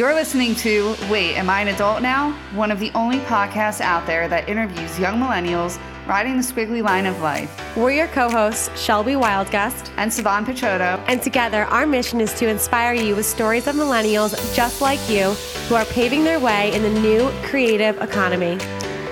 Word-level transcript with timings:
You're 0.00 0.14
listening 0.14 0.54
to 0.54 0.96
Wait, 1.10 1.36
Am 1.36 1.50
I 1.50 1.60
an 1.60 1.68
Adult 1.68 2.00
Now? 2.00 2.32
One 2.54 2.70
of 2.70 2.80
the 2.80 2.90
only 2.94 3.18
podcasts 3.18 3.82
out 3.82 4.06
there 4.06 4.28
that 4.28 4.48
interviews 4.48 4.98
young 4.98 5.20
millennials 5.20 5.78
riding 6.06 6.38
the 6.38 6.42
squiggly 6.42 6.82
line 6.82 7.04
of 7.04 7.20
life. 7.20 7.54
We're 7.76 7.90
your 7.90 8.06
co 8.06 8.30
hosts, 8.30 8.70
Shelby 8.80 9.12
Wildgust 9.12 9.90
and 9.98 10.10
Savan 10.10 10.46
Picciotto. 10.46 11.04
And 11.06 11.20
together, 11.20 11.64
our 11.64 11.86
mission 11.86 12.18
is 12.18 12.32
to 12.38 12.48
inspire 12.48 12.94
you 12.94 13.14
with 13.14 13.26
stories 13.26 13.66
of 13.66 13.76
millennials 13.76 14.32
just 14.56 14.80
like 14.80 14.98
you 15.10 15.32
who 15.68 15.74
are 15.74 15.84
paving 15.84 16.24
their 16.24 16.40
way 16.40 16.72
in 16.72 16.82
the 16.82 16.98
new 16.98 17.30
creative 17.42 18.00
economy. 18.00 18.58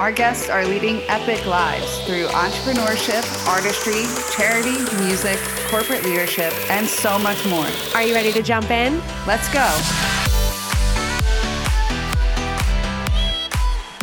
Our 0.01 0.11
guests 0.11 0.49
are 0.49 0.65
leading 0.65 1.03
epic 1.09 1.45
lives 1.45 2.01
through 2.07 2.29
entrepreneurship, 2.29 3.27
artistry, 3.47 4.07
charity, 4.35 4.79
music, 5.05 5.39
corporate 5.69 6.03
leadership, 6.03 6.55
and 6.71 6.87
so 6.87 7.19
much 7.19 7.45
more. 7.45 7.67
Are 7.95 8.05
you 8.05 8.15
ready 8.15 8.33
to 8.33 8.43
jump 8.43 8.71
in? 8.71 9.03
Let's 9.27 9.53
go. 9.53 10.28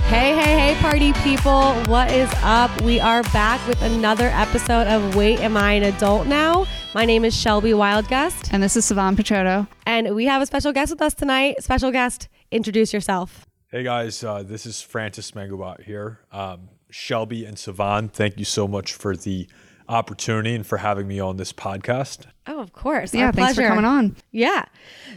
Hey, 0.08 0.36
hey, 0.36 0.74
hey, 0.74 0.82
party 0.82 1.14
people. 1.14 1.74
What 1.86 2.12
is 2.12 2.30
up? 2.44 2.80
We 2.84 3.00
are 3.00 3.24
back 3.24 3.66
with 3.68 3.82
another 3.82 4.28
episode 4.28 4.86
of 4.88 5.16
Wait, 5.16 5.40
Am 5.40 5.58
I 5.58 5.74
an 5.74 5.84
Adult 5.84 6.28
Now? 6.28 6.68
My 6.94 7.06
name 7.06 7.26
is 7.26 7.36
Shelby 7.36 7.72
Wildgust. 7.72 8.54
And 8.54 8.62
this 8.62 8.76
is 8.78 8.86
Savan 8.86 9.16
Picciotto. 9.16 9.68
And 9.88 10.14
we 10.16 10.26
have 10.26 10.44
a 10.44 10.46
special 10.46 10.72
guest 10.72 10.92
with 10.92 11.02
us 11.02 11.16
tonight. 11.16 11.62
Special 11.64 11.92
guest, 11.92 12.30
introduce 12.52 12.94
yourself. 12.94 13.48
Hey 13.70 13.82
guys, 13.82 14.24
uh, 14.24 14.44
this 14.44 14.68
is 14.68 14.80
Francis 14.80 15.32
Mengobot 15.32 15.82
here. 15.84 16.20
Um, 16.32 16.70
Shelby 16.92 17.44
and 17.44 17.58
Savan, 17.58 18.08
thank 18.10 18.38
you 18.38 18.46
so 18.46 18.68
much 18.68 18.94
for 18.94 19.16
the 19.18 19.50
opportunity 19.90 20.54
and 20.54 20.66
for 20.66 20.78
having 20.78 21.08
me 21.08 21.20
on 21.20 21.38
this 21.38 21.52
podcast. 21.52 22.28
Oh, 22.48 22.60
of 22.60 22.74
course. 22.74 23.14
Yeah, 23.14 23.28
Our 23.28 23.32
thanks 23.32 23.54
pleasure. 23.56 23.70
for 23.70 23.76
coming 23.76 23.86
on. 23.86 24.16
Yeah. 24.32 24.66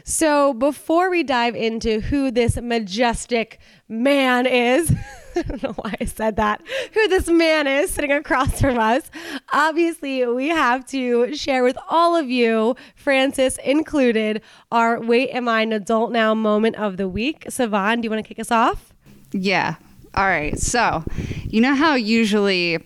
So 0.05 0.55
before 0.55 1.11
we 1.11 1.23
dive 1.23 1.55
into 1.55 2.01
who 2.01 2.31
this 2.31 2.57
majestic 2.61 3.59
man 3.89 4.47
is, 4.47 4.91
I 5.37 5.43
don't 5.43 5.63
know 5.63 5.73
why 5.73 5.95
I 6.01 6.07
said 6.07 6.37
that, 6.37 6.63
who 6.95 7.09
this 7.09 7.29
man 7.29 7.67
is 7.67 7.91
sitting 7.91 8.13
across 8.13 8.61
from 8.61 8.79
us, 8.79 9.11
obviously 9.53 10.25
we 10.27 10.49
have 10.49 10.87
to 10.87 11.35
share 11.37 11.63
with 11.63 11.77
all 11.91 12.17
of 12.17 12.31
you, 12.31 12.77
Francis 12.97 13.59
included, 13.63 14.41
our 14.73 14.99
Wait, 15.01 15.29
Am 15.31 15.49
I 15.49 15.61
an 15.63 15.73
Adult 15.73 16.11
Now 16.13 16.35
moment 16.35 16.77
of 16.77 16.97
the 16.97 17.09
week. 17.09 17.45
Savan, 17.51 18.01
do 18.01 18.07
you 18.07 18.11
want 18.11 18.25
to 18.25 18.29
kick 18.29 18.39
us 18.41 18.51
off? 18.51 18.95
Yeah. 19.33 19.75
All 20.15 20.25
right. 20.27 20.59
So, 20.59 21.05
you 21.45 21.61
know 21.61 21.75
how 21.75 21.95
usually 21.95 22.79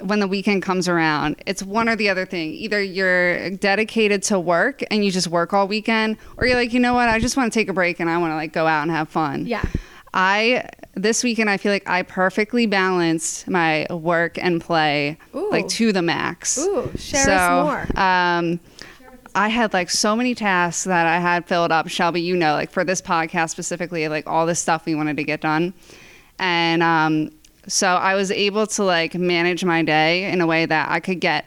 when 0.00 0.20
the 0.20 0.26
weekend 0.26 0.62
comes 0.62 0.88
around, 0.88 1.36
it's 1.46 1.62
one 1.62 1.88
or 1.88 1.96
the 1.96 2.08
other 2.08 2.26
thing. 2.26 2.52
Either 2.52 2.82
you're 2.82 3.50
dedicated 3.50 4.22
to 4.24 4.40
work 4.40 4.82
and 4.90 5.04
you 5.04 5.10
just 5.10 5.28
work 5.28 5.52
all 5.52 5.68
weekend, 5.68 6.16
or 6.36 6.46
you're 6.46 6.56
like, 6.56 6.72
you 6.72 6.80
know 6.80 6.94
what, 6.94 7.08
I 7.08 7.18
just 7.18 7.36
want 7.36 7.52
to 7.52 7.58
take 7.58 7.68
a 7.68 7.72
break 7.72 8.00
and 8.00 8.10
I 8.10 8.18
want 8.18 8.32
to 8.32 8.36
like 8.36 8.52
go 8.52 8.66
out 8.66 8.82
and 8.82 8.90
have 8.90 9.08
fun. 9.08 9.46
Yeah. 9.46 9.64
I 10.14 10.68
this 10.94 11.24
weekend 11.24 11.50
I 11.50 11.56
feel 11.56 11.72
like 11.72 11.88
I 11.88 12.02
perfectly 12.02 12.66
balanced 12.66 13.48
my 13.48 13.86
work 13.90 14.38
and 14.38 14.60
play 14.60 15.18
Ooh. 15.34 15.50
like 15.50 15.66
to 15.70 15.92
the 15.92 16.02
max. 16.02 16.56
Ooh, 16.56 16.90
share 16.96 17.24
so, 17.24 17.32
us 17.32 17.64
more. 17.64 18.00
Um 18.00 18.60
I 19.34 19.48
had 19.48 19.72
like 19.72 19.90
so 19.90 20.14
many 20.14 20.36
tasks 20.36 20.84
that 20.84 21.08
I 21.08 21.18
had 21.18 21.46
filled 21.46 21.72
up. 21.72 21.88
Shelby, 21.88 22.20
you 22.20 22.36
know, 22.36 22.52
like 22.52 22.70
for 22.70 22.84
this 22.84 23.02
podcast 23.02 23.50
specifically, 23.50 24.06
like 24.06 24.28
all 24.28 24.46
this 24.46 24.60
stuff 24.60 24.86
we 24.86 24.94
wanted 24.94 25.16
to 25.16 25.24
get 25.24 25.40
done. 25.40 25.74
And 26.38 26.82
um 26.82 27.30
so 27.66 27.88
I 27.88 28.14
was 28.14 28.30
able 28.30 28.66
to 28.68 28.84
like 28.84 29.14
manage 29.14 29.64
my 29.64 29.82
day 29.82 30.30
in 30.30 30.40
a 30.40 30.46
way 30.46 30.66
that 30.66 30.90
I 30.90 31.00
could 31.00 31.20
get 31.20 31.44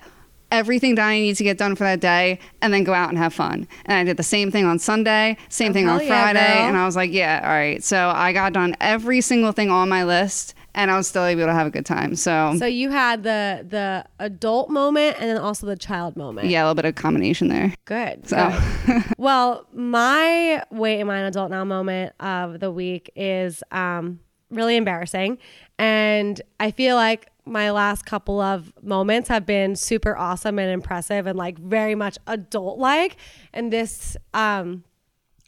everything 0.50 0.96
that 0.96 1.06
I 1.06 1.20
need 1.20 1.36
to 1.36 1.44
get 1.44 1.58
done 1.58 1.76
for 1.76 1.84
that 1.84 2.00
day 2.00 2.40
and 2.62 2.74
then 2.74 2.86
go 2.86 2.94
out 2.94 3.10
and 3.10 3.18
have 3.18 3.34
fun. 3.34 3.68
And 3.86 3.98
I 3.98 4.04
did 4.06 4.16
the 4.16 4.24
same 4.24 4.50
thing 4.50 4.66
on 4.66 4.80
Sunday, 4.80 5.36
same 5.50 5.72
Oh, 5.72 5.74
thing 5.74 5.90
on 5.90 6.00
hell 6.00 6.08
yeah, 6.08 6.22
Friday. 6.24 6.40
and 6.62 6.78
I 6.78 6.86
was 6.86 6.96
like, 6.96 7.12
yeah, 7.12 7.42
all 7.44 7.50
right. 7.50 7.84
So 7.84 8.10
I 8.16 8.32
got 8.32 8.54
done 8.54 8.76
every 8.80 9.20
single 9.20 9.52
thing 9.52 9.70
on 9.70 9.90
my 9.90 10.06
list 10.06 10.54
and 10.74 10.90
I 10.90 10.96
was 10.96 11.08
still 11.08 11.26
able 11.26 11.46
to 11.48 11.54
have 11.54 11.68
a 11.68 11.70
good 11.70 11.86
time. 11.86 12.16
So, 12.16 12.56
So 12.58 12.66
you 12.66 12.92
had 12.92 13.24
the 13.24 13.66
the 13.68 14.06
adult 14.20 14.70
moment 14.70 15.18
and 15.20 15.30
then 15.30 15.38
also 15.38 15.66
the 15.68 15.76
child 15.76 16.16
moment. 16.16 16.48
yeah, 16.48 16.62
a 16.62 16.64
little 16.64 16.76
bit 16.76 16.86
of 16.86 16.96
combination 16.96 17.50
there. 17.50 17.74
Good. 17.86 18.30
So, 18.30 18.58
good. 18.86 19.04
well, 19.18 19.66
my 19.74 20.64
wait, 20.72 21.02
am 21.02 21.10
I 21.10 21.18
an 21.18 21.26
adult 21.26 21.50
now 21.52 21.66
moment 21.66 22.14
of 22.22 22.60
the 22.62 22.72
week 22.72 23.10
is 23.18 23.64
um, 23.72 24.20
really 24.50 24.76
embarrassing. 24.76 25.38
And 25.78 26.42
I 26.60 26.72
feel 26.72 26.96
like 26.96 27.30
my 27.46 27.72
last 27.72 28.06
couple 28.06 28.42
of 28.42 28.74
moments 28.84 29.30
have 29.30 29.46
been 29.46 29.76
super 29.76 30.18
awesome 30.18 30.60
and 30.60 30.70
impressive 30.70 31.28
and 31.28 31.38
like 31.38 31.58
very 31.58 31.96
much 31.96 32.18
adult 32.28 32.80
like. 32.80 33.18
And 33.54 33.72
this, 33.72 34.18
um, 34.34 34.84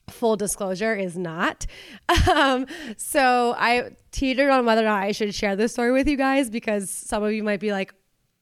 full 0.09 0.35
disclosure 0.35 0.95
is 0.95 1.17
not. 1.17 1.65
Um, 2.29 2.67
so 2.97 3.55
I 3.57 3.91
teetered 4.11 4.49
on 4.49 4.65
whether 4.65 4.81
or 4.81 4.85
not 4.85 5.01
I 5.03 5.11
should 5.13 5.33
share 5.33 5.55
this 5.55 5.71
story 5.71 5.91
with 5.91 6.07
you 6.07 6.15
guys 6.15 6.49
because 6.49 6.89
some 6.89 7.23
of 7.23 7.31
you 7.33 7.43
might 7.43 7.59
be 7.59 7.71
like, 7.71 7.93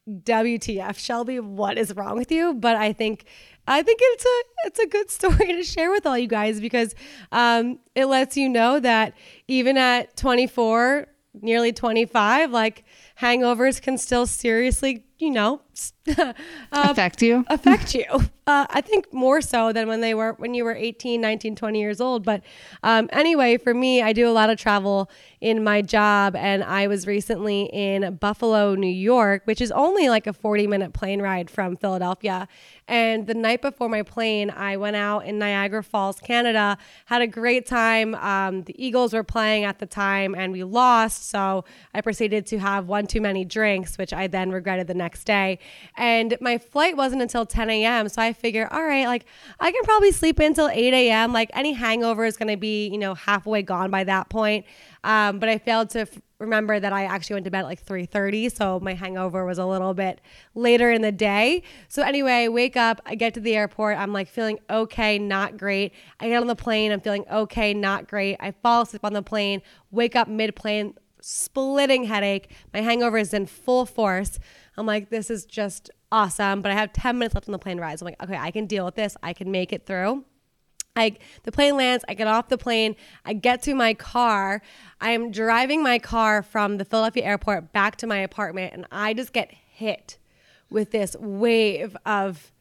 WTF, 0.09 0.97
Shelby, 0.97 1.39
what 1.39 1.77
is 1.77 1.95
wrong 1.95 2.17
with 2.17 2.31
you? 2.31 2.53
But 2.53 2.75
I 2.75 2.93
think 2.93 3.25
I 3.67 3.83
think 3.83 3.99
it's 4.01 4.25
a 4.25 4.67
it's 4.67 4.79
a 4.79 4.87
good 4.87 5.11
story 5.17 5.53
to 5.53 5.63
share 5.63 5.91
with 5.91 6.05
all 6.05 6.17
you 6.17 6.27
guys 6.27 6.59
because 6.59 6.95
um, 7.31 7.79
it 7.95 8.05
lets 8.05 8.37
you 8.37 8.49
know 8.49 8.79
that 8.79 9.13
even 9.47 9.77
at 9.77 10.15
24, 10.15 11.07
nearly 11.41 11.73
25, 11.73 12.51
like 12.51 12.85
hangovers 13.19 13.81
can 13.81 13.97
still 13.97 14.25
seriously, 14.25 15.03
you 15.19 15.31
know, 15.31 15.61
uh, 16.17 16.33
affect 16.71 17.21
you. 17.21 17.45
affect 17.47 17.95
you. 17.95 18.05
Uh, 18.47 18.65
I 18.69 18.79
think 18.79 19.11
more 19.11 19.41
so 19.41 19.73
than 19.73 19.89
when 19.89 19.99
they 19.99 20.13
were 20.13 20.31
when 20.37 20.53
you 20.53 20.63
were 20.63 20.73
18, 20.73 21.19
19, 21.19 21.57
20 21.57 21.81
years 21.81 21.99
old. 21.99 22.23
But 22.23 22.43
um, 22.81 23.09
anyway, 23.11 23.57
for 23.57 23.73
me, 23.73 24.01
I 24.01 24.13
do 24.13 24.29
a 24.29 24.31
lot 24.31 24.49
of 24.49 24.57
travel 24.57 25.11
in 25.41 25.65
my 25.65 25.81
job, 25.81 26.33
and 26.33 26.63
I 26.63 26.87
was 26.87 27.05
recently 27.05 27.63
in 27.73 28.15
Buffalo, 28.15 28.73
New 28.73 28.87
York, 28.87 29.41
which 29.43 29.59
is 29.59 29.69
only 29.71 30.07
like 30.07 30.27
a 30.27 30.33
40 30.33 30.65
minute 30.65 30.93
plane 30.93 31.21
ride 31.21 31.49
from 31.49 31.75
Philadelphia. 31.75 32.47
And 32.87 33.27
the 33.27 33.33
night 33.33 33.61
before 33.61 33.89
my 33.89 34.01
plane, 34.01 34.49
I 34.49 34.77
went 34.77 34.95
out 34.95 35.25
in 35.25 35.37
Niagara 35.37 35.83
Falls, 35.83 36.21
Canada, 36.21 36.77
had 37.03 37.21
a 37.21 37.27
great 37.27 37.65
time. 37.65 38.15
Um, 38.15 38.63
the 38.63 38.81
Eagles 38.81 39.13
were 39.13 39.25
playing 39.25 39.65
at 39.65 39.79
the 39.79 39.85
time, 39.85 40.33
and 40.33 40.53
we 40.53 40.63
lost. 40.63 41.29
So 41.29 41.65
I 41.93 41.99
proceeded 41.99 42.45
to 42.45 42.59
have 42.59 42.87
one 42.87 43.07
too 43.07 43.19
many 43.19 43.43
drinks, 43.43 43.97
which 43.97 44.13
I 44.13 44.27
then 44.27 44.51
regretted 44.51 44.87
the 44.87 44.93
next 44.93 45.06
day. 45.15 45.59
And 45.95 46.37
my 46.41 46.57
flight 46.57 46.97
wasn't 46.97 47.21
until 47.21 47.45
10 47.45 47.69
a.m. 47.69 48.09
So 48.09 48.21
I 48.21 48.33
figure, 48.33 48.67
all 48.71 48.83
right, 48.83 49.05
like 49.05 49.25
I 49.59 49.71
can 49.71 49.83
probably 49.83 50.11
sleep 50.11 50.39
until 50.39 50.69
8 50.69 50.93
a.m. 50.93 51.33
Like 51.33 51.49
any 51.53 51.73
hangover 51.73 52.25
is 52.25 52.37
going 52.37 52.49
to 52.49 52.57
be, 52.57 52.87
you 52.87 52.97
know, 52.97 53.13
halfway 53.13 53.61
gone 53.61 53.91
by 53.91 54.03
that 54.03 54.29
point. 54.29 54.65
Um, 55.03 55.39
but 55.39 55.47
I 55.47 55.57
failed 55.57 55.89
to 55.91 56.01
f- 56.01 56.21
remember 56.39 56.79
that 56.79 56.93
I 56.93 57.05
actually 57.05 57.35
went 57.35 57.45
to 57.45 57.51
bed 57.51 57.59
at 57.59 57.65
like 57.65 57.83
3:30, 57.83 58.51
so 58.51 58.79
my 58.79 58.93
hangover 58.93 59.45
was 59.45 59.57
a 59.57 59.65
little 59.65 59.93
bit 59.93 60.19
later 60.53 60.91
in 60.91 61.01
the 61.01 61.11
day. 61.11 61.63
So 61.87 62.01
anyway, 62.01 62.47
wake 62.47 62.75
up, 62.75 63.01
I 63.05 63.15
get 63.15 63.33
to 63.35 63.39
the 63.39 63.55
airport, 63.55 63.97
I'm 63.97 64.13
like 64.13 64.27
feeling 64.27 64.59
okay, 64.69 65.17
not 65.17 65.57
great. 65.57 65.93
I 66.19 66.27
get 66.27 66.41
on 66.41 66.47
the 66.47 66.55
plane, 66.55 66.91
I'm 66.91 66.99
feeling 66.99 67.25
okay, 67.31 67.73
not 67.73 68.07
great. 68.07 68.37
I 68.39 68.51
fall 68.51 68.81
asleep 68.81 69.05
on 69.05 69.13
the 69.13 69.21
plane, 69.21 69.61
wake 69.91 70.15
up 70.15 70.27
mid-plane, 70.27 70.95
splitting 71.21 72.05
headache. 72.05 72.51
My 72.73 72.81
hangover 72.81 73.17
is 73.17 73.33
in 73.33 73.45
full 73.45 73.85
force. 73.85 74.39
I'm 74.77 74.85
like, 74.85 75.09
this 75.09 75.29
is 75.29 75.45
just 75.45 75.89
awesome. 76.11 76.61
But 76.61 76.71
I 76.71 76.75
have 76.75 76.93
10 76.93 77.17
minutes 77.17 77.35
left 77.35 77.47
on 77.47 77.51
the 77.51 77.59
plane 77.59 77.79
ride. 77.79 77.99
So 77.99 78.05
I'm 78.05 78.11
like, 78.11 78.23
okay, 78.23 78.37
I 78.37 78.51
can 78.51 78.65
deal 78.65 78.85
with 78.85 78.95
this. 78.95 79.17
I 79.23 79.33
can 79.33 79.51
make 79.51 79.73
it 79.73 79.85
through. 79.85 80.23
I 80.95 81.15
the 81.43 81.51
plane 81.51 81.77
lands, 81.77 82.03
I 82.09 82.15
get 82.15 82.27
off 82.27 82.49
the 82.49 82.57
plane, 82.57 82.95
I 83.23 83.33
get 83.33 83.61
to 83.63 83.75
my 83.75 83.93
car. 83.93 84.63
I 84.99 85.11
am 85.11 85.31
driving 85.31 85.83
my 85.83 85.99
car 85.99 86.41
from 86.41 86.77
the 86.77 86.85
Philadelphia 86.85 87.23
airport 87.23 87.71
back 87.71 87.97
to 87.97 88.07
my 88.07 88.17
apartment 88.17 88.73
and 88.73 88.87
I 88.91 89.13
just 89.13 89.31
get 89.31 89.51
hit 89.51 90.17
with 90.69 90.91
this 90.91 91.15
wave 91.19 91.95
of 92.05 92.51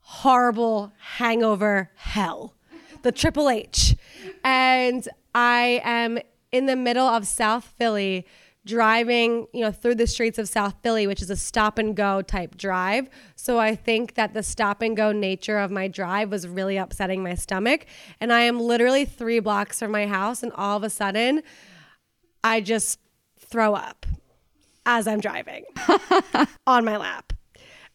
horrible 0.00 0.92
hangover 1.16 1.90
hell. 1.96 2.54
The 3.02 3.12
Triple 3.12 3.48
H. 3.48 3.96
And 4.44 5.08
I 5.34 5.80
am 5.84 6.18
in 6.52 6.66
the 6.66 6.76
middle 6.76 7.06
of 7.06 7.26
South 7.26 7.64
Philly 7.78 8.26
driving, 8.66 9.46
you 9.52 9.62
know, 9.62 9.72
through 9.72 9.94
the 9.94 10.06
streets 10.06 10.38
of 10.38 10.48
South 10.48 10.74
Philly, 10.82 11.06
which 11.06 11.22
is 11.22 11.30
a 11.30 11.36
stop 11.36 11.78
and 11.78 11.96
go 11.96 12.20
type 12.20 12.56
drive. 12.56 13.08
So 13.34 13.58
I 13.58 13.74
think 13.74 14.14
that 14.14 14.34
the 14.34 14.42
stop 14.42 14.82
and 14.82 14.96
go 14.96 15.12
nature 15.12 15.58
of 15.58 15.70
my 15.70 15.88
drive 15.88 16.30
was 16.30 16.46
really 16.46 16.76
upsetting 16.76 17.22
my 17.22 17.34
stomach. 17.34 17.86
And 18.20 18.32
I 18.32 18.40
am 18.40 18.60
literally 18.60 19.04
three 19.04 19.40
blocks 19.40 19.78
from 19.78 19.90
my 19.90 20.06
house, 20.06 20.42
and 20.42 20.52
all 20.52 20.76
of 20.76 20.82
a 20.82 20.90
sudden, 20.90 21.42
I 22.44 22.60
just 22.60 22.98
throw 23.38 23.74
up 23.74 24.06
as 24.86 25.06
I'm 25.06 25.20
driving 25.20 25.64
on 26.66 26.84
my 26.84 26.96
lap. 26.96 27.32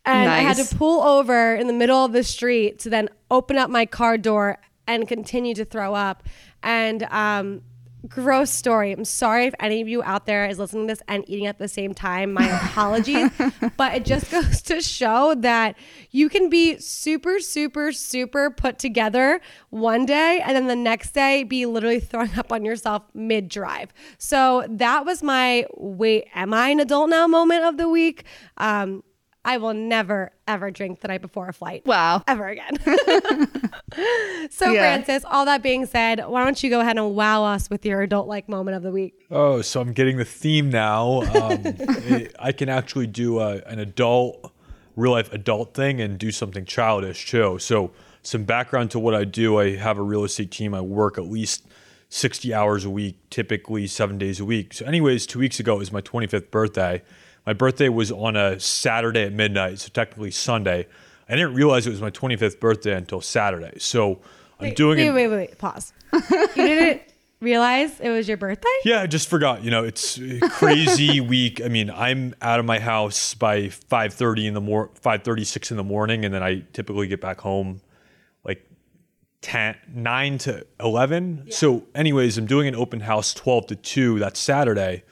And 0.07 0.29
I 0.29 0.39
had 0.39 0.57
to 0.57 0.75
pull 0.75 1.01
over 1.01 1.55
in 1.55 1.65
the 1.65 1.73
middle 1.73 2.05
of 2.05 2.11
the 2.11 2.23
street 2.23 2.77
to 2.79 2.91
then 2.91 3.09
open 3.31 3.57
up 3.57 3.71
my 3.71 3.87
car 3.87 4.19
door 4.19 4.59
and 4.87 5.07
continue 5.07 5.55
to 5.55 5.65
throw 5.65 5.95
up. 5.95 6.21
And 6.61 7.03
um, 7.03 7.61
gross 8.07 8.49
story. 8.49 8.91
I'm 8.91 9.05
sorry 9.05 9.45
if 9.45 9.53
any 9.59 9.81
of 9.81 9.87
you 9.87 10.03
out 10.03 10.25
there 10.25 10.45
is 10.45 10.59
listening 10.59 10.87
to 10.87 10.93
this 10.93 11.03
and 11.07 11.23
eating 11.27 11.47
at 11.47 11.57
the 11.57 11.67
same 11.67 11.93
time. 11.93 12.33
My 12.33 12.47
apologies. 12.65 13.31
but 13.77 13.95
it 13.95 14.05
just 14.05 14.31
goes 14.31 14.61
to 14.63 14.81
show 14.81 15.35
that 15.35 15.75
you 16.11 16.29
can 16.29 16.49
be 16.49 16.77
super, 16.77 17.39
super, 17.39 17.91
super 17.91 18.49
put 18.49 18.79
together 18.79 19.41
one 19.69 20.05
day 20.05 20.41
and 20.43 20.55
then 20.55 20.67
the 20.67 20.75
next 20.75 21.11
day 21.11 21.43
be 21.43 21.65
literally 21.65 21.99
throwing 21.99 22.37
up 22.37 22.51
on 22.51 22.63
yourself 22.65 23.03
mid 23.13 23.49
drive. 23.49 23.93
So 24.17 24.65
that 24.69 25.05
was 25.05 25.23
my 25.23 25.65
wait, 25.75 26.27
am 26.33 26.53
I 26.53 26.69
an 26.69 26.79
adult 26.79 27.09
now 27.09 27.27
moment 27.27 27.63
of 27.63 27.77
the 27.77 27.89
week? 27.89 28.25
Um, 28.57 29.03
I 29.45 29.57
will 29.57 29.73
never 29.75 30.31
ever 30.47 30.71
drink 30.71 30.99
the 31.01 31.07
night 31.07 31.21
before 31.21 31.47
a 31.47 31.53
flight. 31.53 31.85
Wow. 31.85 32.23
Ever 32.27 32.47
again. 32.49 32.77
so, 34.51 34.71
Yeah. 34.71 34.79
Francis, 34.79 35.23
all 35.25 35.45
that 35.45 35.61
being 35.63 35.85
said, 35.85 36.19
why 36.27 36.43
don't 36.43 36.61
you 36.61 36.69
go 36.69 36.79
ahead 36.81 36.97
and 36.97 37.15
wow 37.15 37.43
us 37.45 37.69
with 37.69 37.85
your 37.85 38.01
adult 38.01 38.27
like 38.27 38.49
moment 38.49 38.75
of 38.75 38.83
the 38.83 38.91
week? 38.91 39.13
Oh, 39.31 39.61
so 39.61 39.81
I'm 39.81 39.93
getting 39.93 40.17
the 40.17 40.25
theme 40.25 40.69
now. 40.69 41.21
Um, 41.21 41.61
it- 41.63 42.35
I 42.39 42.51
can 42.51 42.69
actually 42.69 43.07
do 43.07 43.39
a, 43.39 43.57
an 43.67 43.79
adult, 43.79 44.51
real 44.95 45.11
life 45.11 45.31
adult 45.31 45.73
thing 45.73 46.01
and 46.01 46.17
do 46.17 46.31
something 46.31 46.65
childish 46.65 47.29
too. 47.29 47.59
So, 47.59 47.91
some 48.23 48.43
background 48.43 48.89
to 48.89 48.97
what 48.99 49.13
I 49.13 49.23
do 49.23 49.59
I 49.59 49.75
have 49.75 49.99
a 49.99 50.01
real 50.01 50.23
estate 50.23 50.49
team. 50.49 50.73
I 50.73 50.81
work 50.81 51.19
at 51.19 51.25
least 51.25 51.67
60 52.09 52.51
hours 52.55 52.83
a 52.83 52.89
week, 52.89 53.19
typically 53.29 53.85
seven 53.85 54.17
days 54.17 54.39
a 54.39 54.45
week. 54.45 54.73
So, 54.73 54.85
anyways, 54.85 55.27
two 55.27 55.37
weeks 55.37 55.59
ago 55.59 55.75
it 55.75 55.79
was 55.79 55.91
my 55.91 56.01
25th 56.01 56.49
birthday. 56.49 57.03
My 57.45 57.53
birthday 57.53 57.89
was 57.89 58.11
on 58.11 58.35
a 58.35 58.59
Saturday 58.59 59.23
at 59.23 59.33
midnight, 59.33 59.79
so 59.79 59.89
technically 59.93 60.31
Sunday. 60.31 60.87
I 61.29 61.35
didn't 61.35 61.53
realize 61.53 61.87
it 61.87 61.91
was 61.91 62.01
my 62.01 62.11
25th 62.11 62.59
birthday 62.59 62.95
until 62.95 63.21
Saturday. 63.21 63.77
So, 63.79 64.19
I'm 64.59 64.73
doing 64.73 64.97
Wait, 64.97 65.07
an- 65.07 65.15
wait, 65.15 65.27
wait, 65.27 65.37
wait. 65.37 65.57
Pause. 65.57 65.93
you 66.13 66.21
didn't 66.55 67.01
realize 67.41 67.99
it 67.99 68.09
was 68.09 68.27
your 68.27 68.37
birthday? 68.37 68.69
Yeah, 68.85 69.01
I 69.01 69.07
just 69.07 69.29
forgot. 69.29 69.63
You 69.63 69.71
know, 69.71 69.83
it's 69.83 70.17
a 70.17 70.39
crazy 70.49 71.19
week. 71.33 71.61
I 71.63 71.67
mean, 71.67 71.89
I'm 71.89 72.35
out 72.41 72.59
of 72.59 72.65
my 72.65 72.79
house 72.79 73.33
by 73.33 73.63
5:30 73.63 74.47
in 74.47 74.53
the 74.53 74.61
mor 74.61 74.89
5:36 75.03 75.71
in 75.71 75.77
the 75.77 75.83
morning 75.83 76.25
and 76.25 76.33
then 76.33 76.41
I 76.43 76.63
typically 76.73 77.07
get 77.07 77.19
back 77.21 77.41
home 77.41 77.81
like 78.43 78.65
10 79.41 79.75
9 79.93 80.37
to 80.39 80.65
11. 80.79 81.51
So 81.51 81.83
anyways, 81.93 82.37
I'm 82.37 82.45
doing 82.45 82.67
an 82.67 82.75
open 82.75 83.01
house 83.01 83.33
12 83.33 83.67
to 83.67 83.75
2 83.75 84.19
that 84.19 84.37
Saturday. 84.37 85.03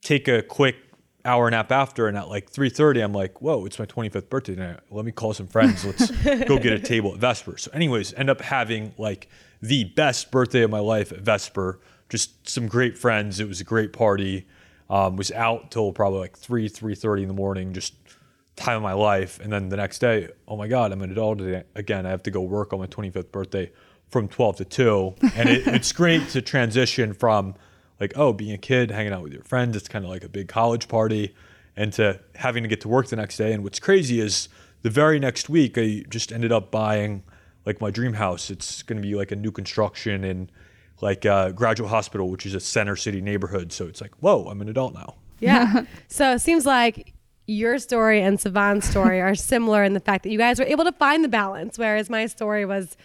Take 0.00 0.26
a 0.28 0.42
quick 0.42 0.76
hour 1.24 1.50
nap 1.50 1.72
after 1.72 2.06
and 2.06 2.16
at 2.18 2.28
like 2.28 2.50
3.30 2.50 3.02
i'm 3.02 3.12
like 3.12 3.40
whoa 3.40 3.64
it's 3.64 3.78
my 3.78 3.86
25th 3.86 4.28
birthday 4.28 4.54
tonight. 4.54 4.80
Let 4.90 5.04
me 5.04 5.12
call 5.12 5.32
some 5.32 5.46
friends. 5.46 5.84
Let's 5.84 6.10
go 6.44 6.58
get 6.58 6.72
a 6.72 6.78
table 6.78 7.14
at 7.14 7.20
vesper. 7.20 7.56
So 7.56 7.70
anyways 7.72 8.12
end 8.14 8.30
up 8.30 8.40
having 8.40 8.94
like 8.98 9.28
the 9.62 9.84
best 9.84 10.30
birthday 10.30 10.62
of 10.62 10.70
my 10.70 10.80
life 10.80 11.12
at 11.12 11.20
vesper. 11.20 11.80
Just 12.08 12.48
some 12.48 12.68
great 12.68 12.98
friends. 12.98 13.40
It 13.40 13.48
was 13.48 13.60
a 13.60 13.64
great 13.64 13.92
party. 13.92 14.46
Um, 14.90 15.16
was 15.16 15.32
out 15.32 15.70
till 15.70 15.92
probably 15.92 16.20
like 16.20 16.36
3 16.36 16.68
3.30 16.68 17.22
in 17.22 17.28
the 17.28 17.34
morning 17.34 17.72
just 17.72 17.94
time 18.56 18.76
of 18.76 18.82
my 18.82 18.92
life. 18.92 19.40
And 19.40 19.52
then 19.52 19.70
the 19.70 19.76
next 19.76 19.98
day 20.00 20.28
oh 20.46 20.56
my 20.56 20.68
god 20.68 20.92
i'm 20.92 21.02
an 21.02 21.10
adult 21.10 21.40
again. 21.74 22.06
I 22.06 22.10
have 22.10 22.22
to 22.24 22.30
go 22.30 22.42
work 22.42 22.72
on 22.72 22.80
my 22.80 22.86
25th 22.86 23.32
birthday 23.32 23.72
from 24.10 24.28
12 24.28 24.56
to 24.56 24.64
2 24.64 25.14
and 25.34 25.48
it, 25.48 25.66
it's 25.66 25.92
great 25.92 26.28
to 26.30 26.42
transition 26.42 27.14
from 27.14 27.54
like 28.00 28.12
oh 28.16 28.32
being 28.32 28.52
a 28.52 28.58
kid 28.58 28.90
hanging 28.90 29.12
out 29.12 29.22
with 29.22 29.32
your 29.32 29.42
friends 29.42 29.76
it's 29.76 29.88
kind 29.88 30.04
of 30.04 30.10
like 30.10 30.24
a 30.24 30.28
big 30.28 30.48
college 30.48 30.88
party 30.88 31.34
and 31.76 31.92
to 31.92 32.20
having 32.36 32.62
to 32.62 32.68
get 32.68 32.80
to 32.82 32.88
work 32.88 33.08
the 33.08 33.16
next 33.16 33.36
day. 33.36 33.52
And 33.52 33.62
what's 33.62 33.80
crazy 33.80 34.20
is 34.20 34.48
the 34.82 34.90
very 34.90 35.18
next 35.18 35.48
week 35.48 35.76
i 35.78 36.04
just 36.08 36.32
ended 36.32 36.52
up 36.52 36.70
buying 36.70 37.22
like 37.66 37.80
my 37.80 37.90
dream 37.90 38.14
house. 38.14 38.50
It's 38.50 38.82
going 38.82 39.00
to 39.00 39.06
be 39.06 39.14
like 39.14 39.32
a 39.32 39.36
new 39.36 39.50
construction 39.50 40.24
in 40.24 40.50
like 41.00 41.26
uh, 41.26 41.50
graduate 41.50 41.90
hospital 41.90 42.30
which 42.30 42.46
is 42.46 42.54
a 42.54 42.60
center 42.60 42.96
city 42.96 43.20
neighborhood. 43.20 43.72
So 43.72 43.86
it's 43.86 44.00
like 44.00 44.14
whoa 44.20 44.46
i'm 44.48 44.60
an 44.60 44.68
adult 44.68 44.94
now. 44.94 45.16
Yeah. 45.40 45.84
so 46.08 46.32
it 46.32 46.40
seems 46.40 46.66
like 46.66 47.12
your 47.46 47.78
story 47.78 48.22
and 48.22 48.40
Savan's 48.40 48.88
story 48.88 49.20
are 49.20 49.34
similar 49.34 49.84
in 49.84 49.92
the 49.92 50.00
fact 50.00 50.22
that 50.22 50.30
you 50.30 50.38
guys 50.38 50.58
were 50.58 50.64
able 50.64 50.84
to 50.84 50.92
find 50.92 51.22
the 51.22 51.28
balance, 51.28 51.76
whereas 51.76 52.08
my 52.08 52.24
story 52.24 52.64
was 52.64 52.96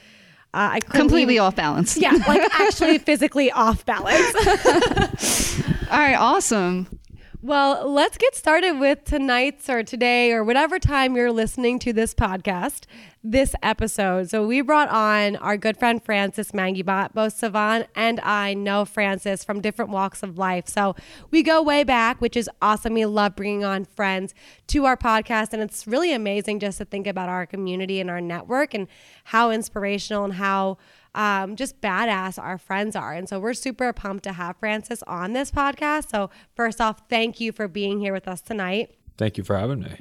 uh, 0.53 0.69
I 0.73 0.79
Completely 0.81 1.35
even- 1.35 1.45
off 1.45 1.55
balance. 1.55 1.97
Yeah, 1.97 2.11
like 2.27 2.41
actually 2.59 2.97
physically 2.99 3.51
off 3.51 3.85
balance. 3.85 4.35
All 5.91 5.97
right. 5.97 6.15
Awesome. 6.15 6.98
Well, 7.41 7.89
let's 7.89 8.17
get 8.17 8.35
started 8.35 8.81
with 8.81 9.05
tonight's 9.05 9.69
or 9.69 9.81
today 9.81 10.33
or 10.33 10.43
whatever 10.43 10.77
time 10.77 11.15
you're 11.15 11.31
listening 11.31 11.79
to 11.79 11.93
this 11.93 12.13
podcast, 12.13 12.83
this 13.23 13.55
episode. 13.63 14.29
So 14.29 14.45
we 14.45 14.59
brought 14.59 14.89
on 14.89 15.37
our 15.37 15.55
good 15.55 15.77
friend 15.77 16.03
Francis 16.03 16.51
Mangibot. 16.51 17.13
Both 17.13 17.37
Savan 17.37 17.85
and 17.95 18.19
I 18.19 18.55
know 18.55 18.83
Francis 18.83 19.45
from 19.45 19.61
different 19.61 19.89
walks 19.89 20.21
of 20.21 20.37
life. 20.37 20.67
So 20.67 20.97
we 21.31 21.41
go 21.41 21.61
way 21.61 21.85
back, 21.85 22.19
which 22.19 22.35
is 22.35 22.49
awesome. 22.61 22.93
We 22.93 23.05
love 23.05 23.37
bringing 23.37 23.63
on 23.63 23.85
friends 23.85 24.33
to 24.67 24.83
our 24.83 24.97
podcast. 24.97 25.53
And 25.53 25.63
it's 25.63 25.87
really 25.87 26.11
amazing 26.11 26.59
just 26.59 26.79
to 26.79 26.85
think 26.85 27.07
about 27.07 27.29
our 27.29 27.45
community 27.45 28.01
and 28.01 28.09
our 28.09 28.19
network 28.19 28.73
and 28.73 28.85
how 29.23 29.49
inspirational 29.49 30.25
and 30.25 30.33
how 30.33 30.77
um, 31.15 31.55
just 31.55 31.81
badass 31.81 32.41
our 32.41 32.57
friends 32.57 32.95
are. 32.95 33.13
And 33.13 33.27
so 33.27 33.39
we're 33.39 33.53
super 33.53 33.91
pumped 33.93 34.23
to 34.25 34.33
have 34.33 34.57
Francis 34.57 35.03
on 35.03 35.33
this 35.33 35.51
podcast. 35.51 36.09
So, 36.09 36.29
first 36.55 36.79
off, 36.79 37.01
thank 37.09 37.39
you 37.39 37.51
for 37.51 37.67
being 37.67 37.99
here 37.99 38.13
with 38.13 38.27
us 38.27 38.41
tonight. 38.41 38.95
thank 39.17 39.37
you 39.37 39.43
for 39.43 39.57
having 39.57 39.81
me 39.81 39.97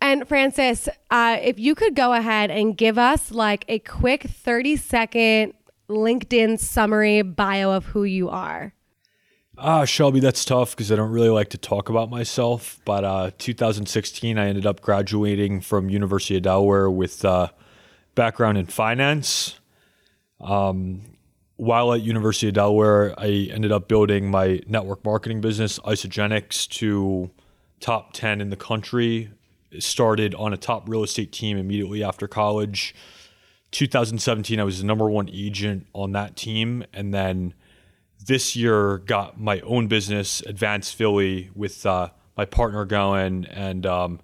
And 0.00 0.26
Francis, 0.26 0.88
uh, 1.10 1.38
if 1.40 1.58
you 1.58 1.74
could 1.74 1.94
go 1.94 2.12
ahead 2.12 2.50
and 2.50 2.76
give 2.76 2.98
us 2.98 3.30
like 3.30 3.64
a 3.68 3.78
quick 3.78 4.24
30 4.24 4.76
second 4.76 5.54
LinkedIn 5.88 6.58
summary 6.58 7.22
bio 7.22 7.72
of 7.72 7.86
who 7.86 8.04
you 8.04 8.28
are. 8.28 8.72
Ah, 9.58 9.84
Shelby, 9.84 10.20
that's 10.20 10.44
tough 10.44 10.70
because 10.70 10.90
I 10.90 10.96
don't 10.96 11.10
really 11.10 11.28
like 11.28 11.50
to 11.50 11.58
talk 11.58 11.90
about 11.90 12.08
myself. 12.08 12.80
But 12.86 13.04
uh, 13.04 13.30
2016, 13.36 14.38
I 14.38 14.48
ended 14.48 14.64
up 14.64 14.80
graduating 14.80 15.60
from 15.60 15.90
University 15.90 16.36
of 16.36 16.42
Delaware 16.44 16.90
with 16.90 17.24
uh, 17.26 17.48
background 18.14 18.56
in 18.56 18.66
finance. 18.66 19.59
Um, 20.40 21.02
while 21.56 21.92
at 21.92 22.00
University 22.00 22.48
of 22.48 22.54
Delaware, 22.54 23.14
I 23.18 23.48
ended 23.52 23.70
up 23.70 23.86
building 23.86 24.30
my 24.30 24.60
network 24.66 25.04
marketing 25.04 25.40
business, 25.42 25.78
Isagenix, 25.80 26.66
to 26.70 27.30
top 27.80 28.14
10 28.14 28.40
in 28.40 28.48
the 28.48 28.56
country. 28.56 29.30
Started 29.78 30.34
on 30.34 30.52
a 30.52 30.56
top 30.56 30.88
real 30.88 31.04
estate 31.04 31.32
team 31.32 31.58
immediately 31.58 32.02
after 32.02 32.26
college. 32.26 32.94
2017, 33.72 34.58
I 34.58 34.64
was 34.64 34.80
the 34.80 34.86
number 34.86 35.08
one 35.08 35.28
agent 35.28 35.86
on 35.92 36.12
that 36.12 36.34
team, 36.34 36.82
and 36.92 37.14
then 37.14 37.54
this 38.26 38.56
year 38.56 38.98
got 38.98 39.38
my 39.38 39.60
own 39.60 39.86
business, 39.86 40.40
Advanced 40.42 40.94
Philly, 40.94 41.50
with 41.54 41.86
uh, 41.86 42.08
my 42.36 42.46
partner 42.46 42.84
going, 42.84 43.44
and 43.44 43.86
um, 43.86 44.20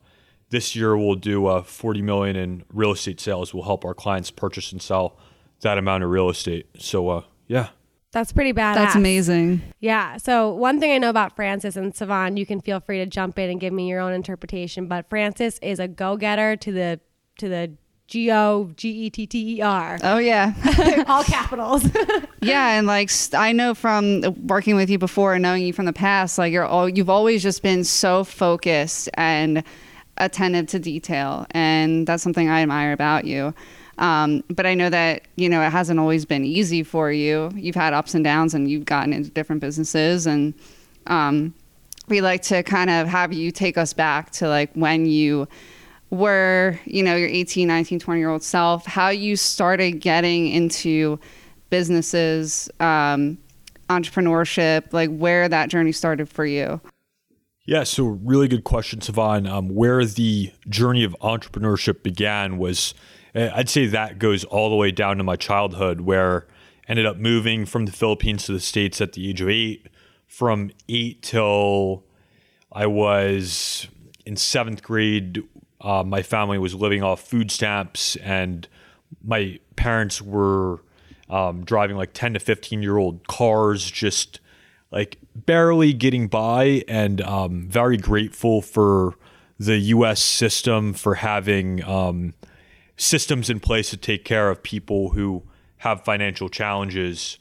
this 0.50 0.74
year 0.74 0.96
we'll 0.96 1.14
do 1.14 1.46
uh, 1.46 1.62
40 1.62 2.02
million 2.02 2.34
in 2.34 2.64
real 2.72 2.92
estate 2.92 3.20
sales. 3.20 3.52
We'll 3.52 3.64
help 3.64 3.84
our 3.84 3.94
clients 3.94 4.30
purchase 4.30 4.72
and 4.72 4.82
sell 4.82 5.18
that 5.60 5.78
amount 5.78 6.04
of 6.04 6.10
real 6.10 6.28
estate. 6.30 6.66
So 6.78 7.08
uh, 7.08 7.22
yeah, 7.48 7.68
That's 8.12 8.32
pretty 8.32 8.52
badass. 8.52 8.74
That's 8.74 8.94
amazing. 8.96 9.62
Yeah. 9.80 10.16
So 10.16 10.52
one 10.52 10.80
thing 10.80 10.92
I 10.92 10.98
know 10.98 11.10
about 11.10 11.36
Francis 11.36 11.76
and 11.76 11.94
Savan, 11.94 12.36
you 12.36 12.46
can 12.46 12.60
feel 12.60 12.80
free 12.80 12.98
to 12.98 13.06
jump 13.06 13.38
in 13.38 13.50
and 13.50 13.60
give 13.60 13.72
me 13.72 13.88
your 13.88 14.00
own 14.00 14.12
interpretation. 14.12 14.86
But 14.86 15.08
Francis 15.08 15.58
is 15.62 15.78
a 15.78 15.88
go-getter 15.88 16.56
to 16.56 16.72
the 16.72 17.00
to 17.38 17.48
the 17.48 17.72
G 18.08 18.30
O 18.30 18.70
G 18.76 18.88
E 18.88 19.10
T 19.10 19.26
T 19.26 19.56
E 19.56 19.60
R, 19.62 19.98
Oh 20.04 20.18
yeah. 20.18 20.52
all 21.08 21.24
capitals. 21.24 21.84
Yeah, 22.42 22.78
and 22.78 22.86
like 22.86 23.10
I 23.34 23.50
know 23.50 23.74
from 23.74 24.20
working 24.46 24.76
with 24.76 24.88
you 24.88 24.98
before 24.98 25.34
and 25.34 25.42
knowing 25.42 25.64
you 25.64 25.72
from 25.72 25.86
the 25.86 25.92
past, 25.92 26.38
like 26.38 26.52
you're 26.52 26.64
all 26.64 26.88
you've 26.88 27.10
always 27.10 27.42
just 27.42 27.60
been 27.60 27.82
so 27.82 28.22
focused 28.22 29.08
and 29.14 29.64
attentive 30.18 30.68
to 30.68 30.78
detail, 30.78 31.46
and 31.50 32.06
that's 32.06 32.22
something 32.22 32.48
I 32.48 32.60
admire 32.60 32.92
about 32.92 33.24
you. 33.24 33.52
Um, 33.98 34.44
but 34.50 34.66
I 34.66 34.74
know 34.74 34.90
that 34.90 35.22
you 35.36 35.48
know 35.48 35.62
it 35.62 35.70
hasn't 35.70 35.98
always 35.98 36.24
been 36.24 36.44
easy 36.44 36.82
for 36.82 37.10
you. 37.10 37.50
You've 37.54 37.74
had 37.74 37.94
ups 37.94 38.14
and 38.14 38.22
downs, 38.22 38.54
and 38.54 38.70
you've 38.70 38.84
gotten 38.84 39.12
into 39.12 39.30
different 39.30 39.60
businesses, 39.60 40.26
and 40.26 40.54
um, 41.06 41.54
we 42.08 42.20
like 42.20 42.42
to 42.42 42.62
kind 42.62 42.90
of 42.90 43.08
have 43.08 43.32
you 43.32 43.50
take 43.50 43.78
us 43.78 43.92
back 43.92 44.30
to 44.32 44.48
like 44.48 44.70
when 44.74 45.06
you 45.06 45.48
were 46.10 46.78
you 46.84 47.02
know 47.02 47.16
your 47.16 47.28
18 47.28 47.66
19 47.66 47.98
20 47.98 48.20
year 48.20 48.30
old 48.30 48.42
self 48.42 48.86
how 48.86 49.08
you 49.08 49.34
started 49.34 49.92
getting 50.00 50.46
into 50.48 51.18
businesses 51.68 52.70
um, 52.78 53.36
entrepreneurship 53.88 54.92
like 54.92 55.10
where 55.16 55.48
that 55.48 55.68
journey 55.68 55.90
started 55.90 56.28
for 56.28 56.46
you 56.46 56.80
Yeah, 57.66 57.82
so 57.82 58.04
really 58.04 58.46
good 58.46 58.62
question, 58.62 59.00
Savan. 59.00 59.48
Um, 59.48 59.74
where 59.74 60.04
the 60.04 60.52
journey 60.68 61.02
of 61.02 61.16
entrepreneurship 61.20 62.04
began 62.04 62.58
was, 62.58 62.94
I'd 63.36 63.68
say 63.68 63.86
that 63.86 64.18
goes 64.18 64.44
all 64.44 64.70
the 64.70 64.76
way 64.76 64.90
down 64.90 65.18
to 65.18 65.24
my 65.24 65.36
childhood, 65.36 66.00
where 66.00 66.46
I 66.88 66.92
ended 66.92 67.04
up 67.04 67.18
moving 67.18 67.66
from 67.66 67.84
the 67.84 67.92
Philippines 67.92 68.46
to 68.46 68.52
the 68.52 68.60
States 68.60 69.00
at 69.00 69.12
the 69.12 69.28
age 69.28 69.40
of 69.40 69.48
eight. 69.48 69.88
From 70.26 70.70
eight 70.88 71.22
till 71.22 72.04
I 72.72 72.86
was 72.86 73.88
in 74.24 74.36
seventh 74.36 74.82
grade, 74.82 75.42
uh, 75.80 76.02
my 76.02 76.22
family 76.22 76.58
was 76.58 76.74
living 76.74 77.02
off 77.02 77.20
food 77.20 77.50
stamps, 77.50 78.16
and 78.16 78.66
my 79.22 79.60
parents 79.76 80.22
were 80.22 80.82
um, 81.28 81.64
driving 81.64 81.96
like 81.96 82.12
10 82.12 82.34
to 82.34 82.40
15 82.40 82.82
year 82.82 82.96
old 82.96 83.26
cars, 83.28 83.90
just 83.90 84.40
like 84.90 85.18
barely 85.34 85.92
getting 85.92 86.26
by, 86.28 86.82
and 86.88 87.20
um, 87.20 87.68
very 87.68 87.98
grateful 87.98 88.62
for 88.62 89.14
the 89.58 89.76
U.S. 89.76 90.22
system 90.22 90.92
for 90.92 91.16
having 91.16 91.84
um, 91.84 92.34
systems 92.96 93.50
in 93.50 93.60
place 93.60 93.90
to 93.90 93.96
take 93.96 94.24
care 94.24 94.50
of 94.50 94.62
people 94.62 95.10
who 95.10 95.42
have 95.78 96.04
financial 96.04 96.48
challenges. 96.48 97.38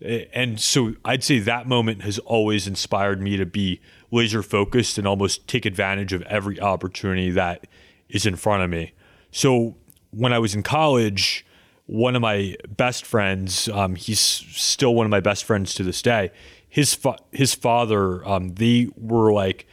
And 0.00 0.60
so 0.60 0.94
I'd 1.04 1.24
say 1.24 1.38
that 1.38 1.66
moment 1.66 2.02
has 2.02 2.18
always 2.20 2.66
inspired 2.66 3.20
me 3.20 3.36
to 3.36 3.46
be 3.46 3.80
laser 4.10 4.42
focused 4.42 4.98
and 4.98 5.06
almost 5.06 5.48
take 5.48 5.64
advantage 5.64 6.12
of 6.12 6.22
every 6.22 6.60
opportunity 6.60 7.30
that 7.30 7.66
is 8.08 8.26
in 8.26 8.36
front 8.36 8.62
of 8.62 8.70
me. 8.70 8.92
So 9.30 9.76
when 10.10 10.32
I 10.32 10.38
was 10.38 10.54
in 10.54 10.62
college, 10.62 11.46
one 11.86 12.16
of 12.16 12.22
my 12.22 12.56
best 12.68 13.06
friends, 13.06 13.68
um, 13.68 13.94
he's 13.94 14.20
still 14.20 14.94
one 14.94 15.06
of 15.06 15.10
my 15.10 15.20
best 15.20 15.44
friends 15.44 15.74
to 15.74 15.82
this 15.82 16.02
day. 16.02 16.30
His 16.68 16.94
fa- 16.94 17.18
his 17.32 17.54
father, 17.54 18.26
um, 18.28 18.54
they 18.54 18.88
were 18.96 19.32
like 19.32 19.66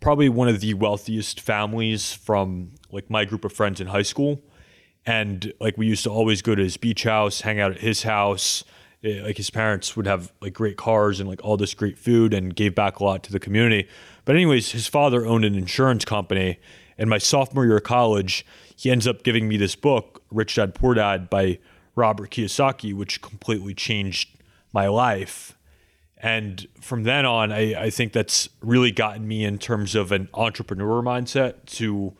probably 0.00 0.28
one 0.28 0.48
of 0.48 0.60
the 0.60 0.74
wealthiest 0.74 1.40
families 1.40 2.12
from 2.12 2.72
like 2.90 3.10
my 3.10 3.24
group 3.24 3.44
of 3.44 3.52
friends 3.52 3.80
in 3.80 3.88
high 3.88 4.02
school, 4.02 4.40
and 5.06 5.52
like 5.60 5.76
we 5.78 5.86
used 5.86 6.04
to 6.04 6.10
always 6.10 6.42
go 6.42 6.54
to 6.54 6.62
his 6.62 6.76
beach 6.76 7.04
house, 7.04 7.40
hang 7.42 7.60
out 7.60 7.72
at 7.72 7.80
his 7.80 8.02
house. 8.02 8.64
Eh, 9.02 9.22
like 9.22 9.36
his 9.36 9.50
parents 9.50 9.96
would 9.96 10.06
have 10.06 10.32
like 10.40 10.52
great 10.52 10.76
cars 10.76 11.20
and 11.20 11.28
like 11.28 11.42
all 11.42 11.56
this 11.56 11.74
great 11.74 11.98
food, 11.98 12.34
and 12.34 12.54
gave 12.54 12.74
back 12.74 13.00
a 13.00 13.04
lot 13.04 13.22
to 13.24 13.32
the 13.32 13.40
community. 13.40 13.88
But 14.24 14.36
anyways, 14.36 14.72
his 14.72 14.86
father 14.86 15.24
owned 15.26 15.44
an 15.44 15.54
insurance 15.54 16.04
company, 16.04 16.58
and 16.98 17.08
my 17.08 17.18
sophomore 17.18 17.64
year 17.64 17.78
of 17.78 17.84
college, 17.84 18.44
he 18.76 18.90
ends 18.90 19.06
up 19.06 19.22
giving 19.22 19.48
me 19.48 19.56
this 19.56 19.74
book, 19.74 20.22
Rich 20.30 20.56
Dad 20.56 20.74
Poor 20.74 20.94
Dad 20.94 21.30
by 21.30 21.58
Robert 21.96 22.30
Kiyosaki, 22.30 22.94
which 22.94 23.22
completely 23.22 23.74
changed 23.74 24.28
my 24.72 24.86
life. 24.86 25.56
And 26.22 26.66
from 26.80 27.04
then 27.04 27.24
on, 27.24 27.50
I, 27.50 27.84
I 27.84 27.90
think 27.90 28.12
that's 28.12 28.50
really 28.60 28.92
gotten 28.92 29.26
me 29.26 29.44
in 29.44 29.58
terms 29.58 29.94
of 29.94 30.12
an 30.12 30.28
entrepreneur 30.34 31.02
mindset 31.02 31.64
to 31.76 32.14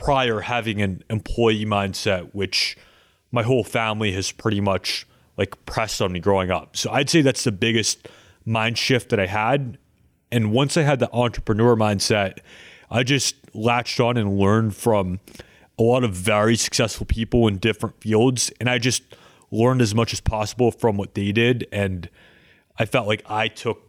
prior 0.00 0.40
having 0.40 0.80
an 0.82 1.04
employee 1.10 1.66
mindset, 1.66 2.34
which 2.34 2.76
my 3.30 3.42
whole 3.42 3.62
family 3.62 4.12
has 4.12 4.32
pretty 4.32 4.60
much 4.60 5.06
like 5.36 5.64
pressed 5.66 6.02
on 6.02 6.12
me 6.12 6.20
growing 6.20 6.50
up. 6.50 6.76
So 6.76 6.90
I'd 6.90 7.08
say 7.08 7.20
that's 7.20 7.44
the 7.44 7.52
biggest 7.52 8.08
mind 8.44 8.78
shift 8.78 9.10
that 9.10 9.20
I 9.20 9.26
had. 9.26 9.78
And 10.32 10.52
once 10.52 10.76
I 10.76 10.82
had 10.82 10.98
the 10.98 11.12
entrepreneur 11.12 11.76
mindset, 11.76 12.38
I 12.90 13.02
just 13.02 13.36
latched 13.54 14.00
on 14.00 14.16
and 14.16 14.38
learned 14.38 14.74
from 14.74 15.20
a 15.78 15.82
lot 15.82 16.02
of 16.02 16.12
very 16.12 16.56
successful 16.56 17.06
people 17.06 17.46
in 17.46 17.58
different 17.58 18.00
fields. 18.00 18.50
And 18.58 18.68
I 18.68 18.78
just 18.78 19.02
learned 19.50 19.82
as 19.82 19.94
much 19.94 20.12
as 20.12 20.20
possible 20.20 20.70
from 20.70 20.96
what 20.96 21.14
they 21.14 21.30
did. 21.32 21.66
And 21.72 22.08
I 22.78 22.86
felt 22.86 23.06
like 23.06 23.22
I 23.26 23.48
took 23.48 23.82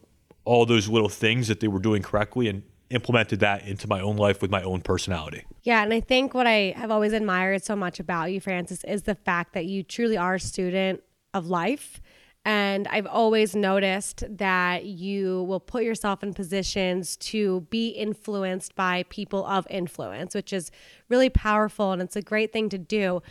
all 0.44 0.66
those 0.66 0.90
little 0.90 1.10
things 1.10 1.48
that 1.48 1.60
they 1.60 1.68
were 1.68 1.80
doing 1.80 2.02
correctly 2.02 2.48
and 2.48 2.64
implemented 2.92 3.40
that 3.40 3.68
into 3.68 3.88
my 3.88 4.00
own 4.00 4.18
life 4.18 4.42
with 4.42 4.52
my 4.52 4.62
own 4.62 4.82
personality. 4.82 5.46
Yeah, 5.64 5.84
and 5.84 5.94
I 5.94 6.00
think 6.00 6.34
what 6.34 6.48
I 6.48 6.74
have 6.76 6.92
always 6.92 7.14
admired 7.14 7.64
so 7.64 7.76
much 7.76 8.00
about 8.00 8.32
you, 8.32 8.40
Francis, 8.40 8.84
is 8.84 9.04
the 9.04 9.16
fact 9.16 9.54
that 9.54 9.66
you 9.66 9.84
truly 9.84 10.18
are 10.18 10.36
a 10.36 10.40
student 10.40 11.02
of 11.34 11.48
life. 11.48 12.02
And 12.44 12.88
I've 12.88 13.06
always 13.06 13.56
noticed 13.56 14.24
that 14.28 14.86
you 14.86 15.44
will 15.44 15.60
put 15.60 15.84
yourself 15.84 16.24
in 16.24 16.34
positions 16.34 17.16
to 17.18 17.62
be 17.70 17.90
influenced 17.90 18.76
by 18.76 19.04
people 19.10 19.46
of 19.46 19.68
influence, 19.70 20.34
which 20.34 20.52
is 20.52 20.72
really 21.08 21.30
powerful 21.30 21.92
and 21.92 22.02
it's 22.02 22.16
a 22.16 22.22
great 22.22 22.52
thing 22.52 22.68
to 22.70 22.80
do. 22.80 23.22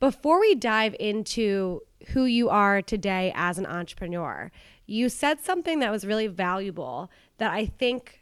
Before 0.00 0.38
we 0.40 0.54
dive 0.54 0.94
into 1.00 1.80
who 2.08 2.24
you 2.24 2.50
are 2.50 2.82
today 2.82 3.32
as 3.34 3.56
an 3.56 3.66
entrepreneur, 3.66 4.50
you 4.84 5.08
said 5.08 5.40
something 5.40 5.78
that 5.78 5.90
was 5.90 6.04
really 6.04 6.26
valuable 6.26 7.10
that 7.38 7.52
I 7.52 7.66
think 7.66 8.21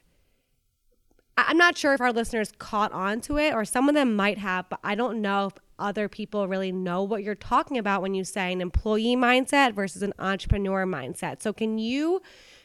I'm 1.46 1.58
not 1.58 1.76
sure 1.76 1.94
if 1.94 2.00
our 2.00 2.12
listeners 2.12 2.52
caught 2.58 2.92
on 2.92 3.20
to 3.22 3.38
it 3.38 3.54
or 3.54 3.64
some 3.64 3.88
of 3.88 3.94
them 3.94 4.16
might 4.16 4.38
have, 4.38 4.68
but 4.68 4.80
I 4.82 4.94
don't 4.94 5.20
know 5.20 5.46
if 5.46 5.54
other 5.78 6.08
people 6.08 6.46
really 6.46 6.72
know 6.72 7.02
what 7.02 7.22
you're 7.22 7.34
talking 7.34 7.78
about 7.78 8.02
when 8.02 8.14
you 8.14 8.24
say 8.24 8.52
an 8.52 8.60
employee 8.60 9.16
mindset 9.16 9.74
versus 9.74 10.02
an 10.02 10.12
entrepreneur 10.18 10.84
mindset. 10.84 11.42
So, 11.42 11.52
can 11.52 11.78
you 11.78 12.20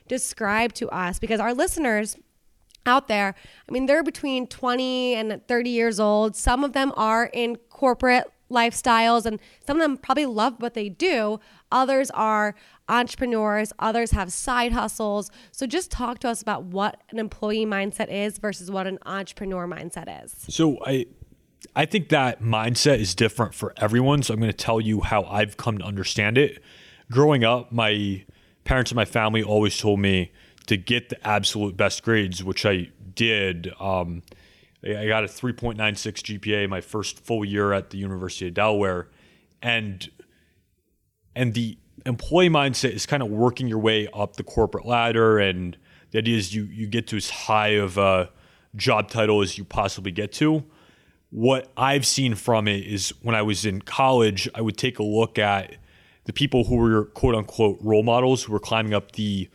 describe 0.07 0.73
to 0.73 0.89
us, 0.89 1.19
because 1.19 1.39
our 1.39 1.53
listeners 1.53 2.17
out 2.85 3.07
there, 3.07 3.33
I 3.67 3.71
mean, 3.71 3.87
they're 3.87 4.03
between 4.03 4.47
20 4.47 5.15
and 5.15 5.41
30 5.47 5.69
years 5.69 5.99
old. 5.99 6.35
Some 6.35 6.63
of 6.63 6.73
them 6.73 6.91
are 6.95 7.29
in 7.33 7.55
corporate 7.69 8.25
lifestyles 8.51 9.25
and 9.25 9.39
some 9.65 9.77
of 9.77 9.81
them 9.81 9.97
probably 9.97 10.27
love 10.27 10.61
what 10.61 10.75
they 10.75 10.89
do. 10.89 11.39
Others 11.71 12.11
are 12.11 12.53
entrepreneurs, 12.87 13.73
others 13.79 14.11
have 14.11 14.31
side 14.31 14.71
hustles. 14.71 15.31
So 15.51 15.65
just 15.65 15.91
talk 15.91 16.19
to 16.19 16.29
us 16.29 16.41
about 16.41 16.63
what 16.63 17.01
an 17.09 17.19
employee 17.19 17.65
mindset 17.65 18.09
is 18.09 18.37
versus 18.37 18.69
what 18.69 18.87
an 18.87 18.99
entrepreneur 19.05 19.67
mindset 19.67 20.23
is. 20.23 20.35
So 20.49 20.77
I 20.85 21.07
I 21.75 21.85
think 21.85 22.09
that 22.09 22.41
mindset 22.41 22.99
is 22.99 23.15
different 23.15 23.53
for 23.53 23.73
everyone. 23.77 24.23
So 24.23 24.33
I'm 24.33 24.39
going 24.39 24.51
to 24.51 24.57
tell 24.57 24.79
you 24.79 25.01
how 25.01 25.23
I've 25.23 25.57
come 25.57 25.77
to 25.79 25.83
understand 25.83 26.37
it. 26.37 26.61
Growing 27.11 27.43
up, 27.43 27.71
my 27.71 28.23
parents 28.63 28.91
and 28.91 28.95
my 28.95 29.05
family 29.05 29.43
always 29.43 29.77
told 29.77 29.99
me 29.99 30.31
to 30.67 30.77
get 30.77 31.09
the 31.09 31.27
absolute 31.27 31.75
best 31.77 32.03
grades, 32.03 32.43
which 32.43 32.65
I 32.65 32.89
did. 33.13 33.71
Um, 33.79 34.23
I 34.83 35.07
got 35.07 35.23
a 35.23 35.27
3.96 35.27 36.39
GPA 36.39 36.69
my 36.69 36.81
first 36.81 37.19
full 37.19 37.43
year 37.43 37.73
at 37.73 37.89
the 37.89 37.97
University 37.97 38.47
of 38.47 38.53
Delaware, 38.53 39.09
and 39.61 40.09
and 41.35 41.53
the 41.53 41.77
employee 42.05 42.49
mindset 42.49 42.91
is 42.91 43.05
kind 43.05 43.23
of 43.23 43.29
working 43.29 43.67
your 43.67 43.79
way 43.79 44.07
up 44.13 44.35
the 44.35 44.43
corporate 44.43 44.85
ladder, 44.85 45.37
and 45.39 45.77
the 46.11 46.19
idea 46.19 46.37
is 46.37 46.53
you 46.53 46.65
you 46.65 46.87
get 46.87 47.07
to 47.07 47.17
as 47.17 47.29
high 47.29 47.69
of 47.69 47.97
a 47.97 48.29
job 48.75 49.09
title 49.09 49.41
as 49.41 49.57
you 49.57 49.63
possibly 49.63 50.11
get 50.11 50.31
to 50.33 50.65
what 51.35 51.69
I've 51.75 52.05
seen 52.05 52.33
from 52.33 52.65
it 52.65 52.85
is 52.85 53.09
when 53.21 53.35
I 53.35 53.41
was 53.41 53.65
in 53.65 53.81
college, 53.81 54.47
I 54.55 54.61
would 54.61 54.77
take 54.77 54.99
a 54.99 55.03
look 55.03 55.37
at 55.37 55.75
the 56.23 56.31
people 56.31 56.63
who 56.63 56.77
were 56.77 57.05
quote 57.07 57.35
unquote 57.35 57.77
role 57.81 58.03
models 58.03 58.43
who 58.43 58.53
were 58.53 58.59
climbing 58.59 58.93
up 58.93 59.11
the 59.11 59.49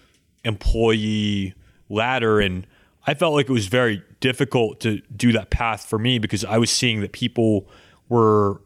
employee 0.44 1.54
ladder. 1.88 2.38
And 2.38 2.66
I 3.06 3.14
felt 3.14 3.32
like 3.32 3.48
it 3.48 3.52
was 3.52 3.68
very 3.68 4.02
difficult 4.20 4.80
to 4.80 5.00
do 5.16 5.32
that 5.32 5.48
path 5.48 5.86
for 5.86 5.98
me 5.98 6.18
because 6.18 6.44
I 6.44 6.58
was 6.58 6.70
seeing 6.70 7.00
that 7.00 7.12
people 7.12 7.66
were 8.10 8.60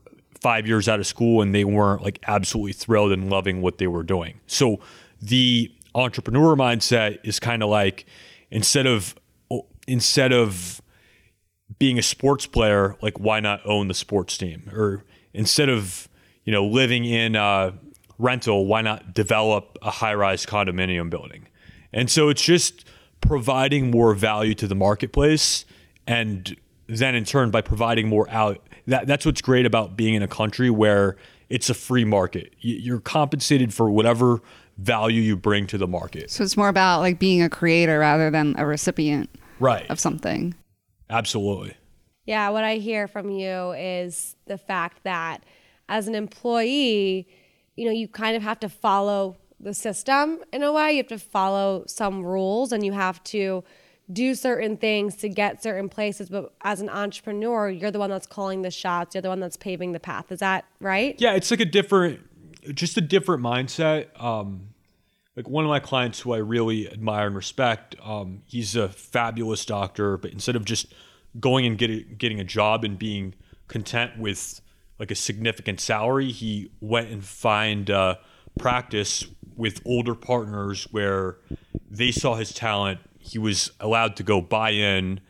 five 0.45 0.67
years 0.67 0.91
out 0.91 1.01
of 1.01 1.07
school 1.07 1.41
and 1.41 1.55
they 1.55 1.65
weren't 1.65 2.03
like 2.03 2.19
absolutely 2.27 2.75
thrilled 2.75 3.11
and 3.13 3.31
loving 3.31 3.63
what 3.63 3.79
they 3.79 3.87
were 3.87 4.03
doing. 4.03 4.39
So 4.47 4.79
the 5.23 5.73
entrepreneur 5.95 6.55
mindset 6.55 7.19
is 7.25 7.41
kind 7.41 7.63
of 7.63 7.71
like 7.71 8.05
instead 8.51 8.87
of 8.87 9.15
oh, 9.51 9.65
instead 9.89 10.35
of 10.35 10.83
being 11.79 11.99
a 11.99 12.03
sports 12.03 12.45
player, 12.45 12.95
like 13.01 13.19
why 13.19 13.41
not 13.41 13.63
own 13.65 13.89
the 13.89 13.95
sports 13.95 14.37
team? 14.37 14.71
Or 14.71 15.03
instead 15.33 15.71
of 15.71 16.11
you 16.45 16.53
know 16.53 16.67
living 16.67 17.07
in 17.07 17.37
a 17.37 17.73
rental, 18.19 18.67
why 18.67 18.83
not 18.83 19.15
develop 19.15 19.79
a 19.81 19.91
high-rise 19.91 20.45
condominium 20.45 21.09
building? 21.09 21.49
And 21.91 22.11
so 22.11 22.29
it's 22.29 22.43
just 22.43 22.85
providing 23.23 23.91
more 23.91 24.13
value 24.13 24.55
to 24.57 24.67
the 24.67 24.75
marketplace, 24.75 25.65
and 26.07 26.55
then 26.87 27.15
in 27.15 27.25
turn 27.25 27.51
by 27.51 27.61
providing 27.61 28.09
more 28.09 28.29
out. 28.31 28.61
That 28.87 29.07
that's 29.07 29.25
what's 29.25 29.41
great 29.41 29.67
about 29.67 29.97
being 29.97 30.15
in 30.15 30.23
a 30.23 30.29
country 30.29 30.71
where 30.71 31.17
it's 31.49 31.71
a 31.71 31.75
free 31.75 32.05
market. 32.05 32.55
You're 32.61 33.01
compensated 33.01 33.73
for 33.73 33.91
whatever 33.91 34.41
value 34.79 35.21
you 35.21 35.37
bring 35.37 35.67
to 35.69 35.79
the 35.79 35.87
market. 35.87 36.31
So 36.31 36.43
it's 36.43 36.57
more 36.57 36.69
about 36.69 37.01
like 37.01 37.19
being 37.19 37.43
a 37.43 37.49
creator 37.49 37.99
rather 37.99 38.31
than 38.31 38.55
a 38.59 38.67
recipient 38.67 39.31
right. 39.61 39.89
of 39.91 40.01
something. 40.01 40.55
Absolutely. 41.09 41.77
Yeah, 42.27 42.49
what 42.49 42.65
I 42.65 42.77
hear 42.77 43.07
from 43.07 43.31
you 43.31 43.73
is 43.73 44.37
the 44.47 44.59
fact 44.59 45.05
that 45.05 45.45
as 45.89 46.09
an 46.09 46.15
employee, 46.15 47.29
you 47.77 47.85
know, 47.85 47.93
you 47.93 48.09
kind 48.09 48.37
of 48.37 48.43
have 48.43 48.59
to 48.61 48.69
follow 48.69 49.37
the 49.61 49.75
system 49.75 50.41
in 50.53 50.63
a 50.63 50.73
way. 50.73 50.93
You 50.93 50.99
have 50.99 51.09
to 51.09 51.19
follow 51.19 51.85
some 51.87 52.25
rules 52.25 52.73
and 52.73 52.85
you 52.85 52.93
have 52.93 53.23
to 53.25 53.63
do 54.13 54.35
certain 54.35 54.77
things 54.77 55.17
to 55.17 55.29
get 55.29 55.63
certain 55.63 55.89
places. 55.89 56.29
But 56.29 56.53
as 56.63 56.81
an 56.81 56.89
entrepreneur, 56.89 57.71
you're 57.71 57.91
the 57.91 57.99
one 57.99 58.11
that's 58.11 58.27
calling 58.27 58.63
the 58.63 58.71
shots, 58.71 59.15
you're 59.15 59.23
the 59.23 59.29
one 59.29 59.41
that's 59.41 59.57
paving 59.57 59.93
the 59.93 60.01
path. 60.01 60.31
Is 60.31 60.41
that 60.41 60.65
right? 60.81 61.17
Yeah, 61.19 61.35
it's 61.35 61.51
like 61.51 61.61
a 61.61 61.65
different, 61.65 62.21
just 62.75 62.97
a 62.97 63.01
different 63.01 63.43
mindset. 63.43 64.21
Um, 64.23 64.69
like 65.37 65.49
one 65.49 65.65
of 65.65 65.69
my 65.69 65.81
clients 65.81 66.21
who 66.21 66.33
I 66.33 66.39
really 66.39 66.91
admire 66.91 67.27
and 67.27 67.37
respect, 67.37 67.97
um, 68.03 68.43
he's 68.47 68.77
a 68.77 68.89
fabulous 68.89 69.65
doctor, 69.65 70.17
but 70.17 70.33
instead 70.33 70.57
of 70.57 70.65
just 70.65 70.93
going 71.41 71.67
and 71.67 71.77
getting 71.77 72.15
getting 72.17 72.39
a 72.39 72.45
job 72.45 72.85
and 72.85 72.99
being 72.99 73.35
content 73.67 74.19
with 74.19 74.61
like 74.99 75.11
a 75.11 75.17
significant 75.17 75.81
salary, 75.81 76.31
he 76.31 76.71
went 76.81 77.11
and 77.11 77.25
find 77.25 77.91
uh, 77.91 78.17
practice 78.59 79.27
with 79.57 79.81
older 79.85 80.15
partners 80.15 80.87
where 80.91 81.39
they 81.91 82.13
saw 82.13 82.35
his 82.35 82.53
talent. 82.53 83.01
He 83.25 83.39
was 83.39 83.71
allowed 83.81 84.17
to 84.17 84.23
go 84.23 84.41
buy 84.41 84.71
in, 84.71 85.21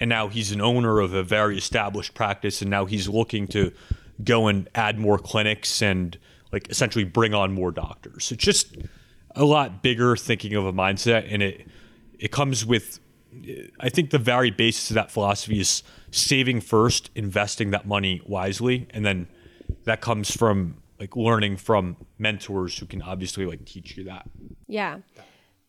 and 0.00 0.08
now 0.08 0.28
he's 0.28 0.50
an 0.50 0.60
owner 0.60 1.00
of 1.00 1.14
a 1.14 1.22
very 1.22 1.56
established 1.56 2.14
practice, 2.14 2.60
and 2.60 2.70
now 2.70 2.84
he's 2.84 3.08
looking 3.08 3.46
to 3.48 3.72
go 4.22 4.48
and 4.48 4.68
add 4.74 4.98
more 4.98 5.18
clinics 5.18 5.80
and 5.82 6.18
like 6.52 6.68
essentially 6.68 7.04
bring 7.04 7.32
on 7.32 7.52
more 7.52 7.70
doctors. 7.70 8.30
It's 8.32 8.44
just 8.44 8.76
a 9.34 9.44
lot 9.44 9.82
bigger 9.82 10.16
thinking 10.16 10.54
of 10.54 10.66
a 10.66 10.72
mindset, 10.72 11.26
and 11.32 11.42
it 11.42 11.66
it 12.18 12.30
comes 12.30 12.66
with. 12.66 13.00
I 13.80 13.88
think 13.88 14.10
the 14.10 14.18
very 14.18 14.52
basis 14.52 14.90
of 14.90 14.94
that 14.94 15.10
philosophy 15.10 15.58
is 15.58 15.82
saving 16.12 16.60
first, 16.60 17.10
investing 17.16 17.72
that 17.72 17.84
money 17.84 18.20
wisely, 18.24 18.86
and 18.90 19.04
then 19.04 19.26
that 19.84 20.00
comes 20.00 20.30
from 20.30 20.76
like 21.00 21.16
learning 21.16 21.56
from 21.56 21.96
mentors 22.18 22.78
who 22.78 22.86
can 22.86 23.02
obviously 23.02 23.44
like 23.44 23.64
teach 23.64 23.96
you 23.96 24.04
that. 24.04 24.28
Yeah. 24.66 24.98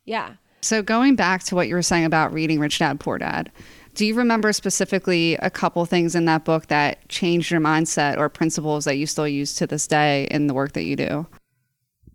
Yeah. 0.04 0.34
So 0.66 0.82
going 0.82 1.14
back 1.14 1.44
to 1.44 1.54
what 1.54 1.68
you 1.68 1.76
were 1.76 1.82
saying 1.82 2.04
about 2.04 2.32
reading 2.32 2.58
Rich 2.58 2.80
Dad 2.80 2.98
Poor 2.98 3.18
Dad, 3.18 3.52
do 3.94 4.04
you 4.04 4.14
remember 4.14 4.52
specifically 4.52 5.34
a 5.36 5.48
couple 5.48 5.86
things 5.86 6.16
in 6.16 6.24
that 6.24 6.44
book 6.44 6.66
that 6.66 7.08
changed 7.08 7.52
your 7.52 7.60
mindset 7.60 8.18
or 8.18 8.28
principles 8.28 8.84
that 8.84 8.96
you 8.96 9.06
still 9.06 9.28
use 9.28 9.54
to 9.54 9.66
this 9.68 9.86
day 9.86 10.26
in 10.28 10.48
the 10.48 10.54
work 10.54 10.72
that 10.72 10.82
you 10.82 10.96
do? 10.96 11.26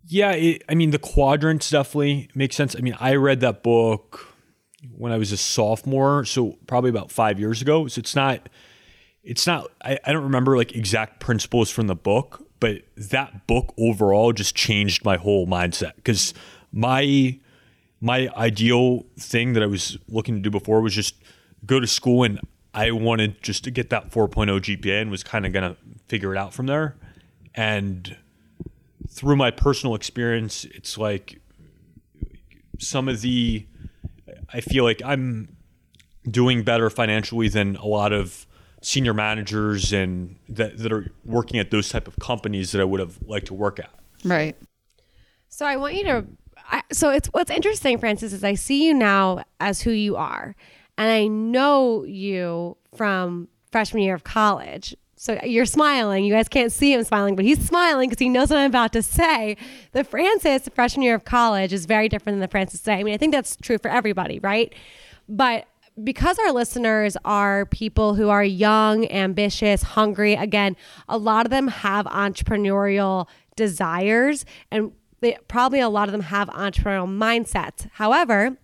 Yeah, 0.04 0.32
it, 0.32 0.62
I 0.68 0.74
mean 0.74 0.90
the 0.90 0.98
quadrants 0.98 1.70
definitely 1.70 2.28
make 2.34 2.52
sense. 2.52 2.76
I 2.76 2.80
mean, 2.80 2.94
I 3.00 3.14
read 3.14 3.40
that 3.40 3.62
book 3.62 4.28
when 4.94 5.12
I 5.12 5.16
was 5.16 5.32
a 5.32 5.38
sophomore, 5.38 6.26
so 6.26 6.58
probably 6.66 6.90
about 6.90 7.10
five 7.10 7.40
years 7.40 7.62
ago. 7.62 7.86
So 7.88 8.00
it's 8.00 8.14
not, 8.14 8.50
it's 9.24 9.46
not. 9.46 9.68
I, 9.82 9.98
I 10.04 10.12
don't 10.12 10.24
remember 10.24 10.58
like 10.58 10.76
exact 10.76 11.20
principles 11.20 11.70
from 11.70 11.86
the 11.86 11.96
book, 11.96 12.46
but 12.60 12.82
that 12.96 13.46
book 13.46 13.72
overall 13.78 14.34
just 14.34 14.54
changed 14.54 15.06
my 15.06 15.16
whole 15.16 15.46
mindset 15.46 15.96
because 15.96 16.34
my 16.70 17.38
my 18.02 18.28
ideal 18.36 19.06
thing 19.16 19.52
that 19.52 19.62
I 19.62 19.66
was 19.66 19.96
looking 20.08 20.34
to 20.34 20.40
do 20.40 20.50
before 20.50 20.80
was 20.80 20.92
just 20.92 21.14
go 21.64 21.78
to 21.78 21.86
school 21.86 22.24
and 22.24 22.40
I 22.74 22.90
wanted 22.90 23.40
just 23.42 23.62
to 23.64 23.70
get 23.70 23.90
that 23.90 24.10
4.0 24.10 24.48
GPA 24.60 25.00
and 25.00 25.10
was 25.10 25.22
kind 25.22 25.46
of 25.46 25.52
going 25.52 25.72
to 25.72 25.76
figure 26.08 26.34
it 26.34 26.38
out 26.38 26.52
from 26.52 26.66
there. 26.66 26.96
And 27.54 28.16
through 29.08 29.36
my 29.36 29.52
personal 29.52 29.94
experience, 29.94 30.64
it's 30.64 30.98
like 30.98 31.40
some 32.80 33.08
of 33.08 33.20
the, 33.20 33.66
I 34.52 34.60
feel 34.60 34.82
like 34.82 35.00
I'm 35.04 35.56
doing 36.28 36.64
better 36.64 36.90
financially 36.90 37.48
than 37.48 37.76
a 37.76 37.86
lot 37.86 38.12
of 38.12 38.46
senior 38.80 39.14
managers 39.14 39.92
and 39.92 40.36
that, 40.48 40.78
that 40.78 40.92
are 40.92 41.12
working 41.24 41.60
at 41.60 41.70
those 41.70 41.88
type 41.88 42.08
of 42.08 42.18
companies 42.18 42.72
that 42.72 42.80
I 42.80 42.84
would 42.84 42.98
have 42.98 43.20
liked 43.22 43.46
to 43.46 43.54
work 43.54 43.78
at. 43.78 43.90
Right. 44.24 44.56
So 45.48 45.66
I 45.66 45.76
want 45.76 45.94
you 45.94 46.04
to. 46.04 46.26
I, 46.72 46.82
so 46.90 47.10
it's 47.10 47.28
what's 47.28 47.50
interesting, 47.50 47.98
Francis, 47.98 48.32
is 48.32 48.42
I 48.42 48.54
see 48.54 48.86
you 48.86 48.94
now 48.94 49.44
as 49.60 49.82
who 49.82 49.90
you 49.90 50.16
are, 50.16 50.56
and 50.98 51.10
I 51.10 51.26
know 51.26 52.04
you 52.04 52.76
from 52.96 53.48
freshman 53.70 54.02
year 54.02 54.14
of 54.14 54.24
college. 54.24 54.96
So 55.16 55.38
you're 55.44 55.66
smiling. 55.66 56.24
You 56.24 56.32
guys 56.32 56.48
can't 56.48 56.72
see 56.72 56.92
him 56.92 57.04
smiling, 57.04 57.36
but 57.36 57.44
he's 57.44 57.64
smiling 57.64 58.08
because 58.08 58.18
he 58.18 58.28
knows 58.28 58.50
what 58.50 58.58
I'm 58.58 58.70
about 58.70 58.92
to 58.94 59.02
say. 59.02 59.56
The 59.92 60.02
Francis 60.02 60.68
freshman 60.74 61.02
year 61.02 61.14
of 61.14 61.24
college 61.24 61.72
is 61.72 61.86
very 61.86 62.08
different 62.08 62.34
than 62.34 62.40
the 62.40 62.48
Francis 62.48 62.80
today. 62.80 62.94
I 62.94 63.02
mean, 63.04 63.14
I 63.14 63.18
think 63.18 63.32
that's 63.32 63.56
true 63.56 63.78
for 63.78 63.88
everybody, 63.88 64.40
right? 64.40 64.74
But 65.28 65.66
because 66.02 66.40
our 66.40 66.50
listeners 66.50 67.16
are 67.24 67.66
people 67.66 68.14
who 68.14 68.30
are 68.30 68.42
young, 68.42 69.08
ambitious, 69.12 69.82
hungry, 69.82 70.34
again, 70.34 70.76
a 71.08 71.18
lot 71.18 71.46
of 71.46 71.50
them 71.50 71.68
have 71.68 72.06
entrepreneurial 72.06 73.28
desires 73.54 74.44
and 74.72 74.90
they, 75.22 75.38
probably 75.48 75.80
a 75.80 75.88
lot 75.88 76.08
of 76.08 76.12
them 76.12 76.22
have 76.22 76.48
entrepreneurial 76.48 77.08
mindsets. 77.08 77.88
However, 77.92 78.58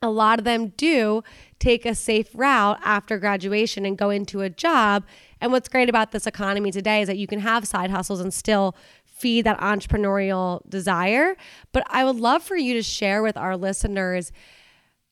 a 0.00 0.08
lot 0.08 0.38
of 0.38 0.44
them 0.44 0.68
do 0.76 1.22
take 1.58 1.84
a 1.84 1.94
safe 1.94 2.30
route 2.34 2.78
after 2.84 3.18
graduation 3.18 3.84
and 3.84 3.98
go 3.98 4.08
into 4.10 4.40
a 4.40 4.48
job. 4.48 5.04
And 5.40 5.50
what's 5.50 5.68
great 5.68 5.88
about 5.88 6.12
this 6.12 6.26
economy 6.26 6.70
today 6.70 7.02
is 7.02 7.08
that 7.08 7.18
you 7.18 7.26
can 7.26 7.40
have 7.40 7.66
side 7.66 7.90
hustles 7.90 8.20
and 8.20 8.32
still 8.32 8.76
feed 9.04 9.42
that 9.42 9.58
entrepreneurial 9.58 10.60
desire. 10.70 11.36
But 11.72 11.82
I 11.90 12.04
would 12.04 12.16
love 12.16 12.44
for 12.44 12.56
you 12.56 12.74
to 12.74 12.82
share 12.82 13.20
with 13.20 13.36
our 13.36 13.56
listeners 13.56 14.30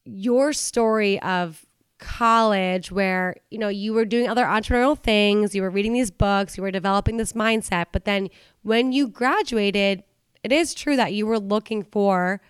your 0.04 0.52
story 0.52 1.20
of 1.20 1.66
college 1.98 2.92
where 2.92 3.36
you 3.50 3.58
know 3.58 3.68
you 3.68 3.94
were 3.94 4.04
doing 4.04 4.28
other 4.28 4.44
entrepreneurial 4.44 4.98
things 4.98 5.54
you 5.54 5.62
were 5.62 5.70
reading 5.70 5.94
these 5.94 6.10
books 6.10 6.54
you 6.54 6.62
were 6.62 6.70
developing 6.70 7.16
this 7.16 7.32
mindset 7.32 7.86
but 7.90 8.04
then 8.04 8.28
when 8.60 8.92
you 8.92 9.08
graduated 9.08 10.02
it 10.46 10.52
is 10.52 10.72
true 10.74 10.96
that 10.96 11.12
you 11.12 11.26
were 11.26 11.38
looking 11.38 11.82
for 11.82 12.40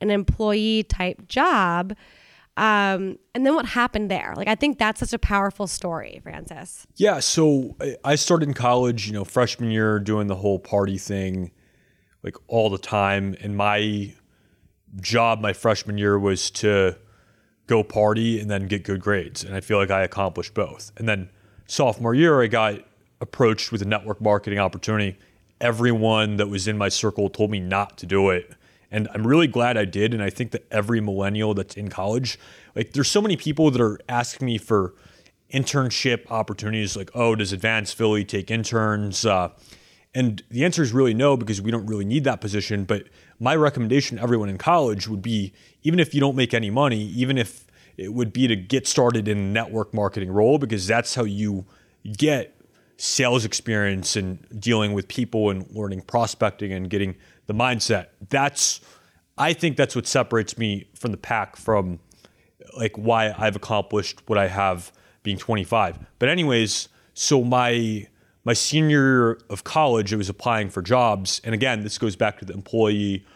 an 0.00 0.10
employee 0.10 0.84
type 0.84 1.26
job 1.28 1.94
um, 2.56 3.18
and 3.34 3.46
then 3.46 3.54
what 3.54 3.66
happened 3.66 4.10
there 4.10 4.32
like 4.36 4.48
i 4.48 4.54
think 4.54 4.78
that's 4.78 5.00
such 5.00 5.12
a 5.12 5.18
powerful 5.18 5.66
story 5.66 6.20
francis 6.22 6.86
Yeah, 6.96 7.20
so 7.20 7.76
I- 8.04 8.14
started 8.16 8.48
in 8.48 8.54
college, 8.54 9.06
you 9.06 9.12
know, 9.12 9.24
freshman 9.24 9.70
year 9.70 9.98
doing 10.00 10.26
the 10.28 10.36
whole 10.36 10.58
party 10.58 10.98
thing 10.98 11.50
like 12.24 12.36
all 12.48 12.68
the 12.70 12.78
time. 12.78 13.36
And 13.40 13.56
my 13.56 14.12
job 15.00 15.40
my 15.40 15.52
freshman 15.52 15.98
year 15.98 16.18
was 16.18 16.50
to 16.50 16.96
go 17.66 17.84
party 17.84 18.40
and 18.40 18.50
then 18.50 18.66
get 18.66 18.82
good 18.82 19.00
grades. 19.00 19.44
And 19.44 19.54
I 19.54 19.60
feel 19.60 19.78
like 19.78 19.90
I 19.90 20.02
accomplished 20.02 20.54
both. 20.54 20.90
And 20.96 21.08
then 21.08 21.28
sophomore 21.66 22.14
year, 22.14 22.42
I 22.42 22.46
got 22.48 22.80
approached 23.20 23.70
with 23.72 23.82
a 23.82 23.84
network 23.84 24.20
marketing 24.20 24.58
opportunity. 24.58 25.16
Everyone 25.60 26.36
that 26.36 26.48
was 26.48 26.68
in 26.68 26.78
my 26.78 26.88
circle 26.88 27.28
told 27.28 27.50
me 27.50 27.60
not 27.60 27.98
to 27.98 28.06
do 28.06 28.30
it. 28.30 28.52
And 28.90 29.08
I'm 29.12 29.26
really 29.26 29.46
glad 29.46 29.76
I 29.76 29.84
did. 29.84 30.14
And 30.14 30.22
I 30.22 30.30
think 30.30 30.52
that 30.52 30.66
every 30.70 31.00
millennial 31.00 31.54
that's 31.54 31.76
in 31.76 31.88
college, 31.88 32.38
like 32.74 32.92
there's 32.92 33.10
so 33.10 33.20
many 33.20 33.36
people 33.36 33.70
that 33.70 33.80
are 33.80 33.98
asking 34.08 34.46
me 34.46 34.58
for 34.58 34.94
internship 35.52 36.30
opportunities 36.30 36.96
like, 36.96 37.10
oh, 37.14 37.34
does 37.34 37.52
Advanced 37.52 37.96
Philly 37.96 38.24
take 38.24 38.50
interns? 38.50 39.26
Uh, 39.26 39.50
and 40.14 40.42
the 40.50 40.64
answer 40.64 40.82
is 40.82 40.92
really 40.92 41.14
no, 41.14 41.36
because 41.36 41.60
we 41.60 41.70
don't 41.70 41.86
really 41.86 42.04
need 42.04 42.24
that 42.24 42.40
position. 42.40 42.84
But 42.84 43.04
my 43.38 43.54
recommendation 43.54 44.16
to 44.16 44.22
everyone 44.22 44.48
in 44.48 44.58
college 44.58 45.06
would 45.08 45.22
be 45.22 45.52
even 45.82 46.00
if 46.00 46.14
you 46.14 46.20
don't 46.20 46.36
make 46.36 46.54
any 46.54 46.70
money, 46.70 47.00
even 47.00 47.36
if 47.38 47.66
it 47.96 48.14
would 48.14 48.32
be 48.32 48.46
to 48.48 48.56
get 48.56 48.86
started 48.86 49.28
in 49.28 49.52
network 49.52 49.92
marketing 49.92 50.30
role, 50.30 50.58
because 50.58 50.86
that's 50.86 51.14
how 51.14 51.24
you 51.24 51.66
get 52.16 52.57
sales 52.98 53.44
experience 53.44 54.16
and 54.16 54.44
dealing 54.60 54.92
with 54.92 55.08
people 55.08 55.50
and 55.50 55.66
learning 55.70 56.02
prospecting 56.02 56.72
and 56.72 56.90
getting 56.90 57.14
the 57.46 57.54
mindset. 57.54 58.08
That's, 58.28 58.80
I 59.38 59.52
think 59.52 59.76
that's 59.76 59.96
what 59.96 60.06
separates 60.06 60.58
me 60.58 60.88
from 60.94 61.12
the 61.12 61.16
pack 61.16 61.56
from 61.56 62.00
like 62.76 62.96
why 62.98 63.32
I've 63.38 63.56
accomplished 63.56 64.20
what 64.26 64.38
I 64.38 64.48
have 64.48 64.92
being 65.22 65.38
25. 65.38 65.98
But 66.18 66.28
anyways, 66.28 66.88
so 67.14 67.42
my 67.42 68.06
my 68.44 68.52
senior 68.54 69.38
of 69.50 69.64
college, 69.64 70.14
I 70.14 70.16
was 70.16 70.30
applying 70.30 70.70
for 70.70 70.80
jobs, 70.80 71.40
and 71.44 71.54
again, 71.54 71.82
this 71.82 71.98
goes 71.98 72.16
back 72.16 72.38
to 72.38 72.46
the 72.46 72.54
employee 72.54 73.26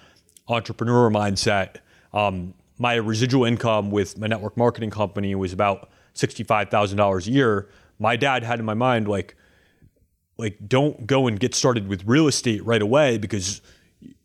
entrepreneur 0.49 1.11
mindset. 1.11 1.77
Um, 2.15 2.55
my 2.79 2.95
residual 2.95 3.45
income 3.45 3.91
with 3.91 4.17
my 4.17 4.27
network 4.27 4.57
marketing 4.57 4.91
company 4.91 5.35
was 5.35 5.53
about 5.53 5.91
sixty-five 6.15 6.71
thousand 6.71 6.97
dollars 6.97 7.27
a 7.29 7.31
year. 7.31 7.69
My 7.99 8.17
dad 8.17 8.43
had 8.43 8.59
in 8.59 8.65
my 8.65 8.75
mind 8.75 9.07
like, 9.07 9.37
like 10.43 10.59
don't 10.69 11.07
go 11.07 11.29
and 11.29 11.39
get 11.39 11.55
started 11.55 11.87
with 11.87 12.03
real 12.05 12.27
estate 12.27 12.65
right 12.67 12.83
away 12.83 13.17
because 13.17 13.63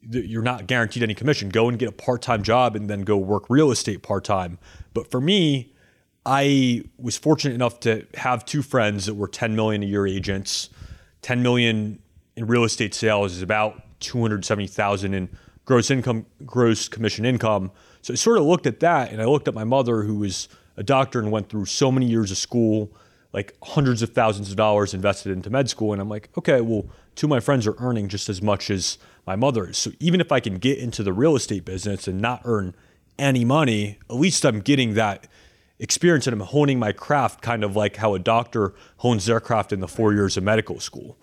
you're 0.10 0.42
not 0.42 0.66
guaranteed 0.66 1.04
any 1.04 1.14
commission. 1.14 1.50
Go 1.50 1.70
and 1.70 1.78
get 1.78 1.90
a 1.90 1.92
part-time 1.92 2.42
job 2.42 2.76
and 2.76 2.90
then 2.90 3.02
go 3.02 3.18
work 3.18 3.50
real 3.50 3.70
estate 3.70 4.02
part-time. 4.02 4.58
But 4.94 5.12
for 5.12 5.22
me, 5.22 5.74
I 6.26 6.84
was 6.98 7.18
fortunate 7.18 7.54
enough 7.54 7.80
to 7.82 8.08
have 8.16 8.46
two 8.46 8.64
friends 8.64 9.06
that 9.06 9.14
were 9.14 9.28
10 9.28 9.56
million 9.56 9.84
a 9.84 9.86
year 9.86 10.08
agents. 10.08 10.70
10 11.22 11.44
million 11.44 12.00
in 12.36 12.48
real 12.48 12.64
estate 12.64 12.96
sales 12.96 13.34
is 13.34 13.44
about 13.44 13.84
270,000 14.00 15.14
in 15.14 15.30
gross 15.66 15.92
income, 15.92 16.26
gross 16.46 16.90
commission 16.90 17.26
income. 17.26 17.72
So 18.02 18.14
I 18.14 18.16
sort 18.16 18.40
of 18.40 18.46
looked 18.46 18.66
at 18.66 18.80
that 18.80 19.12
and 19.12 19.22
I 19.22 19.26
looked 19.26 19.48
at 19.48 19.54
my 19.54 19.66
mother 19.66 20.02
who 20.02 20.16
was 20.16 20.50
a 20.78 20.84
doctor 20.84 21.20
and 21.20 21.32
went 21.32 21.50
through 21.50 21.66
so 21.66 21.92
many 21.92 22.08
years 22.08 22.32
of 22.32 22.38
school, 22.38 22.92
like 23.34 23.56
hundreds 23.64 24.02
of 24.02 24.14
thousands 24.14 24.50
of 24.50 24.56
dollars 24.56 24.94
invested 24.94 25.32
into 25.32 25.50
med 25.50 25.70
school. 25.70 25.94
And 25.94 26.02
I'm 26.02 26.10
like, 26.10 26.30
okay, 26.38 26.62
well, 26.62 26.86
two 27.16 27.28
of 27.28 27.30
my 27.30 27.40
friends 27.40 27.68
are 27.68 27.76
earning 27.80 28.08
just 28.08 28.30
as 28.30 28.42
much 28.42 28.70
as 28.70 28.98
my 29.26 29.36
mother 29.36 29.70
is. 29.70 29.78
So 29.78 29.92
even 30.00 30.22
if 30.22 30.32
I 30.32 30.40
can 30.40 30.56
get 30.56 30.78
into 30.78 31.04
the 31.04 31.14
real 31.14 31.36
estate 31.36 31.66
business 31.66 32.08
and 32.08 32.22
not 32.22 32.42
earn 32.46 32.76
any 33.20 33.44
money, 33.44 34.00
at 34.10 34.16
least 34.16 34.46
I'm 34.46 34.62
getting 34.62 34.94
that 34.94 35.28
experience 35.80 36.26
and 36.28 36.34
I'm 36.34 36.48
honing 36.48 36.80
my 36.80 36.92
craft 36.92 37.42
kind 37.42 37.64
of 37.64 37.76
like 37.76 37.98
how 37.98 38.16
a 38.16 38.20
doctor 38.20 38.74
hones 38.98 39.26
their 39.26 39.40
craft 39.40 39.72
in 39.72 39.80
the 39.80 39.88
four 39.88 40.14
years 40.14 40.38
of 40.38 40.44
medical 40.44 40.80
school. 40.80 41.18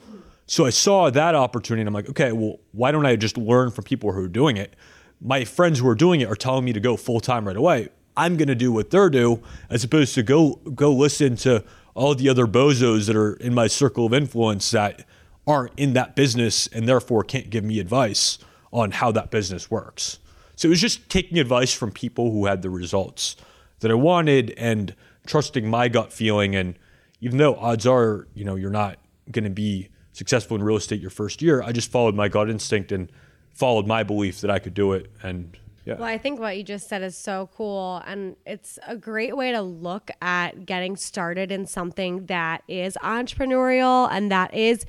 So 0.47 0.67
I 0.67 0.71
saw 0.71 1.11
that 1.11 1.35
opportunity 1.35 1.81
and 1.81 1.89
I'm 1.89 1.95
like, 1.95 2.11
okay, 2.11 2.33
well, 2.33 2.59
why 2.73 2.93
don't 2.93 3.07
I 3.07 3.17
just 3.17 3.39
learn 3.39 3.71
from 3.71 3.85
people 3.85 4.13
who 4.13 4.25
are 4.25 4.29
doing 4.29 4.57
it? 4.57 4.77
My 5.21 5.45
friends 5.45 5.79
who 5.79 5.89
are 5.89 5.95
doing 5.95 6.21
it 6.21 6.29
are 6.29 6.37
telling 6.37 6.65
me 6.65 6.73
to 6.75 6.81
go 6.81 6.97
full 6.97 7.21
time 7.21 7.47
right 7.47 7.57
away. 7.57 7.89
I'm 8.17 8.37
going 8.37 8.49
to 8.49 8.55
do 8.55 8.71
what 8.71 8.91
they're 8.91 9.11
do 9.11 9.43
as 9.71 9.83
opposed 9.83 10.15
to 10.15 10.23
go 10.23 10.57
go 10.75 10.93
listen 10.93 11.37
to 11.37 11.65
all 11.95 12.15
the 12.15 12.29
other 12.29 12.47
bozos 12.47 13.07
that 13.07 13.17
are 13.17 13.35
in 13.35 13.55
my 13.55 13.67
circle 13.67 14.07
of 14.07 14.13
influence 14.13 14.71
that 14.73 15.07
aren't 15.47 15.79
in 15.79 15.93
that 15.93 16.17
business 16.17 16.67
and 16.69 16.89
therefore 16.89 17.23
can't 17.23 17.51
give 17.51 17.65
me 17.65 17.79
advice 17.79 18.39
on 18.73 18.91
how 18.91 19.13
that 19.13 19.31
business 19.31 19.71
works. 19.71 20.19
So 20.57 20.67
it 20.67 20.71
was 20.71 20.81
just 20.81 21.09
taking 21.09 21.39
advice 21.39 21.73
from 21.73 21.91
people 21.93 22.31
who 22.31 22.47
had 22.47 22.63
the 22.63 22.71
results 22.71 23.37
that 23.81 23.91
I 23.91 23.95
wanted 23.95 24.53
and 24.57 24.95
trusting 25.27 25.69
my 25.69 25.89
gut 25.89 26.13
feeling. 26.13 26.55
And 26.55 26.79
even 27.21 27.39
though 27.39 27.57
odds 27.57 27.87
are, 27.87 28.27
you 28.35 28.45
know, 28.45 28.55
you're 28.55 28.71
not 28.71 28.99
going 29.31 29.45
to 29.45 29.51
be 29.51 29.89
successful 30.13 30.57
in 30.57 30.63
real 30.63 30.77
estate 30.77 31.01
your 31.01 31.11
first 31.11 31.43
year. 31.43 31.63
I 31.63 31.73
just 31.73 31.91
followed 31.91 32.15
my 32.15 32.29
gut 32.29 32.49
instinct 32.49 32.93
and 32.93 33.11
followed 33.53 33.87
my 33.87 34.03
belief 34.03 34.41
that 34.41 34.51
I 34.51 34.59
could 34.59 34.75
do 34.75 34.93
it. 34.93 35.11
And 35.23 35.57
yeah. 35.85 35.95
Well, 35.95 36.05
I 36.05 36.19
think 36.19 36.41
what 36.41 36.57
you 36.57 36.63
just 36.63 36.89
said 36.89 37.03
is 37.03 37.17
so 37.17 37.51
cool. 37.55 38.03
And 38.07 38.37
it's 38.47 38.79
a 38.87 38.97
great 38.97 39.37
way 39.37 39.53
to 39.53 39.61
look 39.61 40.11
at 40.23 40.65
getting 40.65 40.97
started 40.97 41.53
in 41.53 41.67
something 41.67 42.27
that 42.27 42.63
is 42.69 42.97
entrepreneurial 43.03 44.09
and 44.11 44.31
that 44.31 44.55
is 44.55 44.87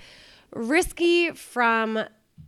risky 0.54 1.32
from 1.32 2.00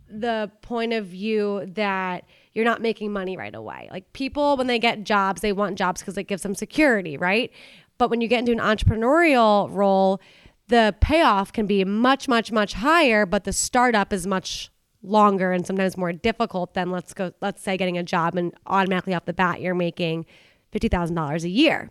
the 0.08 0.50
point 0.62 0.94
of 0.94 1.06
view 1.06 1.66
that 1.74 2.24
you're 2.54 2.64
not 2.64 2.80
making 2.80 3.12
money 3.12 3.36
right 3.36 3.54
away. 3.54 3.88
Like 3.92 4.12
people, 4.14 4.56
when 4.56 4.66
they 4.66 4.78
get 4.78 5.04
jobs, 5.04 5.42
they 5.42 5.52
want 5.52 5.76
jobs 5.76 6.00
because 6.00 6.16
it 6.16 6.24
gives 6.24 6.42
them 6.42 6.54
security, 6.54 7.18
right? 7.18 7.52
But 7.98 8.08
when 8.08 8.20
you 8.22 8.28
get 8.28 8.40
into 8.40 8.52
an 8.52 8.58
entrepreneurial 8.58 9.68
role, 9.70 10.20
the 10.68 10.94
payoff 11.00 11.52
can 11.52 11.66
be 11.66 11.84
much, 11.84 12.28
much, 12.28 12.50
much 12.50 12.74
higher, 12.74 13.26
but 13.26 13.44
the 13.44 13.52
startup 13.52 14.12
is 14.12 14.26
much 14.26 14.70
longer 15.02 15.52
and 15.52 15.66
sometimes 15.66 15.96
more 15.96 16.12
difficult 16.12 16.74
than 16.74 16.90
let's 16.90 17.14
go, 17.14 17.32
let's 17.40 17.62
say 17.62 17.76
getting 17.76 17.98
a 17.98 18.02
job 18.02 18.36
and 18.36 18.52
automatically 18.66 19.14
off 19.14 19.24
the 19.24 19.32
bat 19.32 19.60
you're 19.60 19.74
making 19.74 20.26
fifty 20.70 20.88
thousand 20.88 21.16
dollars 21.16 21.44
a 21.44 21.48
year 21.48 21.90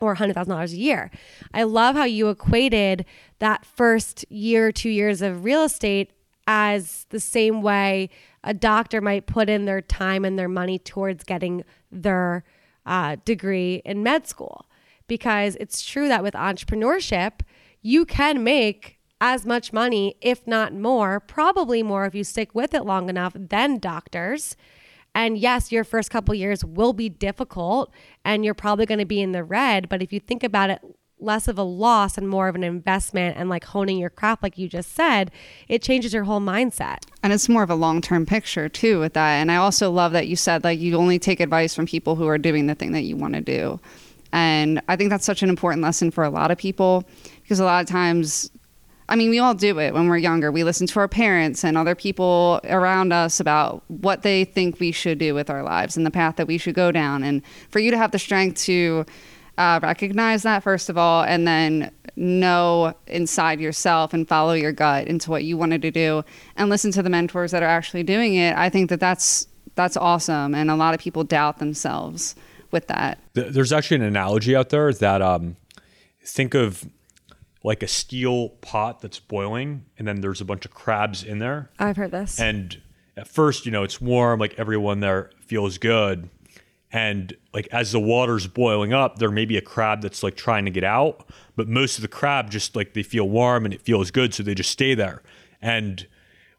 or 0.00 0.16
$100,000 0.16 0.72
a 0.72 0.76
year. 0.76 1.10
I 1.54 1.62
love 1.62 1.96
how 1.96 2.04
you 2.04 2.28
equated 2.28 3.04
that 3.38 3.64
first 3.64 4.24
year, 4.30 4.72
two 4.72 4.90
years 4.90 5.22
of 5.22 5.44
real 5.44 5.62
estate 5.62 6.10
as 6.46 7.06
the 7.10 7.20
same 7.20 7.62
way 7.62 8.10
a 8.44 8.54
doctor 8.54 9.00
might 9.00 9.26
put 9.26 9.48
in 9.48 9.64
their 9.64 9.80
time 9.80 10.24
and 10.24 10.38
their 10.38 10.48
money 10.48 10.78
towards 10.78 11.24
getting 11.24 11.64
their 11.90 12.44
uh, 12.84 13.16
degree 13.24 13.82
in 13.84 14.02
med 14.02 14.26
school. 14.26 14.66
Because 15.08 15.56
it's 15.60 15.84
true 15.84 16.08
that 16.08 16.22
with 16.22 16.34
entrepreneurship, 16.34 17.40
you 17.82 18.04
can 18.04 18.42
make 18.42 18.95
as 19.20 19.46
much 19.46 19.72
money, 19.72 20.16
if 20.20 20.46
not 20.46 20.74
more, 20.74 21.20
probably 21.20 21.82
more 21.82 22.06
if 22.06 22.14
you 22.14 22.24
stick 22.24 22.54
with 22.54 22.74
it 22.74 22.84
long 22.84 23.08
enough 23.08 23.32
than 23.34 23.78
doctors. 23.78 24.56
And 25.14 25.38
yes, 25.38 25.72
your 25.72 25.84
first 25.84 26.10
couple 26.10 26.34
years 26.34 26.64
will 26.64 26.92
be 26.92 27.08
difficult 27.08 27.90
and 28.24 28.44
you're 28.44 28.52
probably 28.54 28.84
going 28.84 28.98
to 28.98 29.06
be 29.06 29.22
in 29.22 29.32
the 29.32 29.42
red. 29.42 29.88
But 29.88 30.02
if 30.02 30.12
you 30.12 30.20
think 30.20 30.44
about 30.44 30.68
it 30.68 30.82
less 31.18 31.48
of 31.48 31.58
a 31.58 31.62
loss 31.62 32.18
and 32.18 32.28
more 32.28 32.48
of 32.48 32.54
an 32.54 32.62
investment 32.62 33.38
and 33.38 33.48
like 33.48 33.64
honing 33.64 33.96
your 33.96 34.10
craft, 34.10 34.42
like 34.42 34.58
you 34.58 34.68
just 34.68 34.92
said, 34.92 35.30
it 35.68 35.80
changes 35.80 36.12
your 36.12 36.24
whole 36.24 36.40
mindset. 36.40 36.98
And 37.22 37.32
it's 37.32 37.48
more 37.48 37.62
of 37.62 37.70
a 37.70 37.74
long 37.74 38.02
term 38.02 38.26
picture 38.26 38.68
too 38.68 39.00
with 39.00 39.14
that. 39.14 39.36
And 39.36 39.50
I 39.50 39.56
also 39.56 39.90
love 39.90 40.12
that 40.12 40.28
you 40.28 40.36
said 40.36 40.64
like 40.64 40.78
you 40.78 40.94
only 40.96 41.18
take 41.18 41.40
advice 41.40 41.74
from 41.74 41.86
people 41.86 42.16
who 42.16 42.26
are 42.26 42.36
doing 42.36 42.66
the 42.66 42.74
thing 42.74 42.92
that 42.92 43.02
you 43.02 43.16
want 43.16 43.34
to 43.34 43.40
do. 43.40 43.80
And 44.32 44.82
I 44.88 44.96
think 44.96 45.08
that's 45.08 45.24
such 45.24 45.42
an 45.42 45.48
important 45.48 45.82
lesson 45.82 46.10
for 46.10 46.24
a 46.24 46.30
lot 46.30 46.50
of 46.50 46.58
people 46.58 47.04
because 47.42 47.58
a 47.58 47.64
lot 47.64 47.82
of 47.82 47.88
times 47.88 48.50
I 49.08 49.16
mean, 49.16 49.30
we 49.30 49.38
all 49.38 49.54
do 49.54 49.78
it 49.78 49.94
when 49.94 50.08
we're 50.08 50.16
younger. 50.16 50.50
We 50.50 50.64
listen 50.64 50.86
to 50.88 51.00
our 51.00 51.08
parents 51.08 51.64
and 51.64 51.78
other 51.78 51.94
people 51.94 52.60
around 52.64 53.12
us 53.12 53.38
about 53.38 53.84
what 53.88 54.22
they 54.22 54.44
think 54.44 54.80
we 54.80 54.90
should 54.90 55.18
do 55.18 55.34
with 55.34 55.48
our 55.48 55.62
lives 55.62 55.96
and 55.96 56.04
the 56.04 56.10
path 56.10 56.36
that 56.36 56.46
we 56.46 56.58
should 56.58 56.74
go 56.74 56.90
down. 56.90 57.22
And 57.22 57.42
for 57.70 57.78
you 57.78 57.90
to 57.92 57.96
have 57.96 58.10
the 58.10 58.18
strength 58.18 58.60
to 58.62 59.06
uh, 59.58 59.78
recognize 59.82 60.42
that, 60.42 60.62
first 60.62 60.88
of 60.88 60.98
all, 60.98 61.22
and 61.22 61.46
then 61.46 61.92
know 62.16 62.94
inside 63.06 63.60
yourself 63.60 64.12
and 64.12 64.26
follow 64.26 64.54
your 64.54 64.72
gut 64.72 65.06
into 65.06 65.30
what 65.30 65.44
you 65.44 65.56
wanted 65.56 65.82
to 65.82 65.90
do 65.90 66.24
and 66.56 66.68
listen 66.68 66.90
to 66.90 67.02
the 67.02 67.10
mentors 67.10 67.52
that 67.52 67.62
are 67.62 67.68
actually 67.68 68.02
doing 68.02 68.34
it, 68.34 68.56
I 68.56 68.70
think 68.70 68.90
that 68.90 69.00
that's, 69.00 69.46
that's 69.76 69.96
awesome. 69.96 70.54
And 70.54 70.70
a 70.70 70.76
lot 70.76 70.94
of 70.94 71.00
people 71.00 71.24
doubt 71.24 71.58
themselves 71.58 72.34
with 72.70 72.88
that. 72.88 73.18
There's 73.34 73.72
actually 73.72 73.98
an 73.98 74.02
analogy 74.02 74.56
out 74.56 74.70
there 74.70 74.92
that 74.92 75.22
um, 75.22 75.56
think 76.24 76.54
of 76.54 76.84
like 77.66 77.82
a 77.82 77.88
steel 77.88 78.50
pot 78.60 79.00
that's 79.00 79.18
boiling 79.18 79.84
and 79.98 80.06
then 80.06 80.20
there's 80.20 80.40
a 80.40 80.44
bunch 80.44 80.64
of 80.64 80.70
crabs 80.70 81.24
in 81.24 81.40
there. 81.40 81.68
I've 81.80 81.96
heard 81.96 82.12
this. 82.12 82.38
And 82.38 82.80
at 83.16 83.26
first, 83.26 83.66
you 83.66 83.72
know, 83.72 83.82
it's 83.82 84.00
warm, 84.00 84.38
like 84.38 84.54
everyone 84.56 85.00
there 85.00 85.32
feels 85.40 85.76
good. 85.76 86.30
And 86.92 87.36
like 87.52 87.66
as 87.72 87.90
the 87.90 87.98
water's 87.98 88.46
boiling 88.46 88.92
up, 88.92 89.18
there 89.18 89.32
may 89.32 89.46
be 89.46 89.56
a 89.56 89.60
crab 89.60 90.00
that's 90.00 90.22
like 90.22 90.36
trying 90.36 90.64
to 90.66 90.70
get 90.70 90.84
out, 90.84 91.28
but 91.56 91.66
most 91.66 91.98
of 91.98 92.02
the 92.02 92.08
crab 92.08 92.50
just 92.50 92.76
like 92.76 92.94
they 92.94 93.02
feel 93.02 93.28
warm 93.28 93.64
and 93.64 93.74
it 93.74 93.82
feels 93.82 94.12
good, 94.12 94.32
so 94.32 94.44
they 94.44 94.54
just 94.54 94.70
stay 94.70 94.94
there. 94.94 95.24
And 95.60 96.06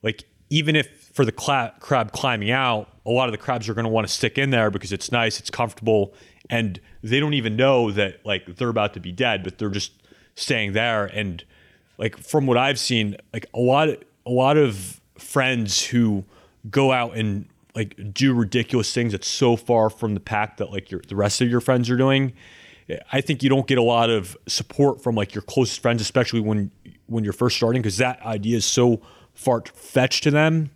like 0.04 0.26
even 0.50 0.76
if 0.76 1.10
for 1.14 1.24
the 1.24 1.32
cla- 1.32 1.74
crab 1.80 2.12
climbing 2.12 2.52
out, 2.52 2.90
a 3.06 3.12
lot 3.12 3.30
of 3.30 3.32
the 3.32 3.38
crabs 3.38 3.70
are 3.70 3.74
going 3.74 3.86
to 3.86 3.90
want 3.90 4.06
to 4.06 4.14
stick 4.14 4.38
in 4.38 4.50
there 4.50 4.70
because 4.70 4.92
it's 4.92 5.10
nice, 5.10 5.40
it's 5.40 5.50
comfortable, 5.50 6.14
and 6.50 6.82
they 7.02 7.22
don't 7.22 7.34
even 7.34 7.56
know 7.56 7.92
that 7.92 8.26
like 8.26 8.58
they're 8.58 8.68
about 8.68 8.94
to 8.96 9.00
be 9.00 9.14
dead, 9.14 9.46
but 9.46 9.58
they're 9.58 9.70
just 9.70 9.94
staying 10.38 10.74
there. 10.74 11.06
And 11.06 11.44
like 11.98 12.18
from 12.18 12.48
what 12.48 12.58
I've 12.58 12.80
seen, 12.80 13.18
like 13.34 13.48
a 13.54 13.60
lot 13.60 13.90
a 13.90 14.30
lot 14.30 14.58
of 14.58 15.02
friends 15.18 15.84
who 15.84 16.24
go 16.70 16.92
out 16.92 17.16
and 17.16 17.46
like 17.76 18.14
do 18.14 18.34
ridiculous 18.34 18.94
things 18.94 19.12
that's 19.12 19.28
so 19.28 19.56
far 19.56 19.90
from 19.90 20.14
the 20.14 20.20
pack 20.20 20.58
that 20.58 20.72
like 20.72 20.92
your 20.92 21.02
the 21.08 21.16
rest 21.16 21.42
of 21.42 21.50
your 21.50 21.60
friends 21.60 21.90
are 21.90 21.98
doing. 21.98 22.34
I 23.12 23.20
think 23.20 23.44
you 23.44 23.50
don't 23.50 23.68
get 23.68 23.78
a 23.78 23.84
lot 23.84 24.10
of 24.10 24.38
support 24.48 25.04
from 25.04 25.16
like 25.16 25.36
your 25.36 25.42
closest 25.42 25.82
friends, 25.82 26.02
especially 26.02 26.40
when 26.40 26.72
when 27.08 27.24
you're 27.24 27.34
first 27.34 27.58
starting, 27.58 27.82
because 27.82 27.98
that 27.98 28.22
idea 28.22 28.58
is 28.58 28.66
so 28.66 29.02
far 29.34 29.64
fetched 29.74 30.24
to 30.24 30.32
them 30.32 30.72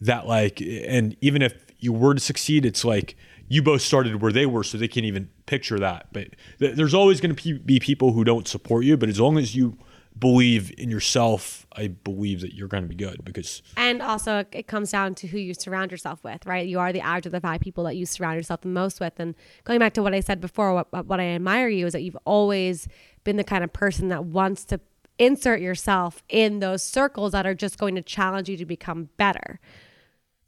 that 0.00 0.26
like, 0.26 0.60
and 0.60 1.16
even 1.20 1.42
if 1.42 1.54
you 1.78 1.92
were 1.92 2.14
to 2.14 2.20
succeed, 2.20 2.64
it's 2.64 2.84
like 2.84 3.16
you 3.50 3.62
both 3.62 3.82
started 3.82 4.22
where 4.22 4.30
they 4.30 4.46
were, 4.46 4.62
so 4.62 4.78
they 4.78 4.86
can't 4.86 5.04
even 5.04 5.28
picture 5.46 5.78
that. 5.80 6.06
But 6.12 6.28
th- 6.60 6.76
there's 6.76 6.94
always 6.94 7.20
going 7.20 7.34
to 7.34 7.58
be 7.58 7.80
people 7.80 8.12
who 8.12 8.22
don't 8.22 8.46
support 8.46 8.84
you. 8.84 8.96
But 8.96 9.08
as 9.08 9.18
long 9.18 9.36
as 9.38 9.56
you 9.56 9.76
believe 10.16 10.72
in 10.78 10.88
yourself, 10.88 11.66
I 11.74 11.88
believe 11.88 12.42
that 12.42 12.54
you're 12.54 12.68
going 12.68 12.84
to 12.84 12.88
be 12.88 12.94
good 12.94 13.24
because. 13.24 13.60
And 13.76 14.02
also, 14.02 14.44
it 14.52 14.68
comes 14.68 14.92
down 14.92 15.16
to 15.16 15.26
who 15.26 15.36
you 15.36 15.52
surround 15.52 15.90
yourself 15.90 16.22
with, 16.22 16.46
right? 16.46 16.66
You 16.66 16.78
are 16.78 16.92
the 16.92 17.00
average 17.00 17.26
of 17.26 17.32
the 17.32 17.40
five 17.40 17.60
people 17.60 17.82
that 17.84 17.96
you 17.96 18.06
surround 18.06 18.36
yourself 18.36 18.60
the 18.60 18.68
most 18.68 19.00
with. 19.00 19.18
And 19.18 19.34
going 19.64 19.80
back 19.80 19.94
to 19.94 20.02
what 20.02 20.14
I 20.14 20.20
said 20.20 20.40
before, 20.40 20.72
what, 20.72 21.06
what 21.06 21.18
I 21.18 21.24
admire 21.24 21.68
you 21.68 21.86
is 21.86 21.92
that 21.92 22.02
you've 22.02 22.18
always 22.24 22.86
been 23.24 23.36
the 23.36 23.44
kind 23.44 23.64
of 23.64 23.72
person 23.72 24.08
that 24.08 24.26
wants 24.26 24.64
to 24.66 24.80
insert 25.18 25.60
yourself 25.60 26.22
in 26.28 26.60
those 26.60 26.84
circles 26.84 27.32
that 27.32 27.46
are 27.46 27.54
just 27.54 27.78
going 27.78 27.96
to 27.96 28.02
challenge 28.02 28.48
you 28.48 28.56
to 28.56 28.64
become 28.64 29.08
better. 29.16 29.58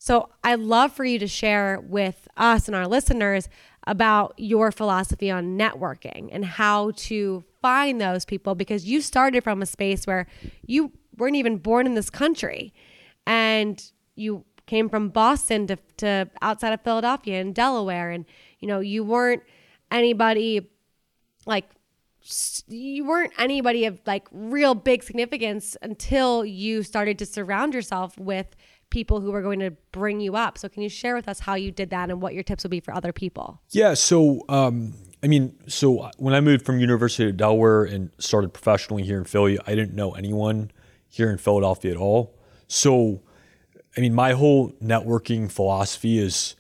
So 0.04 0.30
I'd 0.42 0.58
love 0.58 0.92
for 0.92 1.04
you 1.04 1.20
to 1.20 1.28
share 1.28 1.78
with 1.80 2.26
us 2.36 2.66
and 2.66 2.74
our 2.74 2.88
listeners 2.88 3.48
about 3.86 4.34
your 4.36 4.72
philosophy 4.72 5.30
on 5.30 5.56
networking 5.56 6.28
and 6.32 6.44
how 6.44 6.90
to 6.96 7.44
find 7.60 8.00
those 8.00 8.24
people 8.24 8.56
because 8.56 8.84
you 8.84 9.00
started 9.00 9.44
from 9.44 9.62
a 9.62 9.66
space 9.66 10.04
where 10.04 10.26
you 10.66 10.90
weren't 11.16 11.36
even 11.36 11.56
born 11.56 11.86
in 11.86 11.94
this 11.94 12.10
country 12.10 12.74
and 13.28 13.92
you 14.16 14.44
came 14.66 14.88
from 14.88 15.08
Boston 15.08 15.68
to, 15.68 15.76
to 15.98 16.28
outside 16.42 16.72
of 16.72 16.80
Philadelphia 16.80 17.40
and 17.40 17.54
Delaware 17.54 18.10
and 18.10 18.24
you 18.58 18.66
know 18.66 18.80
you 18.80 19.04
weren't 19.04 19.44
anybody 19.92 20.68
like 21.46 21.70
you 22.66 23.04
weren't 23.04 23.32
anybody 23.38 23.84
of 23.84 24.00
like 24.04 24.26
real 24.32 24.74
big 24.74 25.04
significance 25.04 25.76
until 25.80 26.44
you 26.44 26.82
started 26.82 27.20
to 27.20 27.26
surround 27.26 27.72
yourself 27.72 28.18
with 28.18 28.56
people 28.92 29.20
who 29.20 29.34
are 29.34 29.42
going 29.42 29.58
to 29.58 29.72
bring 29.90 30.20
you 30.20 30.36
up. 30.36 30.56
So, 30.56 30.68
can 30.68 30.82
you 30.82 30.88
share 30.88 31.16
with 31.16 31.26
us 31.26 31.40
how 31.40 31.54
you 31.54 31.72
did 31.72 31.90
that 31.90 32.10
and 32.10 32.22
what 32.22 32.34
your 32.34 32.44
tips 32.44 32.62
would 32.62 32.70
be 32.70 32.78
for 32.78 32.94
other 32.94 33.12
people? 33.12 33.60
Yeah. 33.70 33.94
So, 33.94 34.44
um, 34.48 34.94
I 35.22 35.26
mean, 35.26 35.56
so 35.66 36.10
when 36.18 36.34
I 36.34 36.40
moved 36.40 36.64
from 36.64 36.78
University 36.78 37.28
of 37.28 37.36
Delaware 37.36 37.84
and 37.84 38.10
started 38.18 38.52
professionally 38.52 39.02
here 39.02 39.18
in 39.18 39.24
Philly, 39.24 39.58
I 39.66 39.74
didn't 39.74 39.94
know 39.94 40.12
anyone 40.12 40.70
here 41.08 41.30
in 41.30 41.38
Philadelphia 41.38 41.90
at 41.90 41.96
all. 41.96 42.34
So, 42.68 43.22
I 43.96 44.00
mean, 44.00 44.14
my 44.14 44.32
whole 44.32 44.70
networking 44.82 45.50
philosophy 45.50 46.18
is 46.18 46.54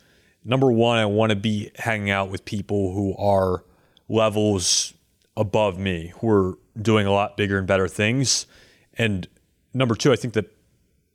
number 0.44 0.70
one, 0.70 0.98
I 0.98 1.06
want 1.06 1.30
to 1.30 1.36
be 1.36 1.70
hanging 1.76 2.10
out 2.10 2.30
with 2.30 2.44
people 2.44 2.94
who 2.94 3.16
are 3.16 3.64
levels 4.08 4.94
above 5.36 5.78
me, 5.78 6.12
who 6.20 6.28
are 6.28 6.58
doing 6.80 7.06
a 7.06 7.12
lot 7.12 7.36
bigger 7.36 7.58
and 7.58 7.66
better 7.66 7.88
things. 7.88 8.46
And 8.94 9.26
number 9.72 9.94
two, 9.94 10.12
I 10.12 10.16
think 10.16 10.34
that 10.34 10.54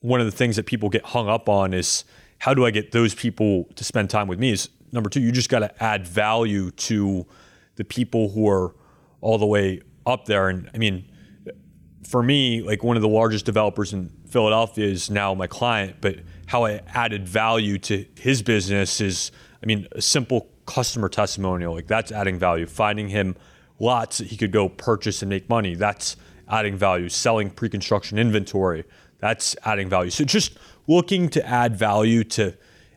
one 0.01 0.19
of 0.19 0.25
the 0.25 0.31
things 0.31 0.55
that 0.55 0.65
people 0.65 0.89
get 0.89 1.03
hung 1.05 1.27
up 1.27 1.49
on 1.49 1.73
is 1.73 2.03
how 2.39 2.53
do 2.53 2.65
I 2.65 2.71
get 2.71 2.91
those 2.91 3.15
people 3.15 3.65
to 3.75 3.83
spend 3.83 4.09
time 4.09 4.27
with 4.27 4.39
me? 4.39 4.51
Is 4.51 4.69
number 4.91 5.09
two, 5.09 5.19
you 5.19 5.31
just 5.31 5.49
got 5.49 5.59
to 5.59 5.83
add 5.83 6.07
value 6.07 6.71
to 6.71 7.25
the 7.75 7.83
people 7.83 8.29
who 8.29 8.47
are 8.49 8.75
all 9.21 9.37
the 9.37 9.45
way 9.45 9.81
up 10.05 10.25
there. 10.25 10.49
And 10.49 10.69
I 10.73 10.77
mean, 10.77 11.09
for 12.07 12.23
me, 12.23 12.61
like 12.61 12.83
one 12.83 12.95
of 12.95 13.01
the 13.01 13.09
largest 13.09 13.45
developers 13.45 13.93
in 13.93 14.11
Philadelphia 14.29 14.85
is 14.85 15.09
now 15.09 15.33
my 15.33 15.47
client, 15.47 15.97
but 15.99 16.17
how 16.45 16.65
I 16.65 16.81
added 16.87 17.27
value 17.27 17.77
to 17.79 18.05
his 18.17 18.41
business 18.41 19.01
is, 19.01 19.31
I 19.61 19.65
mean, 19.65 19.87
a 19.91 20.01
simple 20.01 20.49
customer 20.65 21.09
testimonial, 21.09 21.73
like 21.73 21.87
that's 21.87 22.11
adding 22.11 22.39
value. 22.39 22.65
Finding 22.65 23.09
him 23.09 23.35
lots 23.79 24.19
that 24.19 24.27
he 24.27 24.37
could 24.37 24.51
go 24.51 24.69
purchase 24.69 25.21
and 25.21 25.29
make 25.29 25.49
money, 25.49 25.75
that's 25.75 26.15
adding 26.47 26.77
value. 26.77 27.09
Selling 27.09 27.49
pre 27.49 27.67
construction 27.67 28.17
inventory, 28.17 28.85
that's 29.19 29.55
adding 29.63 29.89
value. 29.89 30.11
So 30.11 30.23
just 30.23 30.57
looking 30.87 31.29
to 31.29 31.45
add 31.45 31.75
value 31.75 32.23
to 32.23 32.55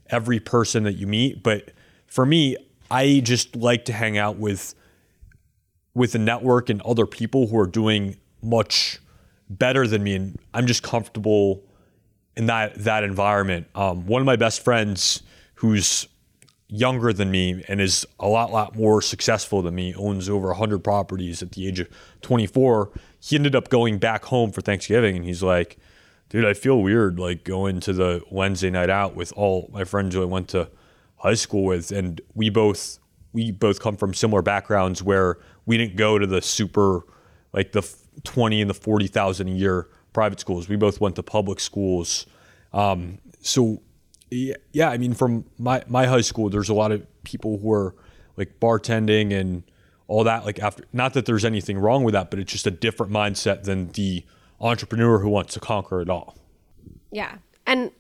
every 0.09 0.41
person 0.41 0.85
that 0.85 0.95
you 0.95 1.07
meet. 1.07 1.43
But 1.43 1.71
for 2.07 2.27
me, 2.27 2.57
I 2.91 3.21
just 3.21 3.57
like 3.57 3.85
to 3.87 3.93
hang 3.93 4.19
out 4.19 4.37
with 4.37 4.75
with 5.95 6.15
a 6.15 6.19
network 6.19 6.71
and 6.71 6.81
other 6.83 7.05
people 7.05 7.49
who 7.49 7.59
are 7.59 7.67
doing 7.67 8.17
much 8.43 9.01
better 9.49 9.87
than 9.87 10.03
me, 10.05 10.15
and 10.15 10.39
I'm 10.55 10.67
just 10.67 10.83
comfortable 10.83 11.65
in 12.37 12.47
that 12.47 12.75
that 12.85 13.05
environment. 13.05 13.67
Um, 13.75 14.07
one 14.07 14.23
of 14.23 14.27
my 14.27 14.37
best 14.37 14.63
friends, 14.63 15.23
who's 15.55 16.09
younger 16.73 17.13
than 17.13 17.31
me 17.33 17.65
and 17.67 17.81
is 17.81 18.07
a 18.21 18.29
lot 18.29 18.53
lot 18.53 18.77
more 18.77 19.03
successful 19.03 19.61
than 19.63 19.75
me, 19.75 19.95
owns 19.95 20.29
over 20.29 20.49
100 20.49 20.85
properties 20.85 21.43
at 21.43 21.53
the 21.53 21.67
age 21.67 21.81
of 21.81 21.89
24. 22.23 22.91
He 23.19 23.37
ended 23.37 23.57
up 23.57 23.69
going 23.69 23.99
back 23.99 24.25
home 24.27 24.53
for 24.53 24.61
Thanksgiving, 24.61 25.17
and 25.17 25.25
he's 25.25 25.43
like, 25.43 25.79
"Dude, 26.31 26.47
I 26.47 26.55
feel 26.55 26.81
weird 26.81 27.19
like 27.19 27.45
going 27.45 27.81
to 27.81 27.93
the 27.93 28.23
Wednesday 28.31 28.71
night 28.71 28.91
out 28.91 29.15
with 29.15 29.33
all 29.37 29.69
my 29.73 29.85
friends 29.85 30.15
who 30.15 30.23
I 30.23 30.27
went 30.27 30.49
to 30.49 30.71
high 31.17 31.35
school 31.35 31.65
with, 31.65 31.93
and 31.93 32.21
we 32.35 32.51
both." 32.51 32.99
We 33.33 33.53
both 33.53 33.79
come 33.79 33.97
from 33.97 34.13
similar 34.13 34.43
backgrounds 34.43 35.05
where 35.05 35.39
we 35.65 35.79
didn't 35.79 35.95
go 35.95 36.19
to 36.19 36.27
the 36.27 36.43
super, 36.43 37.03
like 37.53 37.71
the 37.71 37.89
20 38.25 38.61
and 38.61 38.69
the 38.69 38.75
40,000 38.75 39.47
a 39.47 39.51
year 39.53 39.89
private 40.13 40.41
schools. 40.41 40.69
We 40.69 40.75
both 40.75 41.01
went 41.01 41.17
to 41.17 41.23
public 41.23 41.61
schools. 41.61 42.27
Um, 42.73 43.19
so 43.41 43.83
yeah, 44.31 44.91
I 44.91 44.99
mean, 44.99 45.15
from 45.15 45.45
my, 45.59 45.83
my 45.89 46.07
high 46.07 46.21
school, 46.21 46.51
there's 46.51 46.69
a 46.69 46.75
lot 46.75 46.93
of 46.93 47.07
people 47.25 47.59
who 47.59 47.73
are 47.73 47.95
like 48.37 48.61
bartending 48.61 49.33
and 49.33 49.65
all 50.07 50.25
that. 50.25 50.45
Like 50.45 50.59
after, 50.61 50.85
not 50.93 51.15
that 51.15 51.27
there's 51.27 51.45
anything 51.45 51.79
wrong 51.79 52.05
with 52.05 52.15
that, 52.15 52.31
but 52.31 52.39
it's 52.39 52.53
just 52.53 52.67
a 52.67 52.71
different 52.71 53.13
mindset 53.13 53.65
than 53.65 53.91
the 53.93 54.25
entrepreneur 54.61 55.19
who 55.21 55.29
wants 55.29 55.55
to 55.55 55.61
conquer 55.61 56.01
it 56.01 56.09
all. 56.11 56.37
Yeah. 57.11 57.37
And 57.67 57.91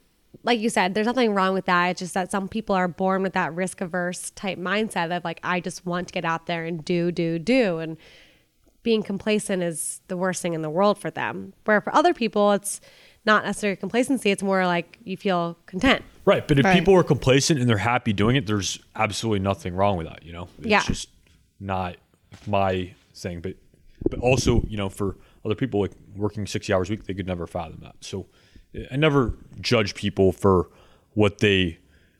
like 0.42 0.60
you 0.60 0.70
said, 0.70 0.94
there's 0.94 1.06
nothing 1.06 1.34
wrong 1.34 1.54
with 1.54 1.66
that. 1.66 1.88
It's 1.90 2.00
just 2.00 2.14
that 2.14 2.30
some 2.30 2.48
people 2.48 2.74
are 2.74 2.88
born 2.88 3.22
with 3.22 3.32
that 3.34 3.54
risk 3.54 3.80
averse 3.80 4.30
type 4.30 4.58
mindset 4.58 5.14
of 5.14 5.24
like, 5.24 5.40
I 5.42 5.60
just 5.60 5.84
want 5.84 6.08
to 6.08 6.12
get 6.14 6.24
out 6.24 6.46
there 6.46 6.64
and 6.64 6.84
do, 6.84 7.10
do, 7.12 7.38
do. 7.38 7.78
And 7.78 7.96
being 8.82 9.02
complacent 9.02 9.62
is 9.62 10.00
the 10.08 10.16
worst 10.16 10.40
thing 10.40 10.54
in 10.54 10.62
the 10.62 10.70
world 10.70 10.98
for 10.98 11.10
them. 11.10 11.52
Where 11.64 11.80
for 11.80 11.94
other 11.94 12.14
people, 12.14 12.52
it's 12.52 12.80
not 13.26 13.44
necessarily 13.44 13.76
complacency. 13.76 14.30
It's 14.30 14.42
more 14.42 14.64
like 14.64 14.98
you 15.04 15.16
feel 15.16 15.58
content. 15.66 16.02
Right. 16.24 16.46
But 16.46 16.58
if 16.58 16.64
Right. 16.64 16.78
people 16.78 16.94
are 16.94 17.02
complacent 17.02 17.60
and 17.60 17.68
they're 17.68 17.76
happy 17.76 18.12
doing 18.14 18.36
it, 18.36 18.46
there's 18.46 18.78
absolutely 18.96 19.40
nothing 19.40 19.74
wrong 19.74 19.98
with 19.98 20.06
that. 20.06 20.22
You 20.24 20.32
know, 20.32 20.48
it's 20.58 20.66
Yeah. 20.68 20.82
just 20.84 21.08
not 21.58 21.96
my 22.46 22.94
thing. 23.14 23.40
But, 23.40 23.56
but 24.08 24.20
also, 24.20 24.62
you 24.68 24.78
know, 24.78 24.88
for 24.88 25.16
other 25.44 25.54
people 25.54 25.80
like 25.80 25.92
working 26.16 26.46
60 26.46 26.72
hours 26.72 26.88
a 26.90 26.92
week, 26.92 27.04
they 27.04 27.14
could 27.14 27.26
never 27.26 27.46
fathom 27.46 27.78
that. 27.82 27.96
So 28.00 28.26
I 28.90 28.96
never 28.96 29.34
judge 29.60 29.94
people 29.94 30.32
for 30.32 30.68
what 31.14 31.38
they 31.38 31.78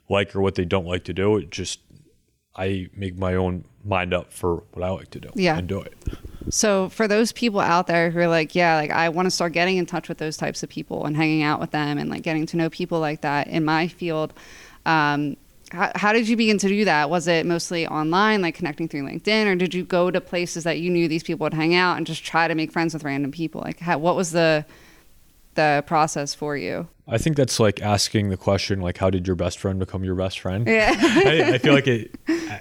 like 0.09 0.35
or 0.35 0.41
what 0.41 0.55
they 0.55 0.65
don't 0.65 0.87
like 0.87 1.05
to 1.05 1.13
do. 1.13 1.37
It 1.37 1.51
just, 1.51 1.81
I 2.57 2.89
make 2.97 3.17
my 3.17 3.35
own 3.35 3.65
mind 3.85 4.13
up 4.13 4.33
for 4.33 4.65
what 4.73 4.83
I 4.85 4.91
like 4.91 5.11
to 5.11 5.21
do 5.21 5.31
Yeah. 5.35 5.57
and 5.57 5.69
do 5.69 5.81
it. 5.81 5.95
So 6.51 6.89
for 6.89 7.07
those 7.07 7.31
people 7.33 7.61
out 7.61 7.87
there 7.87 8.11
who 8.11 8.19
are 8.21 8.29
like, 8.29 8.55
yeah, 8.55 8.77
like 8.77 8.91
I 8.91 9.09
want 9.11 9.27
to 9.27 9.31
start 9.31 9.53
getting 9.53 9.77
in 9.77 9.87
touch 9.87 10.09
with 10.09 10.19
those 10.19 10.37
types 10.37 10.63
of 10.63 10.69
people 10.69 11.07
and 11.07 11.17
hanging 11.17 11.43
out 11.43 11.61
with 11.61 11.71
them 11.71 11.97
and 11.99 12.11
like 12.11 12.23
getting 12.23 12.47
to 12.47 12.57
know 12.57 12.69
people 12.71 12.99
like 13.01 13.21
that 13.21 13.47
in 13.47 13.65
my 13.65 13.87
field, 13.87 14.33
um, 14.87 15.37
how, 15.71 15.93
how 15.95 16.13
did 16.13 16.29
you 16.29 16.37
begin 16.37 16.59
to 16.59 16.69
do 16.69 16.85
that? 16.85 17.11
Was 17.11 17.29
it 17.29 17.47
mostly 17.47 17.87
online, 17.87 18.43
like 18.43 18.55
connecting 18.55 18.89
through 18.89 19.03
LinkedIn, 19.03 19.47
or 19.47 19.55
did 19.55 19.75
you 19.75 19.85
go 19.85 20.11
to 20.11 20.21
places 20.21 20.65
that 20.65 20.79
you 20.81 20.91
knew 20.91 21.09
these 21.09 21.23
people 21.23 21.45
would 21.45 21.55
hang 21.55 21.75
out 21.75 21.97
and 21.97 22.07
just 22.07 22.25
try 22.25 22.49
to 22.49 22.55
make 22.55 22.73
friends 22.73 22.95
with 22.95 23.05
random 23.05 23.33
people? 23.33 23.61
Like, 23.61 23.81
how, 23.81 23.99
what 23.99 24.17
was 24.17 24.33
the 24.33 24.65
the 25.55 25.83
process 25.87 26.35
for 26.35 26.57
you? 26.57 26.89
I 27.09 27.19
think 27.19 27.37
that's 27.37 27.59
like 27.59 27.83
asking 27.83 28.31
the 28.31 28.37
question, 28.37 28.81
like, 28.81 28.99
how 28.99 29.11
did 29.11 29.27
your 29.27 29.37
best 29.37 29.59
friend 29.59 29.79
become 29.79 30.05
your 30.05 30.15
best 30.15 30.39
friend? 30.39 30.67
Yeah. 30.67 30.95
I, 30.99 31.55
I 31.55 31.59
feel 31.59 31.75
like 31.75 31.87
it. 31.87 32.15
I, 32.29 32.61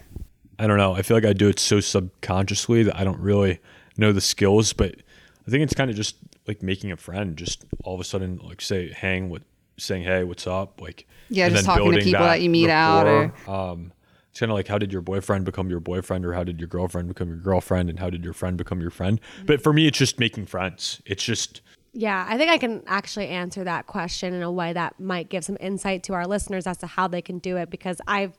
I 0.57 0.67
don't 0.67 0.77
know. 0.77 0.93
I 0.93 1.03
feel 1.03 1.15
like 1.15 1.25
I 1.25 1.33
do 1.33 1.47
it 1.47 1.59
so 1.59 1.79
subconsciously 1.79 2.83
that 2.83 2.97
I 2.97 3.03
don't 3.03 3.19
really 3.19 3.59
know 3.95 4.11
the 4.11 4.21
skills, 4.21 4.73
but 4.73 4.95
I 5.47 5.51
think 5.51 5.63
it's 5.63 5.73
kind 5.73 5.89
of 5.89 5.95
just 5.95 6.15
like 6.47 6.61
making 6.61 6.91
a 6.91 6.97
friend. 6.97 7.37
Just 7.37 7.63
all 7.83 7.93
of 7.93 8.01
a 8.01 8.03
sudden, 8.03 8.39
like 8.43 8.59
say, 8.59 8.91
hang 8.91 9.29
with 9.29 9.43
saying, 9.79 10.03
"Hey, 10.03 10.23
what's 10.23 10.45
up?" 10.47 10.79
Like, 10.81 11.07
Yeah, 11.29 11.45
and 11.45 11.53
just 11.55 11.65
then 11.65 11.75
talking 11.77 11.91
to 11.91 11.99
people 12.03 12.25
that 12.25 12.41
you 12.41 12.49
meet 12.49 12.69
out 12.69 13.07
or- 13.07 13.33
Um, 13.47 13.93
it's 14.29 14.39
kind 14.39 14.51
of 14.51 14.55
like 14.55 14.67
how 14.67 14.77
did 14.77 14.91
your 14.93 15.01
boyfriend 15.01 15.45
become 15.45 15.69
your 15.69 15.79
boyfriend, 15.79 16.25
or 16.25 16.33
how 16.33 16.43
did 16.43 16.59
your 16.59 16.67
girlfriend 16.67 17.07
become 17.07 17.29
your 17.29 17.37
girlfriend, 17.37 17.89
and 17.89 17.99
how 17.99 18.09
did 18.09 18.23
your 18.23 18.33
friend 18.33 18.57
become 18.57 18.79
your 18.81 18.91
friend? 18.91 19.19
But 19.45 19.61
for 19.63 19.73
me, 19.73 19.87
it's 19.87 19.97
just 19.97 20.19
making 20.19 20.45
friends. 20.45 21.01
It's 21.05 21.23
just 21.23 21.61
Yeah, 21.91 22.23
I 22.29 22.37
think 22.37 22.51
I 22.51 22.59
can 22.59 22.83
actually 22.85 23.27
answer 23.29 23.63
that 23.63 23.87
question 23.87 24.33
in 24.35 24.43
a 24.43 24.51
way 24.51 24.73
that 24.73 24.99
might 24.99 25.27
give 25.29 25.43
some 25.43 25.57
insight 25.59 26.03
to 26.03 26.13
our 26.13 26.27
listeners 26.27 26.67
as 26.67 26.77
to 26.77 26.87
how 26.87 27.07
they 27.07 27.21
can 27.21 27.39
do 27.39 27.57
it 27.57 27.71
because 27.71 27.99
I've 28.07 28.37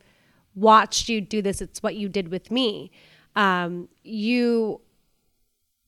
watched 0.55 1.09
you 1.09 1.21
do 1.21 1.43
this. 1.43 1.61
It's 1.61 1.83
what 1.83 1.97
you 1.97 2.09
did 2.09 2.29
with 2.29 2.53
me. 2.53 2.93
Um, 3.35 3.89
you, 4.05 4.81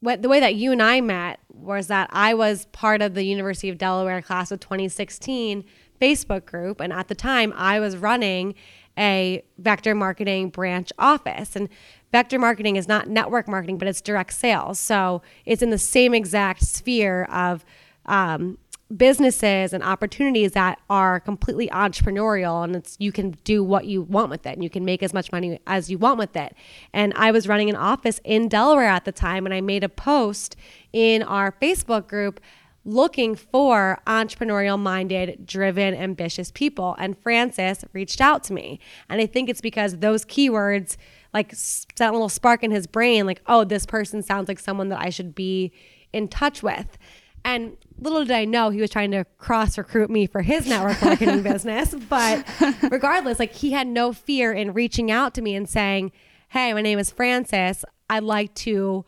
what 0.03 0.21
the 0.21 0.29
way 0.29 0.41
that 0.41 0.57
you 0.57 0.73
and 0.73 0.83
I 0.83 1.01
met 1.01 1.38
was 1.49 1.87
that 1.87 2.11
I 2.12 2.35
was 2.35 2.67
part 2.73 3.01
of 3.03 3.15
the 3.15 3.23
University 3.23 3.69
of 3.69 3.79
Delaware 3.79 4.21
class 4.21 4.51
of 4.51 4.59
2016 4.59 5.65
Facebook 6.01 6.45
group, 6.45 6.81
and 6.81 6.93
at 6.93 7.07
the 7.07 7.15
time 7.15 7.53
I 7.57 7.79
was 7.79 7.97
running 7.97 8.57
a 8.99 9.45
vector 9.59 9.95
marketing 9.95 10.51
branch 10.51 10.93
office. 10.99 11.55
And 11.55 11.69
vector 12.11 12.41
marketing 12.41 12.75
is 12.75 12.88
not 12.88 13.09
network 13.09 13.47
marketing 13.47 13.79
but 13.79 13.87
it's 13.87 14.01
direct 14.01 14.35
sales. 14.35 14.81
So 14.81 15.23
it's 15.47 15.62
in 15.62 15.71
the 15.71 15.79
same 15.79 16.15
exact 16.15 16.65
sphere 16.65 17.25
of 17.31 17.65
um, 18.07 18.59
businesses 18.96 19.72
and 19.72 19.83
opportunities 19.83 20.52
that 20.52 20.78
are 20.90 21.20
completely 21.20 21.68
entrepreneurial 21.68 22.64
and 22.64 22.76
it's 22.76 22.96
you 22.98 23.12
can 23.12 23.31
do 23.44 23.62
what 23.62 23.87
you 23.87 24.02
want 24.02 24.28
with 24.28 24.44
it 24.46 24.55
and 24.55 24.62
you 24.62 24.70
can 24.70 24.85
make 24.85 25.02
as 25.02 25.14
much 25.14 25.31
money 25.33 25.59
as 25.66 25.90
you 25.90 25.96
want 25.96 26.18
with 26.18 26.37
it 26.37 26.55
and 26.92 27.12
i 27.16 27.31
was 27.31 27.48
running 27.48 27.70
an 27.70 27.76
office 27.76 28.20
in 28.24 28.48
delaware 28.48 28.88
at 28.88 29.05
the 29.05 29.12
time 29.12 29.46
and 29.46 29.55
i 29.55 29.61
made 29.61 29.85
a 29.85 29.88
post 29.88 30.57
in 30.92 31.22
our 31.22 31.52
facebook 31.52 32.07
group 32.07 32.40
looking 32.85 33.37
for 33.37 34.00
entrepreneurial 34.07 34.78
minded, 34.78 35.46
driven, 35.46 35.94
ambitious 35.94 36.50
people. 36.50 36.96
And 36.98 37.16
Francis 37.16 37.85
reached 37.92 38.20
out 38.20 38.42
to 38.44 38.52
me. 38.52 38.81
And 39.09 39.20
I 39.20 39.26
think 39.26 39.48
it's 39.48 39.61
because 39.61 39.98
those 39.98 40.24
keywords 40.24 40.96
like 41.33 41.52
a 41.52 42.11
little 42.11 42.28
spark 42.28 42.62
in 42.62 42.70
his 42.70 42.87
brain 42.87 43.26
like, 43.26 43.40
oh, 43.46 43.64
this 43.64 43.87
person 43.87 44.22
sounds 44.22 44.48
like 44.48 44.59
someone 44.59 44.88
that 44.88 45.00
I 45.00 45.11
should 45.11 45.35
be 45.35 45.72
in 46.12 46.28
touch 46.28 46.62
with. 46.62 46.98
And 47.44 47.76
little 47.98 48.24
did 48.24 48.33
I 48.33 48.44
know 48.44 48.70
he 48.70 48.81
was 48.81 48.90
trying 48.90 49.11
to 49.12 49.24
cross 49.38 49.78
recruit 49.78 50.11
me 50.11 50.26
for 50.26 50.42
his 50.42 50.66
network 50.66 51.02
marketing 51.02 51.42
business. 51.52 51.94
But 51.94 52.46
regardless, 52.83 53.38
like 53.38 53.52
he 53.52 53.72
had 53.72 53.87
no 53.87 54.12
fear 54.12 54.52
in 54.52 54.72
reaching 54.72 55.11
out 55.11 55.35
to 55.35 55.42
me 55.42 55.55
and 55.55 55.68
saying, 55.68 56.12
hey, 56.50 56.72
my 56.72 56.83
name 56.83 56.98
is 56.98 57.11
Francis. 57.11 57.85
I'd 58.11 58.24
like 58.24 58.55
to 58.57 59.05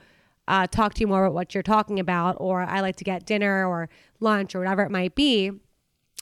uh, 0.49 0.67
talk 0.67 0.95
to 0.95 1.01
you 1.01 1.07
more 1.07 1.27
about 1.27 1.35
what 1.35 1.55
you're 1.55 1.63
talking 1.63 2.01
about, 2.01 2.37
or 2.39 2.63
I 2.63 2.81
like 2.81 2.97
to 2.97 3.05
get 3.05 3.27
dinner 3.27 3.67
or 3.67 3.89
lunch 4.21 4.55
or 4.55 4.59
whatever 4.61 4.83
it 4.83 4.91
might 4.91 5.15
be. 5.15 5.53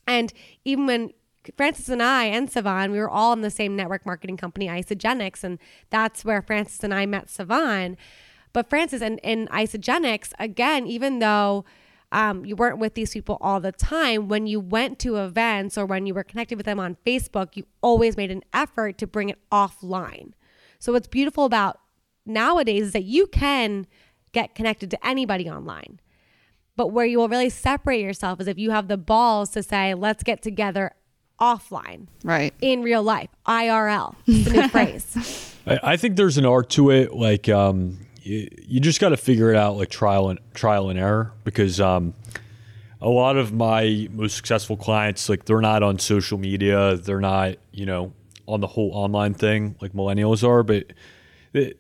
And 0.06 0.32
even 0.64 0.86
when 0.86 1.12
Francis 1.56 1.88
and 1.88 2.02
I 2.02 2.24
and 2.24 2.50
Savan, 2.50 2.92
we 2.92 2.98
were 2.98 3.10
all 3.10 3.32
in 3.32 3.42
the 3.42 3.50
same 3.50 3.76
network 3.76 4.06
marketing 4.06 4.36
company, 4.36 4.68
Isagenix, 4.68 5.42
and 5.42 5.58
that's 5.90 6.24
where 6.24 6.42
Francis 6.42 6.82
and 6.84 6.94
I 6.94 7.06
met 7.06 7.30
Savan. 7.30 7.96
But 8.52 8.68
Francis 8.68 9.02
and, 9.02 9.18
and 9.24 9.48
Isagenix, 9.50 10.32
again, 10.38 10.86
even 10.86 11.20
though 11.20 11.64
um, 12.12 12.44
you 12.44 12.54
weren't 12.54 12.78
with 12.78 12.94
these 12.94 13.12
people 13.12 13.38
all 13.40 13.58
the 13.58 13.72
time, 13.72 14.28
when 14.28 14.46
you 14.46 14.60
went 14.60 14.98
to 15.00 15.16
events 15.16 15.76
or 15.76 15.86
when 15.86 16.06
you 16.06 16.14
were 16.14 16.22
connected 16.24 16.56
with 16.56 16.66
them 16.66 16.78
on 16.78 16.96
Facebook, 17.06 17.56
you 17.56 17.64
always 17.80 18.16
made 18.16 18.30
an 18.30 18.42
effort 18.52 18.98
to 18.98 19.06
bring 19.06 19.30
it 19.30 19.38
offline. 19.50 20.32
So 20.78 20.92
what's 20.92 21.08
beautiful 21.08 21.44
about 21.44 21.78
nowadays 22.26 22.86
is 22.88 22.92
that 22.92 23.04
you 23.04 23.26
can 23.26 23.86
get 24.32 24.54
connected 24.54 24.90
to 24.90 25.06
anybody 25.06 25.48
online. 25.50 26.00
But 26.76 26.88
where 26.88 27.04
you 27.06 27.18
will 27.18 27.28
really 27.28 27.50
separate 27.50 28.00
yourself 28.00 28.40
is 28.40 28.46
if 28.48 28.58
you 28.58 28.70
have 28.70 28.88
the 28.88 28.96
balls 28.96 29.50
to 29.50 29.62
say, 29.62 29.94
let's 29.94 30.22
get 30.22 30.42
together 30.42 30.92
offline 31.40 32.06
Right. 32.24 32.54
in 32.60 32.82
real 32.82 33.02
life, 33.02 33.28
IRL, 33.46 34.14
the 34.26 34.50
new 34.50 34.68
phrase. 34.68 35.54
I, 35.66 35.78
I 35.92 35.96
think 35.96 36.16
there's 36.16 36.38
an 36.38 36.46
art 36.46 36.70
to 36.70 36.90
it. 36.90 37.12
Like 37.14 37.48
um, 37.48 37.98
you, 38.22 38.48
you 38.66 38.80
just 38.80 39.00
got 39.00 39.10
to 39.10 39.16
figure 39.16 39.50
it 39.50 39.56
out, 39.56 39.76
like 39.76 39.90
trial 39.90 40.28
and 40.30 40.38
trial 40.54 40.88
and 40.90 40.98
error. 40.98 41.32
Because 41.44 41.80
um, 41.80 42.14
a 43.00 43.08
lot 43.08 43.36
of 43.36 43.52
my 43.52 44.08
most 44.12 44.36
successful 44.36 44.76
clients, 44.76 45.28
like 45.28 45.44
they're 45.44 45.60
not 45.60 45.82
on 45.82 45.98
social 45.98 46.38
media, 46.38 46.96
they're 46.96 47.20
not, 47.20 47.56
you 47.72 47.86
know, 47.86 48.12
on 48.46 48.60
the 48.60 48.66
whole 48.66 48.90
online 48.92 49.34
thing 49.34 49.76
like 49.80 49.92
millennials 49.92 50.46
are. 50.46 50.62
But 50.62 50.92
it, 51.52 51.78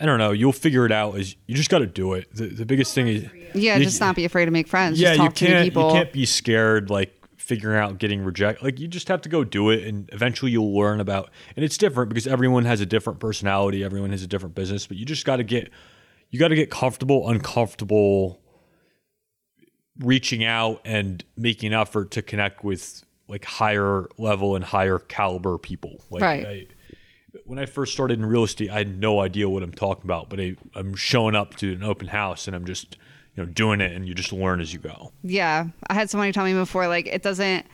I 0.00 0.06
don't 0.06 0.18
know. 0.18 0.32
You'll 0.32 0.52
figure 0.52 0.84
it 0.86 0.92
out. 0.92 1.16
As 1.16 1.36
you 1.46 1.54
just 1.54 1.70
got 1.70 1.78
to 1.78 1.86
do 1.86 2.14
it. 2.14 2.28
The, 2.34 2.46
the 2.46 2.66
biggest 2.66 2.94
thing 2.94 3.06
is 3.08 3.26
Yeah, 3.54 3.76
you- 3.76 3.84
just 3.84 4.00
not 4.00 4.16
be 4.16 4.24
afraid 4.24 4.46
to 4.46 4.50
make 4.50 4.66
friends. 4.68 5.00
yeah, 5.00 5.10
just 5.10 5.18
you 5.20 5.24
talk 5.28 5.34
to 5.36 5.46
can't 5.46 5.64
people. 5.64 5.88
you 5.88 5.94
can't 5.94 6.12
be 6.12 6.26
scared 6.26 6.90
like 6.90 7.12
figuring 7.44 7.78
out 7.78 7.98
getting 7.98 8.24
rejected. 8.24 8.64
Like 8.64 8.80
you 8.80 8.88
just 8.88 9.08
have 9.08 9.20
to 9.22 9.28
go 9.28 9.44
do 9.44 9.68
it, 9.70 9.84
and 9.86 10.08
eventually 10.12 10.50
you'll 10.50 10.74
learn 10.74 10.98
about. 10.98 11.30
And 11.56 11.64
it's 11.64 11.76
different 11.76 12.08
because 12.08 12.26
everyone 12.26 12.64
has 12.64 12.80
a 12.80 12.86
different 12.86 13.20
personality, 13.20 13.84
everyone 13.84 14.10
has 14.10 14.22
a 14.22 14.26
different 14.26 14.54
business, 14.54 14.86
but 14.86 14.96
you 14.96 15.04
just 15.04 15.26
got 15.26 15.36
to 15.36 15.44
get 15.44 15.70
you 16.30 16.38
got 16.38 16.48
to 16.48 16.56
get 16.56 16.70
comfortable, 16.70 17.28
uncomfortable, 17.28 18.40
reaching 20.00 20.44
out 20.44 20.80
and 20.84 21.22
making 21.36 21.72
an 21.72 21.80
effort 21.80 22.10
to 22.12 22.22
connect 22.22 22.64
with 22.64 23.04
like 23.28 23.44
higher 23.44 24.08
level 24.18 24.56
and 24.56 24.64
higher 24.64 24.98
caliber 24.98 25.58
people. 25.58 26.02
Like, 26.10 26.22
Right. 26.22 26.46
I, 26.46 26.66
when 27.44 27.58
I 27.58 27.66
first 27.66 27.92
started 27.92 28.18
in 28.18 28.26
real 28.26 28.44
estate, 28.44 28.70
I 28.70 28.78
had 28.78 28.98
no 28.98 29.20
idea 29.20 29.48
what 29.48 29.62
I'm 29.62 29.72
talking 29.72 30.04
about, 30.04 30.30
but 30.30 30.40
I, 30.40 30.56
I'm 30.74 30.94
showing 30.94 31.34
up 31.34 31.56
to 31.56 31.72
an 31.72 31.82
open 31.82 32.08
house 32.08 32.46
and 32.46 32.56
I'm 32.56 32.64
just, 32.64 32.96
you 33.36 33.44
know 33.44 33.50
doing 33.50 33.80
it 33.80 33.92
and 33.92 34.06
you 34.06 34.14
just 34.14 34.32
learn 34.32 34.60
as 34.60 34.72
you 34.72 34.78
go. 34.78 35.12
Yeah, 35.22 35.66
I 35.88 35.94
had 35.94 36.10
somebody 36.10 36.32
tell 36.32 36.44
me 36.44 36.54
before, 36.54 36.88
like 36.88 37.06
it 37.06 37.22
doesn't 37.22 37.66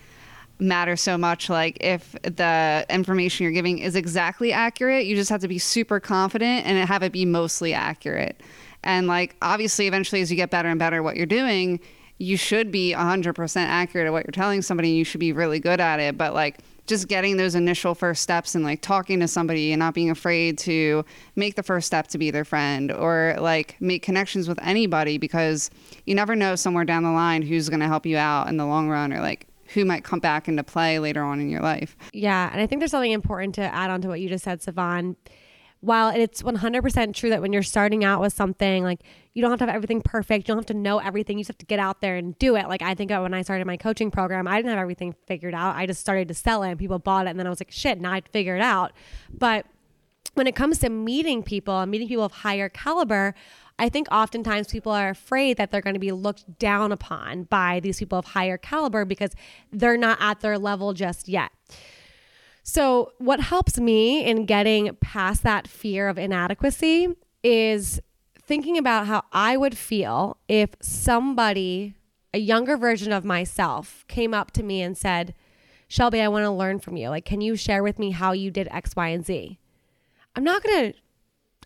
matter 0.58 0.94
so 0.94 1.16
much 1.16 1.48
like 1.48 1.78
if 1.80 2.12
the 2.22 2.84
information 2.90 3.44
you're 3.44 3.52
giving 3.52 3.78
is 3.78 3.96
exactly 3.96 4.52
accurate 4.52 5.06
you 5.06 5.16
just 5.16 5.30
have 5.30 5.40
to 5.40 5.48
be 5.48 5.58
super 5.58 5.98
confident 5.98 6.66
and 6.66 6.86
have 6.86 7.02
it 7.02 7.12
be 7.12 7.24
mostly 7.24 7.72
accurate. 7.72 8.40
And 8.84 9.06
like 9.06 9.36
obviously 9.40 9.86
eventually 9.86 10.20
as 10.20 10.30
you 10.30 10.36
get 10.36 10.50
better 10.50 10.68
and 10.68 10.78
better 10.78 10.96
at 10.96 11.04
what 11.04 11.16
you're 11.16 11.24
doing 11.24 11.80
you 12.18 12.36
should 12.36 12.70
be 12.70 12.92
100% 12.94 13.56
accurate 13.56 14.06
at 14.06 14.12
what 14.12 14.26
you're 14.26 14.32
telling 14.32 14.60
somebody 14.60 14.90
you 14.90 15.04
should 15.04 15.20
be 15.20 15.32
really 15.32 15.58
good 15.58 15.80
at 15.80 15.98
it. 16.00 16.18
But 16.18 16.34
like 16.34 16.58
just 16.90 17.06
getting 17.06 17.36
those 17.36 17.54
initial 17.54 17.94
first 17.94 18.20
steps 18.20 18.56
and 18.56 18.64
like 18.64 18.82
talking 18.82 19.20
to 19.20 19.28
somebody 19.28 19.72
and 19.72 19.78
not 19.78 19.94
being 19.94 20.10
afraid 20.10 20.58
to 20.58 21.04
make 21.36 21.54
the 21.54 21.62
first 21.62 21.86
step 21.86 22.08
to 22.08 22.18
be 22.18 22.32
their 22.32 22.44
friend 22.44 22.90
or 22.90 23.36
like 23.38 23.76
make 23.80 24.02
connections 24.02 24.48
with 24.48 24.58
anybody 24.60 25.16
because 25.16 25.70
you 26.04 26.16
never 26.16 26.34
know 26.34 26.56
somewhere 26.56 26.84
down 26.84 27.04
the 27.04 27.12
line 27.12 27.42
who's 27.42 27.68
going 27.68 27.80
to 27.80 27.86
help 27.86 28.04
you 28.04 28.18
out 28.18 28.48
in 28.48 28.56
the 28.56 28.66
long 28.66 28.88
run 28.88 29.12
or 29.12 29.20
like 29.20 29.46
who 29.72 29.84
might 29.84 30.02
come 30.02 30.18
back 30.18 30.48
into 30.48 30.64
play 30.64 30.98
later 30.98 31.22
on 31.22 31.40
in 31.40 31.48
your 31.48 31.60
life. 31.60 31.96
Yeah, 32.12 32.50
and 32.52 32.60
I 32.60 32.66
think 32.66 32.80
there's 32.80 32.90
something 32.90 33.12
important 33.12 33.54
to 33.54 33.62
add 33.62 33.88
on 33.88 34.02
to 34.02 34.08
what 34.08 34.20
you 34.20 34.28
just 34.28 34.42
said, 34.42 34.60
Savan. 34.60 35.14
While 35.82 36.10
it's 36.14 36.42
100% 36.42 37.14
true 37.14 37.30
that 37.30 37.40
when 37.40 37.54
you're 37.54 37.62
starting 37.62 38.04
out 38.04 38.20
with 38.20 38.34
something, 38.34 38.84
like 38.84 39.00
you 39.32 39.40
don't 39.40 39.50
have 39.50 39.60
to 39.60 39.66
have 39.66 39.74
everything 39.74 40.02
perfect, 40.02 40.46
you 40.46 40.52
don't 40.52 40.58
have 40.58 40.66
to 40.66 40.74
know 40.74 40.98
everything, 40.98 41.38
you 41.38 41.42
just 41.44 41.48
have 41.48 41.58
to 41.58 41.66
get 41.66 41.78
out 41.78 42.02
there 42.02 42.16
and 42.16 42.38
do 42.38 42.56
it. 42.56 42.68
Like 42.68 42.82
I 42.82 42.94
think 42.94 43.10
when 43.10 43.32
I 43.32 43.40
started 43.40 43.66
my 43.66 43.78
coaching 43.78 44.10
program, 44.10 44.46
I 44.46 44.56
didn't 44.56 44.70
have 44.70 44.78
everything 44.78 45.14
figured 45.26 45.54
out. 45.54 45.76
I 45.76 45.86
just 45.86 46.00
started 46.00 46.28
to 46.28 46.34
sell 46.34 46.62
it 46.62 46.70
and 46.70 46.78
people 46.78 46.98
bought 46.98 47.26
it, 47.26 47.30
and 47.30 47.38
then 47.38 47.46
I 47.46 47.50
was 47.50 47.60
like, 47.60 47.70
shit, 47.70 47.98
now 47.98 48.12
I 48.12 48.20
figure 48.20 48.56
it 48.56 48.62
out. 48.62 48.92
But 49.32 49.64
when 50.34 50.46
it 50.46 50.54
comes 50.54 50.78
to 50.80 50.90
meeting 50.90 51.42
people 51.42 51.80
and 51.80 51.90
meeting 51.90 52.08
people 52.08 52.24
of 52.24 52.32
higher 52.32 52.68
caliber, 52.68 53.34
I 53.78 53.88
think 53.88 54.06
oftentimes 54.12 54.68
people 54.68 54.92
are 54.92 55.08
afraid 55.08 55.56
that 55.56 55.70
they're 55.70 55.80
going 55.80 55.94
to 55.94 56.00
be 56.00 56.12
looked 56.12 56.58
down 56.58 56.92
upon 56.92 57.44
by 57.44 57.80
these 57.80 57.98
people 57.98 58.18
of 58.18 58.26
higher 58.26 58.58
caliber 58.58 59.06
because 59.06 59.30
they're 59.72 59.96
not 59.96 60.18
at 60.20 60.40
their 60.40 60.58
level 60.58 60.92
just 60.92 61.26
yet. 61.28 61.50
So, 62.72 63.14
what 63.18 63.40
helps 63.40 63.80
me 63.80 64.24
in 64.24 64.46
getting 64.46 64.94
past 65.00 65.42
that 65.42 65.66
fear 65.66 66.08
of 66.08 66.16
inadequacy 66.16 67.08
is 67.42 68.00
thinking 68.40 68.78
about 68.78 69.08
how 69.08 69.24
I 69.32 69.56
would 69.56 69.76
feel 69.76 70.36
if 70.46 70.76
somebody, 70.80 71.96
a 72.32 72.38
younger 72.38 72.76
version 72.76 73.12
of 73.12 73.24
myself, 73.24 74.04
came 74.06 74.32
up 74.32 74.52
to 74.52 74.62
me 74.62 74.82
and 74.82 74.96
said, 74.96 75.34
Shelby, 75.88 76.20
I 76.20 76.28
want 76.28 76.44
to 76.44 76.50
learn 76.52 76.78
from 76.78 76.96
you. 76.96 77.08
Like, 77.08 77.24
can 77.24 77.40
you 77.40 77.56
share 77.56 77.82
with 77.82 77.98
me 77.98 78.12
how 78.12 78.30
you 78.30 78.52
did 78.52 78.68
X, 78.70 78.94
Y, 78.94 79.08
and 79.08 79.26
Z? 79.26 79.58
I'm 80.36 80.44
not 80.44 80.62
going 80.62 80.92
to 80.92 80.98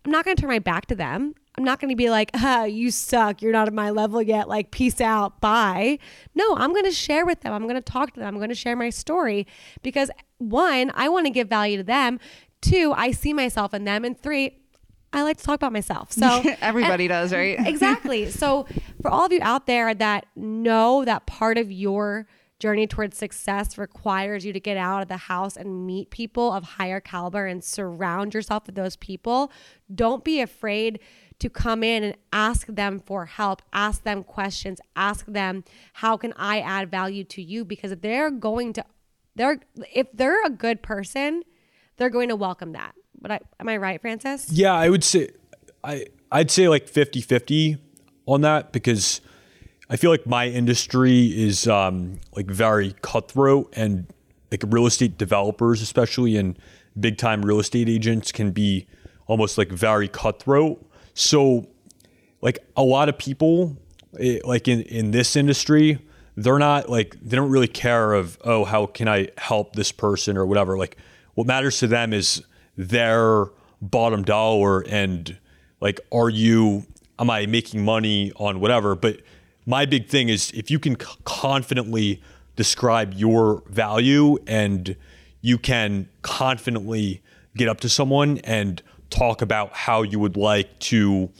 I'm 0.06 0.10
not 0.10 0.24
going 0.24 0.36
to 0.38 0.40
turn 0.40 0.50
my 0.50 0.58
back 0.58 0.86
to 0.86 0.94
them. 0.94 1.34
I'm 1.56 1.64
not 1.64 1.80
going 1.80 1.90
to 1.90 1.96
be 1.96 2.10
like, 2.10 2.30
ah, 2.34 2.64
you 2.64 2.90
suck. 2.90 3.40
You're 3.40 3.52
not 3.52 3.68
at 3.68 3.74
my 3.74 3.90
level 3.90 4.20
yet. 4.20 4.48
Like, 4.48 4.72
peace 4.72 5.00
out. 5.00 5.40
Bye. 5.40 5.98
No, 6.34 6.56
I'm 6.56 6.72
going 6.72 6.84
to 6.84 6.90
share 6.90 7.24
with 7.24 7.42
them. 7.42 7.52
I'm 7.52 7.62
going 7.62 7.76
to 7.76 7.80
talk 7.80 8.12
to 8.14 8.20
them. 8.20 8.28
I'm 8.28 8.36
going 8.36 8.48
to 8.48 8.56
share 8.56 8.74
my 8.74 8.90
story 8.90 9.46
because 9.82 10.10
one, 10.38 10.90
I 10.94 11.08
want 11.08 11.26
to 11.26 11.30
give 11.30 11.48
value 11.48 11.76
to 11.76 11.84
them. 11.84 12.18
Two, 12.60 12.92
I 12.96 13.12
see 13.12 13.32
myself 13.32 13.72
in 13.72 13.84
them. 13.84 14.04
And 14.04 14.18
three, 14.18 14.58
I 15.12 15.22
like 15.22 15.36
to 15.36 15.44
talk 15.44 15.54
about 15.54 15.72
myself. 15.72 16.12
So 16.12 16.42
everybody 16.60 17.06
does, 17.06 17.32
right? 17.32 17.56
exactly. 17.66 18.30
So 18.44 18.66
for 19.00 19.10
all 19.10 19.24
of 19.24 19.32
you 19.32 19.38
out 19.42 19.66
there 19.66 19.94
that 19.94 20.26
know 20.34 21.04
that 21.04 21.24
part 21.26 21.56
of 21.56 21.70
your 21.70 22.26
journey 22.58 22.86
towards 22.86 23.16
success 23.16 23.78
requires 23.78 24.44
you 24.44 24.52
to 24.52 24.60
get 24.60 24.76
out 24.76 25.02
of 25.02 25.08
the 25.08 25.16
house 25.16 25.56
and 25.56 25.86
meet 25.86 26.10
people 26.10 26.52
of 26.52 26.64
higher 26.64 27.00
caliber 27.00 27.46
and 27.46 27.62
surround 27.62 28.34
yourself 28.34 28.66
with 28.66 28.74
those 28.74 28.96
people, 28.96 29.52
don't 29.94 30.24
be 30.24 30.40
afraid 30.40 30.98
to 31.44 31.50
come 31.50 31.82
in 31.82 32.02
and 32.02 32.16
ask 32.32 32.66
them 32.68 32.98
for 32.98 33.26
help, 33.26 33.60
ask 33.70 34.02
them 34.02 34.24
questions, 34.24 34.80
ask 34.96 35.26
them, 35.26 35.62
how 35.92 36.16
can 36.16 36.32
I 36.38 36.60
add 36.60 36.90
value 36.90 37.22
to 37.24 37.42
you? 37.42 37.66
Because 37.66 37.94
they're 37.96 38.30
going 38.30 38.72
to, 38.72 38.84
they're, 39.36 39.60
if 39.94 40.06
they're 40.14 40.42
a 40.46 40.48
good 40.48 40.82
person, 40.82 41.42
they're 41.98 42.08
going 42.08 42.30
to 42.30 42.36
welcome 42.36 42.72
that. 42.72 42.94
But 43.20 43.30
I, 43.30 43.40
am 43.60 43.68
I 43.68 43.76
right, 43.76 44.00
Francis? 44.00 44.50
Yeah, 44.50 44.72
I 44.72 44.88
would 44.88 45.04
say, 45.04 45.32
I, 45.84 46.06
I'd 46.32 46.50
say 46.50 46.66
like 46.66 46.88
50 46.88 47.20
50 47.20 47.76
on 48.24 48.40
that 48.40 48.72
because 48.72 49.20
I 49.90 49.96
feel 49.96 50.10
like 50.10 50.26
my 50.26 50.48
industry 50.48 51.26
is 51.26 51.68
um, 51.68 52.20
like 52.34 52.46
very 52.46 52.94
cutthroat 53.02 53.70
and 53.76 54.06
like 54.50 54.62
real 54.66 54.86
estate 54.86 55.18
developers, 55.18 55.82
especially 55.82 56.38
and 56.38 56.58
big 56.98 57.18
time 57.18 57.44
real 57.44 57.60
estate 57.60 57.90
agents 57.90 58.32
can 58.32 58.50
be 58.50 58.86
almost 59.26 59.58
like 59.58 59.68
very 59.68 60.08
cutthroat. 60.08 60.82
So 61.14 61.66
like 62.42 62.58
a 62.76 62.82
lot 62.82 63.08
of 63.08 63.16
people 63.16 63.76
it, 64.14 64.42
eh, 64.42 64.46
like 64.46 64.68
in, 64.68 64.82
in 64.82 65.10
this 65.10 65.36
industry, 65.36 65.98
they're 66.36 66.58
not 66.58 66.88
like, 66.88 67.16
they 67.22 67.36
don't 67.36 67.50
really 67.50 67.68
care 67.68 68.12
of, 68.12 68.38
oh, 68.44 68.64
how 68.64 68.86
can 68.86 69.08
I 69.08 69.28
help 69.38 69.74
this 69.74 69.92
person 69.92 70.36
or 70.36 70.46
whatever. 70.46 70.76
Like 70.76 70.96
what 71.34 71.46
matters 71.46 71.78
to 71.78 71.86
them 71.86 72.12
is 72.12 72.42
their 72.76 73.46
bottom 73.80 74.22
dollar 74.22 74.80
and 74.80 75.36
like, 75.80 76.00
are 76.12 76.28
you, 76.28 76.86
am 77.18 77.30
I 77.30 77.46
making 77.46 77.84
money 77.84 78.32
on 78.36 78.60
whatever? 78.60 78.94
But 78.94 79.20
my 79.66 79.86
big 79.86 80.08
thing 80.08 80.28
is 80.28 80.50
if 80.52 80.70
you 80.70 80.78
can 80.78 80.96
confidently 80.96 82.22
describe 82.56 83.14
your 83.14 83.62
value 83.68 84.38
and 84.46 84.96
you 85.40 85.58
can 85.58 86.08
confidently 86.22 87.22
get 87.56 87.68
up 87.68 87.80
to 87.80 87.88
someone 87.88 88.38
and 88.38 88.82
talk 89.10 89.42
about 89.42 89.72
how 89.72 90.02
you 90.02 90.18
would 90.18 90.36
like 90.36 90.78
to 90.80 91.30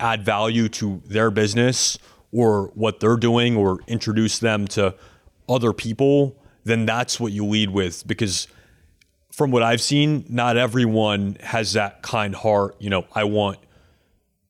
add 0.00 0.24
value 0.24 0.68
to 0.68 1.02
their 1.06 1.30
business 1.30 1.98
or 2.32 2.66
what 2.74 3.00
they're 3.00 3.16
doing 3.16 3.56
or 3.56 3.78
introduce 3.86 4.38
them 4.38 4.66
to 4.66 4.94
other 5.48 5.72
people, 5.72 6.36
then 6.64 6.86
that's 6.86 7.20
what 7.20 7.32
you 7.32 7.44
lead 7.44 7.70
with 7.70 8.06
because 8.06 8.48
from 9.30 9.50
what 9.50 9.62
I've 9.62 9.80
seen, 9.80 10.24
not 10.28 10.56
everyone 10.56 11.36
has 11.40 11.72
that 11.72 12.02
kind 12.02 12.34
heart, 12.34 12.76
you 12.78 12.88
know, 12.88 13.04
I 13.14 13.24
want 13.24 13.58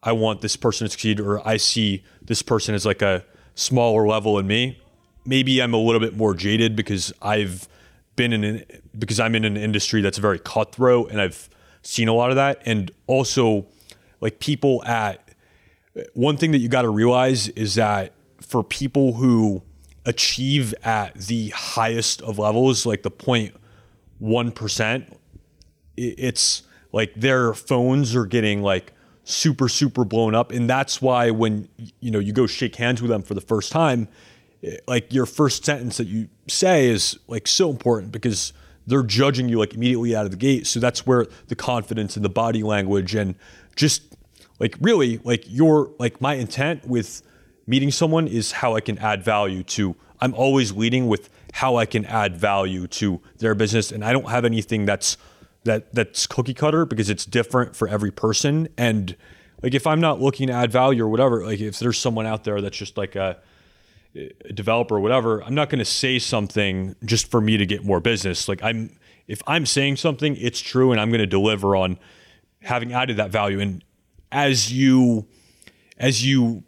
I 0.02 0.12
want 0.12 0.42
this 0.42 0.54
person 0.54 0.86
to 0.86 0.90
succeed, 0.90 1.18
or 1.18 1.46
I 1.48 1.56
see 1.56 2.04
this 2.20 2.42
person 2.42 2.74
as 2.74 2.84
like 2.84 3.00
a 3.00 3.24
smaller 3.54 4.06
level 4.06 4.38
in 4.38 4.46
me. 4.46 4.78
Maybe 5.24 5.62
I'm 5.62 5.72
a 5.72 5.78
little 5.78 6.00
bit 6.00 6.14
more 6.14 6.34
jaded 6.34 6.76
because 6.76 7.10
I've 7.22 7.66
been 8.14 8.34
in 8.34 8.44
an, 8.44 8.64
because 8.98 9.18
I'm 9.18 9.34
in 9.34 9.46
an 9.46 9.56
industry 9.56 10.02
that's 10.02 10.18
very 10.18 10.38
cutthroat 10.38 11.10
and 11.10 11.22
I've 11.22 11.48
seen 11.84 12.08
a 12.08 12.14
lot 12.14 12.30
of 12.30 12.36
that. 12.36 12.62
And 12.66 12.90
also, 13.06 13.66
like 14.20 14.40
people 14.40 14.84
at 14.84 15.28
one 16.14 16.36
thing 16.36 16.50
that 16.52 16.58
you 16.58 16.68
got 16.68 16.82
to 16.82 16.88
realize 16.88 17.48
is 17.48 17.76
that 17.76 18.12
for 18.40 18.62
people 18.62 19.14
who 19.14 19.62
achieve 20.04 20.74
at 20.82 21.14
the 21.14 21.50
highest 21.50 22.20
of 22.22 22.38
levels, 22.38 22.84
like 22.84 23.02
the 23.02 23.10
point 23.10 23.54
one 24.18 24.50
percent, 24.50 25.16
it's 25.96 26.62
like 26.92 27.14
their 27.14 27.54
phones 27.54 28.14
are 28.14 28.26
getting 28.26 28.62
like 28.62 28.92
super 29.24 29.70
super 29.70 30.04
blown 30.04 30.34
up 30.34 30.52
and 30.52 30.68
that's 30.68 31.00
why 31.00 31.30
when 31.30 31.66
you 32.00 32.10
know 32.10 32.18
you 32.18 32.30
go 32.30 32.46
shake 32.46 32.76
hands 32.76 33.00
with 33.00 33.10
them 33.10 33.22
for 33.22 33.32
the 33.32 33.40
first 33.40 33.72
time 33.72 34.06
like 34.86 35.12
your 35.14 35.24
first 35.24 35.64
sentence 35.64 35.96
that 35.96 36.06
you 36.06 36.28
say 36.46 36.88
is 36.88 37.18
like 37.26 37.48
so 37.48 37.70
important 37.70 38.12
because 38.12 38.52
they're 38.86 39.02
judging 39.02 39.48
you 39.48 39.58
like 39.58 39.74
immediately 39.74 40.14
out 40.14 40.24
of 40.24 40.30
the 40.30 40.36
gate 40.36 40.66
so 40.66 40.80
that's 40.80 41.06
where 41.06 41.26
the 41.48 41.56
confidence 41.56 42.16
and 42.16 42.24
the 42.24 42.30
body 42.30 42.62
language 42.62 43.14
and 43.14 43.34
just 43.76 44.02
like 44.60 44.76
really 44.80 45.18
like 45.24 45.44
your 45.46 45.90
like 45.98 46.20
my 46.20 46.34
intent 46.34 46.86
with 46.86 47.22
meeting 47.66 47.90
someone 47.90 48.26
is 48.28 48.52
how 48.52 48.74
I 48.74 48.80
can 48.80 48.98
add 48.98 49.22
value 49.22 49.62
to 49.64 49.96
I'm 50.20 50.34
always 50.34 50.72
leading 50.72 51.06
with 51.06 51.30
how 51.52 51.76
I 51.76 51.86
can 51.86 52.04
add 52.04 52.36
value 52.36 52.86
to 52.88 53.20
their 53.38 53.54
business 53.54 53.92
and 53.92 54.04
I 54.04 54.12
don't 54.12 54.28
have 54.28 54.44
anything 54.44 54.86
that's 54.86 55.16
that 55.64 55.92
that's 55.92 56.26
cookie 56.26 56.54
cutter 56.54 56.86
because 56.86 57.10
it's 57.10 57.24
different 57.24 57.74
for 57.74 57.88
every 57.88 58.10
person. 58.10 58.68
And 58.76 59.16
like 59.62 59.74
if 59.74 59.86
I'm 59.86 60.00
not 60.00 60.20
looking 60.20 60.46
to 60.48 60.52
add 60.52 60.70
value 60.70 61.04
or 61.04 61.08
whatever, 61.08 61.44
like 61.44 61.60
if 61.60 61.78
there's 61.78 61.98
someone 61.98 62.26
out 62.26 62.44
there 62.44 62.60
that's 62.60 62.76
just 62.76 62.96
like 62.96 63.16
a, 63.16 63.38
a 64.14 64.52
developer 64.52 64.96
or 64.96 65.00
whatever, 65.00 65.42
I'm 65.42 65.54
not 65.54 65.70
going 65.70 65.78
to 65.80 65.84
say 65.84 66.18
something 66.18 66.94
just 67.04 67.30
for 67.30 67.40
me 67.40 67.56
to 67.56 67.66
get 67.66 67.84
more 67.84 68.00
business. 68.00 68.48
Like 68.48 68.62
I'm 68.62 68.96
if 69.26 69.42
I'm 69.46 69.66
saying 69.66 69.96
something, 69.96 70.36
it's 70.36 70.60
true 70.60 70.92
and 70.92 71.00
I'm 71.00 71.08
going 71.08 71.20
to 71.20 71.26
deliver 71.26 71.76
on 71.76 71.98
having 72.62 72.92
added 72.92 73.16
that 73.16 73.30
value. 73.30 73.60
And 73.60 73.82
as 74.30 74.72
you 74.72 75.26
as 75.96 76.26
you 76.26 76.62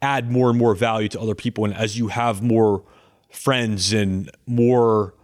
add 0.00 0.30
more 0.30 0.50
and 0.50 0.58
more 0.58 0.74
value 0.74 1.08
to 1.08 1.20
other 1.20 1.34
people 1.34 1.64
and 1.64 1.74
as 1.74 1.98
you 1.98 2.08
have 2.08 2.42
more 2.42 2.84
friends 3.30 3.92
and 3.92 4.30
more 4.46 5.14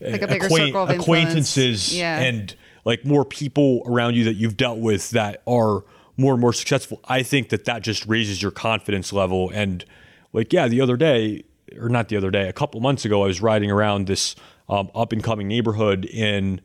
uh, 0.00 0.10
like 0.10 0.22
acquaint- 0.22 0.74
acquaintances 0.74 1.96
yeah. 1.96 2.20
and 2.20 2.56
like 2.84 3.04
more 3.04 3.24
people 3.24 3.82
around 3.86 4.14
you 4.14 4.24
that 4.24 4.34
you've 4.34 4.56
dealt 4.56 4.78
with 4.78 5.10
that 5.10 5.42
are 5.46 5.84
more 6.16 6.32
and 6.32 6.40
more 6.40 6.52
successful 6.52 7.00
i 7.04 7.22
think 7.22 7.50
that 7.50 7.64
that 7.64 7.82
just 7.82 8.06
raises 8.06 8.40
your 8.40 8.50
confidence 8.50 9.12
level 9.12 9.50
and 9.50 9.84
like 10.32 10.52
yeah 10.52 10.68
the 10.68 10.80
other 10.80 10.96
day 10.96 11.44
or 11.78 11.88
not 11.88 12.08
the 12.08 12.16
other 12.16 12.30
day 12.30 12.48
a 12.48 12.52
couple 12.52 12.80
months 12.80 13.04
ago 13.04 13.22
i 13.22 13.26
was 13.26 13.40
riding 13.40 13.70
around 13.70 14.06
this 14.06 14.34
um, 14.68 14.90
up 14.94 15.12
and 15.12 15.22
coming 15.22 15.48
neighborhood 15.48 16.04
in 16.04 16.60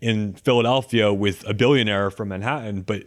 in 0.00 0.34
philadelphia 0.34 1.12
with 1.12 1.46
a 1.48 1.54
billionaire 1.54 2.10
from 2.10 2.28
manhattan 2.28 2.82
but 2.82 3.04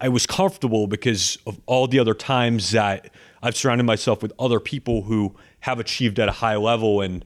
I 0.00 0.08
was 0.08 0.26
comfortable 0.26 0.86
because 0.86 1.36
of 1.46 1.60
all 1.66 1.86
the 1.86 1.98
other 1.98 2.14
times 2.14 2.70
that 2.70 3.10
I've 3.42 3.56
surrounded 3.56 3.84
myself 3.84 4.22
with 4.22 4.32
other 4.38 4.58
people 4.58 5.02
who 5.02 5.36
have 5.60 5.78
achieved 5.78 6.18
at 6.18 6.28
a 6.28 6.32
high 6.32 6.56
level 6.56 7.00
and 7.00 7.24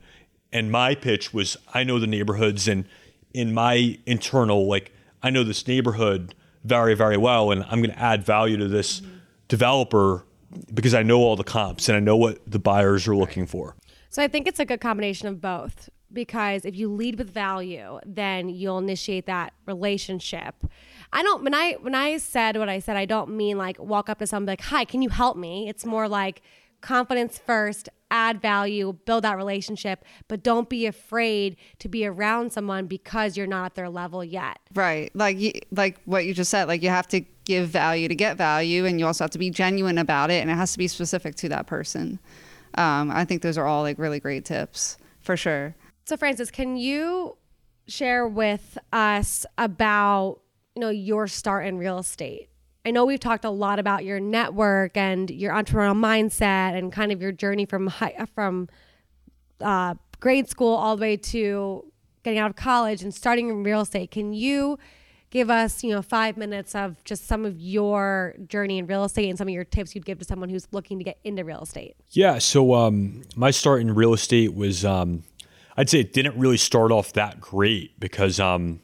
and 0.53 0.73
my 0.73 0.97
pitch 0.97 1.33
was 1.33 1.57
I 1.73 1.85
know 1.85 2.01
the 2.01 2.09
neighborhoods 2.09 2.67
and 2.67 2.87
in 3.33 3.55
my 3.55 3.99
internal 4.05 4.67
like 4.67 4.93
I 5.23 5.31
know 5.31 5.45
this 5.45 5.67
neighborhood 5.69 6.35
very 6.65 6.95
very 6.95 7.17
well 7.17 7.53
and 7.53 7.63
I'm 7.65 7.81
going 7.83 7.95
to 7.95 7.99
add 7.99 8.25
value 8.25 8.57
to 8.57 8.67
this 8.67 9.01
mm-hmm. 9.01 9.19
developer 9.47 10.25
because 10.73 10.95
I 10.95 11.03
know 11.03 11.21
all 11.21 11.37
the 11.37 11.45
comps 11.45 11.89
and 11.89 11.97
I 11.97 12.01
know 12.01 12.17
what 12.17 12.39
the 12.47 12.59
buyers 12.59 13.07
are 13.07 13.17
looking 13.17 13.47
for. 13.47 13.77
So 14.09 14.23
I 14.23 14.29
think 14.29 14.47
it's 14.47 14.59
a 14.59 14.65
good 14.65 14.81
combination 14.81 15.29
of 15.29 15.41
both 15.41 15.89
because 16.13 16.65
if 16.65 16.77
you 16.77 16.93
lead 16.93 17.19
with 17.19 17.31
value, 17.31 18.01
then 18.05 18.49
you'll 18.49 18.79
initiate 18.79 19.27
that 19.27 19.53
relationship. 19.67 20.55
I 21.13 21.23
don't 21.23 21.45
when 21.45 21.55
I 21.55 21.73
when 21.75 21.95
I 21.95 22.19
said 22.19 22.57
what 22.57 22.69
I 22.69 22.79
said, 22.79 22.97
I 22.97 23.05
don't 23.05 23.37
mean 23.37 23.59
like 23.59 23.79
walk 23.79 24.09
up 24.09 24.19
to 24.19 24.27
someone 24.27 24.47
like, 24.47 24.63
"Hi, 24.63 24.85
can 24.85 25.03
you 25.03 25.09
help 25.09 25.37
me?" 25.37 25.69
It's 25.69 25.85
more 25.85 26.09
like 26.09 26.43
confidence 26.81 27.39
first, 27.39 27.89
add 28.11 28.41
value, 28.41 28.97
build 29.05 29.25
that 29.25 29.37
relationship, 29.37 30.05
but 30.29 30.43
don't 30.43 30.69
be 30.69 30.87
afraid 30.87 31.57
to 31.79 31.89
be 31.89 32.07
around 32.07 32.53
someone 32.53 32.87
because 32.87 33.37
you're 33.37 33.47
not 33.47 33.67
at 33.67 33.75
their 33.75 33.89
level 33.89 34.25
yet. 34.25 34.59
Right. 34.75 35.15
Like 35.15 35.67
like 35.71 36.01
what 36.05 36.25
you 36.25 36.35
just 36.35 36.51
said, 36.51 36.69
like 36.69 36.83
you 36.83 36.89
have 36.89 37.07
to 37.09 37.21
give 37.51 37.69
value 37.69 38.07
to 38.07 38.15
get 38.15 38.37
value 38.37 38.85
and 38.87 39.01
you 39.01 39.07
also 39.07 39.25
have 39.25 39.31
to 39.33 39.39
be 39.39 39.51
genuine 39.51 39.99
about 39.99 40.31
it 40.31 40.41
and 40.41 40.51
it 40.51 40.55
has 40.55 40.71
to 40.71 40.79
be 40.79 40.87
specific 40.87 41.35
to 41.35 41.49
that 41.49 41.67
person. 41.67 42.21
Um, 42.77 43.11
I 43.11 43.25
think 43.25 43.43
those 43.43 43.59
are 43.59 43.67
all 43.67 43.83
like 43.83 43.99
really 43.99 44.21
great 44.21 44.45
tips 44.45 44.97
for 45.19 45.37
sure. 45.37 45.75
So 46.05 46.17
Francis, 46.17 46.53
can 46.53 46.77
you 46.77 47.37
share 47.89 48.29
with 48.29 48.79
us 48.93 49.45
about, 49.59 50.41
you 50.77 50.81
know, 50.81 50.91
your 50.91 51.27
start 51.27 51.67
in 51.67 51.77
real 51.77 51.99
estate? 51.99 52.49
I 52.87 52.93
know 52.93 53.05
we've 53.05 53.19
talked 53.19 53.45
a 53.45 53.51
lot 53.51 53.81
about 53.81 54.05
your 54.05 54.21
network 54.21 54.97
and 54.97 55.29
your 55.29 55.53
entrepreneurial 55.53 55.97
mindset 55.97 56.79
and 56.79 56.93
kind 56.93 57.11
of 57.11 57.21
your 57.21 57.33
journey 57.33 57.67
from 57.67 57.89
high, 57.89 58.27
from 58.33 58.69
uh, 59.61 59.97
grade 60.21 60.49
school 60.49 60.77
all 60.77 60.97
the 60.97 61.01
way 61.01 61.17
to 61.17 61.85
getting 62.23 62.39
out 62.39 62.51
of 62.51 62.57
college 62.57 63.03
and 63.03 63.13
starting 63.13 63.49
in 63.49 63.65
real 63.65 63.81
estate. 63.81 64.13
Can 64.13 64.33
you 64.33 64.79
give 65.31 65.49
us, 65.49 65.83
you 65.85 65.91
know, 65.91 66.03
five 66.03 66.37
minutes 66.37 66.75
of 66.75 67.03
just 67.05 67.27
some 67.27 67.45
of 67.45 67.61
your 67.61 68.35
journey 68.47 68.79
in 68.79 68.87
real 68.87 69.05
estate 69.05 69.29
and 69.29 69.39
some 69.39 69.49
of 69.49 69.55
your 69.55 69.65
tips 69.65 69.95
you'd 69.95 70.05
give 70.05 70.19
to 70.19 70.25
someone 70.25 70.49
who's 70.49 70.67
looking 70.73 70.99
to 70.99 71.05
get 71.05 71.19
into 71.25 71.45
real 71.45 71.63
estate? 71.63 71.97
Yeah. 72.11 72.39
So 72.39 72.75
um, 72.75 73.23
my 73.37 73.51
start 73.51 73.81
in 73.81 73.95
real 73.95 74.13
estate 74.13 74.55
was, 74.55 74.85
um, 74.85 75.23
I'd 75.77 75.89
say 75.89 76.01
it 76.01 76.13
didn't 76.13 76.37
really 76.37 76.57
start 76.57 76.91
off 76.91 77.13
that 77.13 77.41
great 77.41 77.99
because 78.01 78.41
um, 78.41 78.81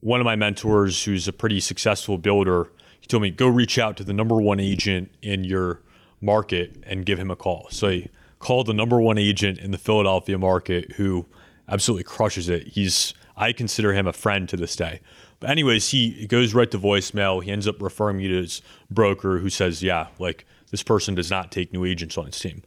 one 0.00 0.20
of 0.20 0.24
my 0.24 0.36
mentors, 0.36 1.04
who's 1.04 1.28
a 1.28 1.32
pretty 1.32 1.60
successful 1.60 2.18
builder, 2.18 2.70
he 3.00 3.06
told 3.06 3.22
me 3.22 3.30
go 3.30 3.48
reach 3.48 3.78
out 3.78 3.96
to 3.98 4.04
the 4.04 4.12
number 4.12 4.36
one 4.36 4.60
agent 4.60 5.10
in 5.22 5.44
your 5.44 5.80
market 6.20 6.76
and 6.82 7.06
give 7.06 7.18
him 7.18 7.30
a 7.30 7.36
call. 7.36 7.68
So 7.70 7.88
I 7.88 8.08
called 8.40 8.66
the 8.66 8.74
number 8.74 9.00
one 9.00 9.18
agent 9.18 9.58
in 9.58 9.70
the 9.70 9.78
Philadelphia 9.78 10.38
market 10.38 10.92
who 10.92 11.26
absolutely 11.68 12.04
crushes 12.04 12.48
it. 12.48 12.68
He's 12.68 13.14
I 13.38 13.52
consider 13.52 13.94
him 13.94 14.06
a 14.06 14.12
friend 14.12 14.48
to 14.48 14.56
this 14.56 14.76
day. 14.76 15.00
But 15.40 15.50
anyways, 15.50 15.88
he 15.90 16.26
goes 16.26 16.52
right 16.52 16.70
to 16.72 16.78
voicemail. 16.78 17.42
He 17.42 17.50
ends 17.50 17.68
up 17.68 17.80
referring 17.80 18.18
me 18.18 18.28
to 18.28 18.42
his 18.42 18.60
broker 18.90 19.38
who 19.38 19.48
says, 19.48 19.82
yeah, 19.82 20.08
like 20.18 20.44
this 20.70 20.82
person 20.82 21.14
does 21.14 21.30
not 21.30 21.52
take 21.52 21.72
new 21.72 21.84
agents 21.84 22.18
on 22.18 22.26
his 22.26 22.38
team. 22.38 22.62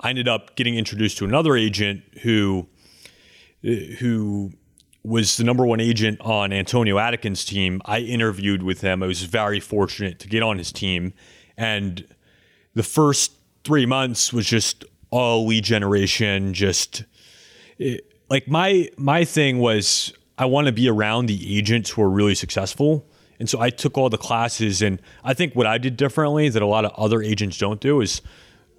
I 0.00 0.10
ended 0.10 0.28
up 0.28 0.54
getting 0.56 0.76
introduced 0.76 1.18
to 1.18 1.24
another 1.24 1.56
agent 1.56 2.02
who 2.22 2.68
who 3.62 4.52
was 5.04 5.36
the 5.36 5.44
number 5.44 5.66
one 5.66 5.80
agent 5.80 6.20
on 6.20 6.52
Antonio 6.52 6.98
Attikin's 6.98 7.44
team. 7.44 7.80
I 7.84 8.00
interviewed 8.00 8.62
with 8.62 8.80
him. 8.80 9.02
I 9.02 9.06
was 9.06 9.22
very 9.22 9.60
fortunate 9.60 10.18
to 10.20 10.28
get 10.28 10.42
on 10.42 10.58
his 10.58 10.72
team. 10.72 11.12
And 11.56 12.06
the 12.74 12.82
first 12.82 13.32
three 13.64 13.86
months 13.86 14.32
was 14.32 14.46
just 14.46 14.84
all 15.10 15.46
lead 15.46 15.64
generation, 15.64 16.54
just 16.54 17.04
like 18.32 18.48
my 18.48 18.88
my 18.96 19.26
thing 19.26 19.58
was 19.58 20.14
I 20.38 20.46
want 20.46 20.66
to 20.66 20.72
be 20.72 20.88
around 20.88 21.26
the 21.26 21.58
agents 21.58 21.90
who 21.90 22.00
are 22.00 22.08
really 22.08 22.34
successful. 22.34 23.04
And 23.38 23.50
so 23.50 23.60
I 23.60 23.68
took 23.68 23.98
all 23.98 24.08
the 24.08 24.16
classes 24.16 24.80
and 24.80 25.02
I 25.22 25.34
think 25.34 25.54
what 25.54 25.66
I 25.66 25.76
did 25.76 25.98
differently 25.98 26.48
that 26.48 26.62
a 26.62 26.66
lot 26.66 26.86
of 26.86 26.92
other 26.92 27.22
agents 27.22 27.58
don't 27.58 27.78
do 27.78 28.00
is 28.00 28.22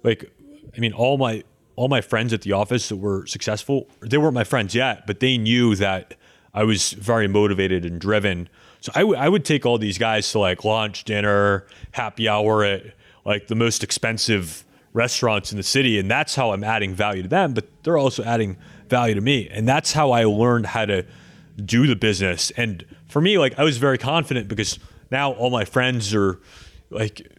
like 0.02 0.28
I 0.76 0.80
mean 0.80 0.92
all 0.92 1.18
my 1.18 1.44
all 1.76 1.86
my 1.86 2.00
friends 2.00 2.32
at 2.32 2.42
the 2.42 2.50
office 2.50 2.88
that 2.88 2.96
were 2.96 3.26
successful, 3.26 3.88
they 4.00 4.18
weren't 4.18 4.34
my 4.34 4.42
friends 4.42 4.74
yet, 4.74 5.06
but 5.06 5.20
they 5.20 5.38
knew 5.38 5.76
that 5.76 6.16
I 6.52 6.64
was 6.64 6.90
very 6.92 7.28
motivated 7.28 7.84
and 7.84 8.00
driven. 8.00 8.48
So 8.80 8.90
I, 8.96 9.00
w- 9.00 9.18
I 9.18 9.28
would 9.28 9.44
take 9.44 9.64
all 9.64 9.78
these 9.78 9.98
guys 9.98 10.30
to 10.32 10.40
like 10.40 10.64
lunch, 10.64 11.04
dinner, 11.04 11.66
happy 11.92 12.28
hour 12.28 12.64
at 12.64 12.82
like 13.24 13.46
the 13.46 13.54
most 13.54 13.84
expensive 13.84 14.64
restaurants 14.92 15.52
in 15.52 15.56
the 15.56 15.64
city. 15.64 15.98
And 15.98 16.10
that's 16.10 16.34
how 16.34 16.52
I'm 16.52 16.64
adding 16.64 16.94
value 16.94 17.22
to 17.22 17.28
them, 17.28 17.54
but 17.54 17.66
they're 17.82 17.98
also 17.98 18.22
adding 18.22 18.56
value 18.88 19.14
to 19.14 19.20
me. 19.20 19.48
And 19.48 19.68
that's 19.68 19.92
how 19.92 20.12
I 20.12 20.24
learned 20.24 20.66
how 20.66 20.86
to 20.86 21.04
do 21.64 21.86
the 21.86 21.96
business. 21.96 22.50
And 22.56 22.84
for 23.08 23.20
me, 23.20 23.38
like 23.38 23.58
I 23.58 23.64
was 23.64 23.78
very 23.78 23.98
confident 23.98 24.48
because 24.48 24.78
now 25.10 25.32
all 25.32 25.50
my 25.50 25.64
friends 25.64 26.14
are 26.14 26.40
like 26.90 27.30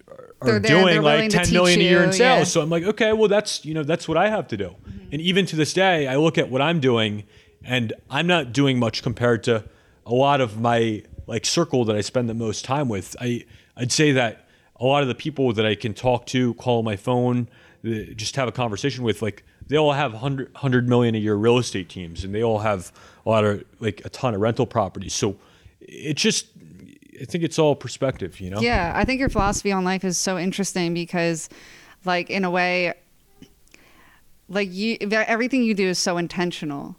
are 0.42 0.60
doing 0.60 1.02
like 1.02 1.30
10 1.30 1.52
million 1.52 1.80
a 1.80 1.84
year 1.84 2.04
in 2.04 2.12
sales. 2.12 2.40
Yeah. 2.40 2.44
So 2.44 2.62
I'm 2.62 2.70
like, 2.70 2.84
okay, 2.84 3.14
well 3.14 3.28
that's, 3.28 3.66
you 3.66 3.74
know, 3.74 3.84
that's 3.84 4.08
what 4.08 4.18
I 4.18 4.30
have 4.30 4.48
to 4.50 4.58
do. 4.58 4.70
Mm-hmm. 4.70 5.08
And 5.14 5.22
even 5.22 5.46
to 5.48 5.56
this 5.56 5.74
day, 5.74 6.08
I 6.08 6.18
look 6.18 6.38
at 6.38 6.50
what 6.50 6.62
I'm 6.62 6.80
doing 6.80 7.24
and 7.64 7.94
I'm 8.10 8.28
not 8.28 8.54
doing 8.54 8.80
much 8.80 9.02
compared 9.02 9.44
to 9.44 9.64
a 10.06 10.14
lot 10.14 10.42
of 10.42 10.60
my 10.60 11.04
like 11.28 11.46
circle 11.46 11.86
that 11.86 11.96
I 11.96 12.02
spend 12.02 12.30
the 12.30 12.34
most 12.34 12.64
time 12.64 12.88
with. 12.88 13.16
I 13.20 13.46
I'd 13.76 13.92
say 13.92 14.12
that 14.14 14.48
a 14.80 14.86
lot 14.86 15.02
of 15.02 15.08
the 15.08 15.16
people 15.16 15.54
that 15.54 15.66
I 15.66 15.76
can 15.76 15.94
talk 15.94 16.26
to, 16.28 16.54
call 16.56 16.84
my 16.84 16.96
phone, 16.96 17.48
just 17.84 18.36
have 18.36 18.48
a 18.48 18.52
conversation 18.52 19.04
with, 19.04 19.22
like 19.22 19.44
they 19.68 19.78
all 19.78 19.94
have 19.94 20.14
100, 20.14 20.54
100 20.54 20.88
million 20.88 21.16
a 21.16 21.18
year 21.18 21.36
real 21.36 21.58
estate 21.58 21.90
teams 21.90 22.24
and 22.24 22.34
they 22.34 22.44
all 22.44 22.60
have 22.60 22.92
a 23.26 23.30
lot 23.30 23.44
of 23.44 23.64
like 23.80 24.02
a 24.06 24.10
ton 24.10 24.34
of 24.34 24.42
rental 24.42 24.66
properties. 24.66 25.14
So 25.14 25.38
it 25.80 26.16
just 26.16 26.48
I 27.22 27.26
think 27.26 27.44
it's 27.44 27.58
all 27.58 27.76
perspective, 27.76 28.40
you 28.40 28.50
know? 28.50 28.60
Yeah, 28.60 28.92
I 28.94 29.06
think 29.06 29.20
your 29.20 29.30
philosophy 29.30 29.72
on 29.72 29.84
life 29.84 30.04
is 30.04 30.18
so 30.18 30.38
interesting 30.38 30.94
because 30.94 31.50
like 32.04 32.30
in 32.30 32.44
a 32.44 32.52
way 32.52 32.94
like 34.48 34.72
you 34.72 34.98
everything 35.12 35.64
you 35.64 35.74
do 35.74 35.88
is 35.88 35.98
so 35.98 36.18
intentional 36.18 36.96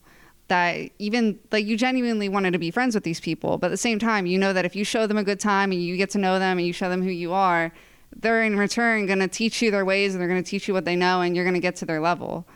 that 0.49 0.91
even 0.99 1.39
like 1.51 1.65
you 1.65 1.77
genuinely 1.77 2.29
wanted 2.29 2.53
to 2.53 2.59
be 2.59 2.71
friends 2.71 2.95
with 2.95 3.05
these 3.05 3.21
people 3.21 3.59
but 3.59 3.69
at 3.69 3.71
the 3.71 3.77
same 3.77 3.99
time 3.99 4.27
you 4.27 4.39
know 4.39 4.53
that 4.53 4.65
if 4.65 4.75
you 4.75 4.85
show 4.85 5.07
them 5.07 5.17
a 5.17 5.25
good 5.25 5.41
time 5.41 5.71
and 5.71 5.83
you 5.83 5.97
get 5.97 6.11
to 6.11 6.19
know 6.19 6.39
them 6.39 6.59
and 6.59 6.67
you 6.67 6.73
show 6.73 6.89
them 6.89 7.03
who 7.03 7.11
you 7.11 7.33
are 7.33 7.73
they're 8.17 8.43
in 8.43 8.57
return 8.57 9.07
going 9.07 9.19
to 9.19 9.29
teach 9.29 9.63
you 9.63 9.71
their 9.71 9.85
ways 9.85 10.15
and 10.15 10.21
they're 10.21 10.29
going 10.29 10.43
to 10.43 10.49
teach 10.49 10.67
you 10.67 10.75
what 10.75 10.85
they 10.85 10.97
know 10.97 11.21
and 11.21 11.37
you're 11.37 11.45
going 11.45 11.55
to 11.55 11.61
get 11.61 11.77
to 11.77 11.85
their 11.85 12.01
level 12.01 12.47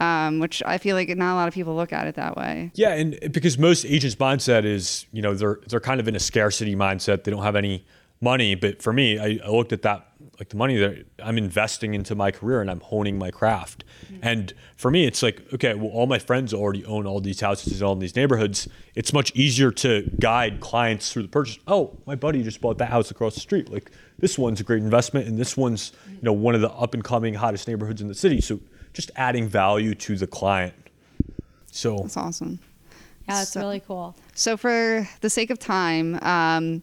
um, 0.00 0.38
which 0.38 0.62
I 0.64 0.78
feel 0.78 0.96
like 0.96 1.08
not 1.16 1.34
a 1.34 1.36
lot 1.36 1.48
of 1.48 1.54
people 1.54 1.74
look 1.74 1.92
at 1.92 2.06
it 2.06 2.14
that 2.16 2.36
way. 2.36 2.70
Yeah, 2.74 2.94
and 2.94 3.18
because 3.32 3.58
most 3.58 3.84
agents' 3.84 4.16
mindset 4.16 4.64
is, 4.64 5.06
you 5.12 5.22
know, 5.22 5.34
they're 5.34 5.60
they're 5.68 5.80
kind 5.80 6.00
of 6.00 6.08
in 6.08 6.16
a 6.16 6.20
scarcity 6.20 6.76
mindset. 6.76 7.24
They 7.24 7.30
don't 7.30 7.42
have 7.42 7.56
any 7.56 7.84
money. 8.20 8.54
But 8.54 8.82
for 8.82 8.92
me, 8.92 9.18
I, 9.18 9.40
I 9.44 9.50
looked 9.50 9.72
at 9.72 9.82
that 9.82 10.06
like 10.38 10.50
the 10.50 10.56
money 10.56 10.76
that 10.76 11.06
I'm 11.22 11.38
investing 11.38 11.94
into 11.94 12.14
my 12.14 12.30
career 12.30 12.60
and 12.60 12.70
I'm 12.70 12.80
honing 12.80 13.18
my 13.18 13.30
craft. 13.30 13.84
Mm-hmm. 14.06 14.18
And 14.22 14.52
for 14.76 14.90
me, 14.90 15.06
it's 15.06 15.22
like, 15.22 15.42
okay, 15.54 15.74
well, 15.74 15.90
all 15.90 16.06
my 16.06 16.18
friends 16.18 16.52
already 16.52 16.84
own 16.84 17.06
all 17.06 17.20
these 17.20 17.40
houses 17.40 17.80
in 17.80 17.86
all 17.86 17.96
these 17.96 18.16
neighborhoods. 18.16 18.68
It's 18.94 19.12
much 19.12 19.32
easier 19.34 19.70
to 19.72 20.10
guide 20.20 20.60
clients 20.60 21.12
through 21.12 21.22
the 21.22 21.28
purchase. 21.28 21.58
Oh, 21.66 21.96
my 22.06 22.16
buddy 22.16 22.42
just 22.42 22.60
bought 22.60 22.78
that 22.78 22.90
house 22.90 23.10
across 23.10 23.34
the 23.34 23.40
street. 23.40 23.70
Like 23.70 23.90
this 24.18 24.38
one's 24.38 24.60
a 24.60 24.64
great 24.64 24.82
investment, 24.82 25.26
and 25.26 25.38
this 25.38 25.56
one's, 25.56 25.92
you 26.10 26.22
know, 26.22 26.32
one 26.32 26.54
of 26.54 26.60
the 26.60 26.70
up 26.70 26.94
and 26.94 27.04
coming 27.04 27.34
hottest 27.34 27.68
neighborhoods 27.68 28.00
in 28.00 28.08
the 28.08 28.14
city. 28.14 28.40
So 28.40 28.60
just 28.96 29.10
adding 29.14 29.46
value 29.46 29.94
to 29.94 30.16
the 30.16 30.26
client. 30.26 30.74
So 31.70 31.98
that's 31.98 32.16
awesome. 32.16 32.58
Yeah, 33.28 33.34
that's 33.34 33.50
so, 33.50 33.60
really 33.60 33.80
cool. 33.80 34.16
So 34.34 34.56
for 34.56 35.06
the 35.20 35.28
sake 35.28 35.50
of 35.50 35.58
time, 35.58 36.18
um, 36.22 36.82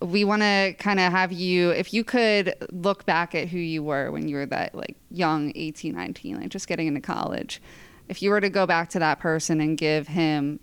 we 0.00 0.24
want 0.24 0.40
to 0.40 0.74
kind 0.78 0.98
of 0.98 1.12
have 1.12 1.30
you 1.30 1.70
if 1.70 1.92
you 1.92 2.02
could 2.02 2.54
look 2.72 3.04
back 3.04 3.34
at 3.34 3.48
who 3.48 3.58
you 3.58 3.82
were 3.82 4.10
when 4.10 4.26
you 4.28 4.36
were 4.36 4.46
that 4.46 4.74
like 4.74 4.96
young 5.10 5.52
18 5.54 5.94
19 5.94 6.40
like 6.40 6.48
just 6.48 6.66
getting 6.66 6.86
into 6.86 7.02
college 7.02 7.60
if 8.08 8.22
you 8.22 8.30
were 8.30 8.40
to 8.40 8.48
go 8.48 8.64
back 8.64 8.88
to 8.88 8.98
that 8.98 9.20
person 9.20 9.60
and 9.60 9.76
give 9.76 10.08
him 10.08 10.58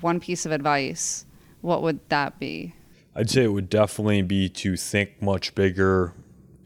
one 0.00 0.18
piece 0.18 0.44
of 0.44 0.50
advice 0.50 1.24
what 1.60 1.80
would 1.80 2.00
that 2.08 2.40
be 2.40 2.74
i'd 3.14 3.30
say 3.30 3.44
it 3.44 3.52
would 3.52 3.70
definitely 3.70 4.20
be 4.20 4.48
to 4.48 4.76
think 4.76 5.22
much 5.22 5.54
bigger 5.54 6.12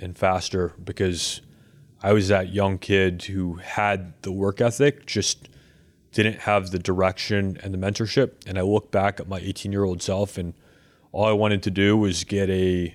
and 0.01 0.17
faster 0.17 0.73
because 0.83 1.43
i 2.05 2.13
was 2.13 2.29
that 2.29 2.53
young 2.53 2.79
kid 2.79 3.25
who 3.25 3.55
had 3.55 4.13
the 4.23 4.31
work 4.31 4.61
ethic 4.61 5.05
just 5.07 5.49
didn't 6.13 6.41
have 6.41 6.71
the 6.71 6.79
direction 6.79 7.59
and 7.65 7.75
the 7.75 7.79
mentorship 7.79 8.35
and 8.47 8.57
i 8.57 8.63
look 8.63 8.93
back 8.93 9.19
at 9.19 9.27
my 9.27 9.41
18 9.41 9.73
year 9.73 9.83
old 9.83 10.01
self 10.01 10.39
and 10.39 10.55
all 11.15 11.27
I 11.27 11.33
wanted 11.33 11.63
to 11.63 11.71
do 11.71 11.97
was 11.97 12.25
get 12.25 12.51
a 12.51 12.93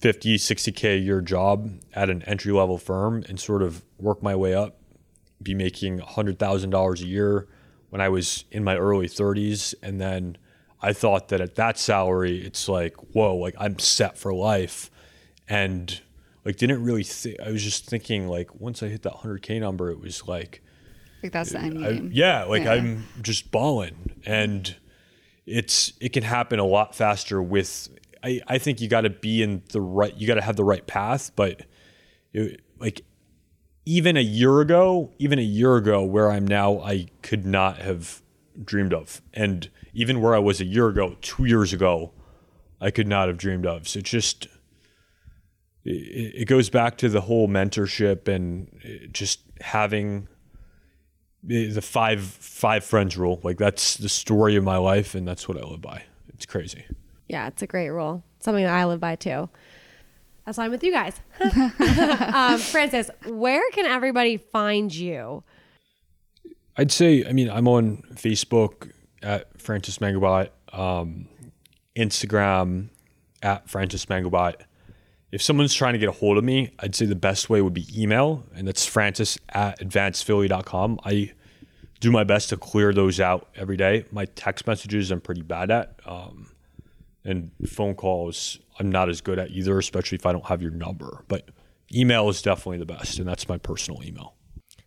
50, 0.00 0.36
60K 0.36 0.96
a 0.96 0.98
year 0.98 1.22
job 1.22 1.70
at 1.94 2.10
an 2.10 2.22
entry 2.24 2.52
level 2.52 2.76
firm 2.76 3.24
and 3.30 3.40
sort 3.40 3.62
of 3.62 3.82
work 3.98 4.22
my 4.22 4.36
way 4.36 4.52
up, 4.52 4.76
be 5.42 5.54
making 5.54 5.98
$100,000 6.00 7.00
a 7.00 7.06
year 7.06 7.48
when 7.88 8.02
I 8.02 8.10
was 8.10 8.44
in 8.50 8.62
my 8.62 8.76
early 8.76 9.08
30s. 9.08 9.74
And 9.82 9.98
then 9.98 10.36
I 10.82 10.92
thought 10.92 11.28
that 11.28 11.40
at 11.40 11.54
that 11.54 11.78
salary, 11.78 12.44
it's 12.44 12.68
like, 12.68 12.94
whoa, 13.14 13.34
like 13.34 13.54
I'm 13.58 13.78
set 13.78 14.18
for 14.18 14.34
life. 14.34 14.90
And 15.48 15.98
like, 16.46 16.56
didn't 16.56 16.82
really 16.84 17.02
think, 17.02 17.40
I 17.40 17.50
was 17.50 17.62
just 17.62 17.86
thinking, 17.86 18.28
like, 18.28 18.54
once 18.60 18.80
I 18.82 18.86
hit 18.86 19.02
that 19.02 19.14
100K 19.14 19.60
number, 19.60 19.90
it 19.90 20.00
was 20.00 20.28
like, 20.28 20.62
Like 21.22 21.32
that's 21.32 21.50
the 21.50 21.58
uh, 21.58 21.62
end 21.62 21.84
I, 21.84 21.92
game. 21.92 22.10
yeah, 22.12 22.44
like 22.44 22.62
Yeah. 22.62 22.74
I'm 22.74 23.04
just 23.20 23.50
balling. 23.50 24.12
And 24.24 24.76
it's, 25.44 25.92
it 26.00 26.12
can 26.12 26.22
happen 26.22 26.60
a 26.60 26.64
lot 26.64 26.94
faster 26.94 27.42
with, 27.42 27.88
I, 28.22 28.40
I 28.46 28.58
think 28.58 28.80
you 28.80 28.88
got 28.88 29.00
to 29.00 29.10
be 29.10 29.42
in 29.42 29.64
the 29.72 29.80
right, 29.80 30.14
you 30.16 30.28
got 30.28 30.36
to 30.36 30.40
have 30.40 30.54
the 30.54 30.64
right 30.64 30.86
path. 30.86 31.32
But 31.34 31.62
it, 32.32 32.60
like, 32.78 33.02
even 33.84 34.16
a 34.16 34.20
year 34.20 34.60
ago, 34.60 35.12
even 35.18 35.40
a 35.40 35.42
year 35.42 35.76
ago, 35.76 36.04
where 36.04 36.30
I'm 36.30 36.46
now, 36.46 36.78
I 36.80 37.08
could 37.22 37.44
not 37.44 37.78
have 37.78 38.22
dreamed 38.64 38.94
of. 38.94 39.20
And 39.34 39.68
even 39.94 40.20
where 40.20 40.34
I 40.34 40.38
was 40.38 40.60
a 40.60 40.64
year 40.64 40.86
ago, 40.88 41.16
two 41.22 41.44
years 41.44 41.72
ago, 41.72 42.12
I 42.80 42.92
could 42.92 43.08
not 43.08 43.26
have 43.28 43.36
dreamed 43.36 43.66
of. 43.66 43.88
So 43.88 43.98
it's 43.98 44.10
just, 44.10 44.46
it, 45.86 46.42
it 46.42 46.44
goes 46.46 46.70
back 46.70 46.98
to 46.98 47.08
the 47.08 47.22
whole 47.22 47.48
mentorship 47.48 48.28
and 48.28 48.68
uh, 48.84 49.06
just 49.12 49.40
having 49.60 50.28
the 51.42 51.70
the 51.70 51.82
five 51.82 52.22
five 52.22 52.84
friends 52.84 53.16
rule. 53.16 53.40
Like 53.42 53.58
that's 53.58 53.96
the 53.96 54.08
story 54.08 54.56
of 54.56 54.64
my 54.64 54.76
life, 54.76 55.14
and 55.14 55.26
that's 55.26 55.48
what 55.48 55.56
I 55.56 55.64
live 55.64 55.80
by. 55.80 56.04
It's 56.34 56.46
crazy. 56.46 56.84
Yeah, 57.28 57.46
it's 57.46 57.62
a 57.62 57.66
great 57.66 57.90
rule. 57.90 58.22
Something 58.40 58.64
that 58.64 58.74
I 58.74 58.84
live 58.84 59.00
by 59.00 59.16
too. 59.16 59.48
That's 60.44 60.58
why 60.58 60.64
I'm 60.64 60.70
with 60.70 60.84
you 60.84 60.92
guys. 60.92 61.20
um, 62.34 62.58
Francis, 62.58 63.10
where 63.26 63.68
can 63.72 63.86
everybody 63.86 64.36
find 64.36 64.94
you? 64.94 65.42
I'd 66.76 66.92
say, 66.92 67.24
I 67.24 67.32
mean, 67.32 67.50
I'm 67.50 67.66
on 67.66 68.02
Facebook 68.14 68.92
at 69.22 69.60
Francis 69.60 69.98
Mangobot, 69.98 70.50
um, 70.72 71.26
Instagram 71.96 72.90
at 73.42 73.68
Francis 73.68 74.06
Mangobot. 74.06 74.56
If 75.36 75.42
someone's 75.42 75.74
trying 75.74 75.92
to 75.92 75.98
get 75.98 76.08
a 76.08 76.12
hold 76.12 76.38
of 76.38 76.44
me, 76.44 76.70
I'd 76.78 76.94
say 76.94 77.04
the 77.04 77.14
best 77.14 77.50
way 77.50 77.60
would 77.60 77.74
be 77.74 77.86
email, 77.94 78.46
and 78.54 78.66
that's 78.66 78.86
francis 78.86 79.36
at 79.50 79.78
advancedphilly.com. 79.80 81.00
I 81.04 81.34
do 82.00 82.10
my 82.10 82.24
best 82.24 82.48
to 82.48 82.56
clear 82.56 82.94
those 82.94 83.20
out 83.20 83.50
every 83.54 83.76
day. 83.76 84.06
My 84.10 84.24
text 84.24 84.66
messages 84.66 85.10
I'm 85.10 85.20
pretty 85.20 85.42
bad 85.42 85.70
at. 85.70 86.00
Um, 86.06 86.52
and 87.22 87.50
phone 87.68 87.94
calls 87.94 88.60
I'm 88.78 88.90
not 88.90 89.10
as 89.10 89.20
good 89.20 89.38
at 89.38 89.50
either, 89.50 89.78
especially 89.78 90.16
if 90.16 90.24
I 90.24 90.32
don't 90.32 90.46
have 90.46 90.62
your 90.62 90.70
number. 90.70 91.22
But 91.28 91.50
email 91.94 92.30
is 92.30 92.40
definitely 92.40 92.78
the 92.78 92.86
best, 92.86 93.18
and 93.18 93.28
that's 93.28 93.46
my 93.46 93.58
personal 93.58 94.02
email. 94.02 94.36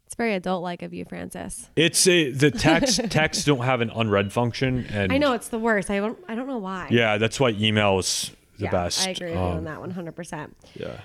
It's 0.07 0.15
very 0.15 0.33
adult 0.33 0.63
like 0.63 0.81
of 0.81 0.95
you, 0.95 1.05
Francis. 1.05 1.69
It's 1.75 2.07
a 2.07 2.31
the 2.31 2.49
text 2.49 3.01
texts 3.11 3.45
don't 3.45 3.65
have 3.65 3.81
an 3.81 3.91
unread 3.91 4.33
function, 4.33 4.87
and 4.89 5.13
I 5.13 5.19
know 5.19 5.33
it's 5.33 5.49
the 5.49 5.59
worst. 5.59 5.91
I 5.91 5.99
don't, 5.99 6.17
I 6.27 6.33
don't 6.33 6.47
know 6.47 6.57
why. 6.57 6.87
Yeah, 6.89 7.19
that's 7.19 7.39
why 7.39 7.49
email 7.49 7.99
is 7.99 8.31
the 8.59 8.65
Yeah, 8.65 8.71
best. 8.71 9.07
I 9.07 9.11
agree 9.11 9.27
with 9.31 9.35
you 9.35 9.41
Um, 9.41 9.57
on 9.57 9.63
that 9.65 9.79
100%. 9.79 10.51
Yeah. 10.75 10.99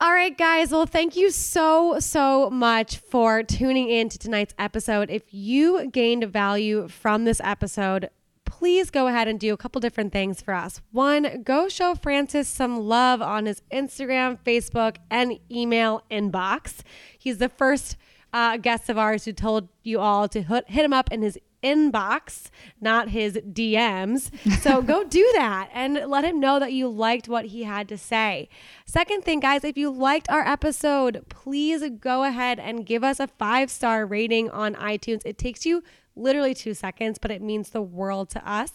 All 0.00 0.12
right, 0.12 0.36
guys. 0.38 0.70
Well, 0.70 0.86
thank 0.86 1.16
you 1.16 1.30
so, 1.30 1.98
so 1.98 2.50
much 2.50 2.98
for 2.98 3.42
tuning 3.42 3.90
in 3.90 4.08
to 4.10 4.18
tonight's 4.18 4.54
episode. 4.58 5.10
If 5.10 5.24
you 5.32 5.88
gained 5.90 6.24
value 6.24 6.86
from 6.86 7.24
this 7.24 7.40
episode, 7.42 8.08
please 8.44 8.90
go 8.90 9.08
ahead 9.08 9.26
and 9.26 9.40
do 9.40 9.52
a 9.52 9.56
couple 9.56 9.80
different 9.80 10.12
things 10.12 10.40
for 10.40 10.54
us. 10.54 10.80
One, 10.92 11.42
go 11.42 11.68
show 11.68 11.96
Francis 11.96 12.46
some 12.48 12.78
love 12.78 13.20
on 13.20 13.46
his 13.46 13.60
Instagram, 13.72 14.38
Facebook, 14.46 14.96
and 15.10 15.38
email 15.50 16.02
inbox. 16.10 16.80
He's 17.18 17.38
the 17.38 17.48
first 17.48 17.96
uh, 18.32 18.56
guest 18.56 18.88
of 18.88 18.98
ours 18.98 19.24
who 19.24 19.32
told 19.32 19.68
you 19.82 19.98
all 19.98 20.28
to 20.28 20.42
hit, 20.42 20.68
hit 20.70 20.84
him 20.84 20.92
up 20.92 21.10
in 21.12 21.22
his 21.22 21.38
inbox, 21.62 22.50
not 22.80 23.08
his 23.10 23.34
DMs. 23.36 24.30
So 24.60 24.82
go 24.82 25.04
do 25.08 25.30
that 25.36 25.70
and 25.72 25.94
let 26.06 26.24
him 26.24 26.40
know 26.40 26.58
that 26.58 26.72
you 26.72 26.88
liked 26.88 27.28
what 27.28 27.46
he 27.46 27.64
had 27.64 27.88
to 27.88 27.98
say. 27.98 28.48
Second 28.84 29.24
thing, 29.24 29.40
guys, 29.40 29.64
if 29.64 29.76
you 29.76 29.90
liked 29.90 30.30
our 30.30 30.46
episode, 30.46 31.24
please 31.28 31.82
go 32.00 32.24
ahead 32.24 32.58
and 32.58 32.86
give 32.86 33.04
us 33.04 33.20
a 33.20 33.26
five 33.26 33.70
star 33.70 34.06
rating 34.06 34.50
on 34.50 34.74
iTunes. 34.74 35.22
It 35.24 35.38
takes 35.38 35.66
you 35.66 35.82
literally 36.18 36.54
two 36.54 36.74
seconds, 36.74 37.18
but 37.18 37.30
it 37.30 37.40
means 37.40 37.70
the 37.70 37.82
world 37.82 38.28
to 38.30 38.50
us. 38.50 38.72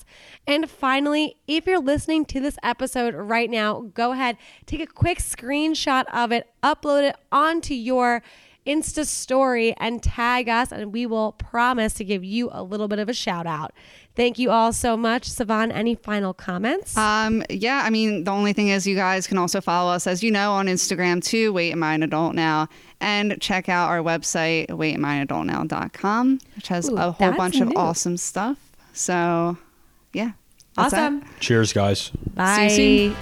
And 0.47 0.69
finally, 0.69 1.35
if 1.47 1.67
you're 1.67 1.79
listening 1.79 2.25
to 2.25 2.39
this 2.39 2.57
episode 2.63 3.13
right 3.13 3.49
now, 3.49 3.81
go 3.93 4.13
ahead, 4.13 4.37
take 4.65 4.81
a 4.81 4.87
quick 4.87 5.19
screenshot 5.19 6.05
of 6.13 6.31
it, 6.31 6.49
upload 6.63 7.09
it 7.09 7.15
onto 7.31 7.73
your 7.73 8.23
Insta 8.65 9.05
story 9.05 9.75
and 9.77 10.01
tag 10.01 10.47
us, 10.47 10.71
and 10.71 10.93
we 10.93 11.05
will 11.05 11.33
promise 11.33 11.93
to 11.95 12.03
give 12.03 12.23
you 12.23 12.49
a 12.51 12.63
little 12.63 12.87
bit 12.87 12.99
of 12.99 13.09
a 13.09 13.13
shout 13.13 13.45
out. 13.45 13.73
Thank 14.15 14.37
you 14.37 14.51
all 14.51 14.71
so 14.71 14.95
much. 14.95 15.27
Savan, 15.27 15.71
any 15.71 15.95
final 15.95 16.33
comments? 16.33 16.95
Um, 16.95 17.43
yeah, 17.49 17.81
I 17.83 17.89
mean, 17.89 18.23
the 18.25 18.31
only 18.31 18.53
thing 18.53 18.69
is 18.69 18.85
you 18.85 18.95
guys 18.95 19.25
can 19.25 19.37
also 19.37 19.59
follow 19.59 19.91
us, 19.91 20.05
as 20.05 20.23
you 20.23 20.31
know, 20.31 20.51
on 20.51 20.67
Instagram 20.67 21.23
too, 21.23 21.51
Wait 21.51 21.71
Am 21.71 21.83
I 21.83 21.95
an 21.95 22.03
Adult 22.03 22.35
Now, 22.35 22.67
and 23.01 23.41
check 23.41 23.69
out 23.69 23.89
our 23.89 23.99
website, 23.99 24.67
waitamIadultnow.com, 24.67 26.39
which 26.55 26.67
has 26.67 26.89
Ooh, 26.89 26.95
a 26.95 27.11
whole 27.11 27.13
that's 27.17 27.37
bunch 27.37 27.59
of 27.59 27.75
awesome 27.75 28.17
stuff. 28.17 28.57
So, 28.93 29.57
yeah. 30.13 30.31
awesome. 30.77 31.23
it. 31.23 31.39
Cheers, 31.39 31.73
guys. 31.73 32.11
Bye. 32.35 33.13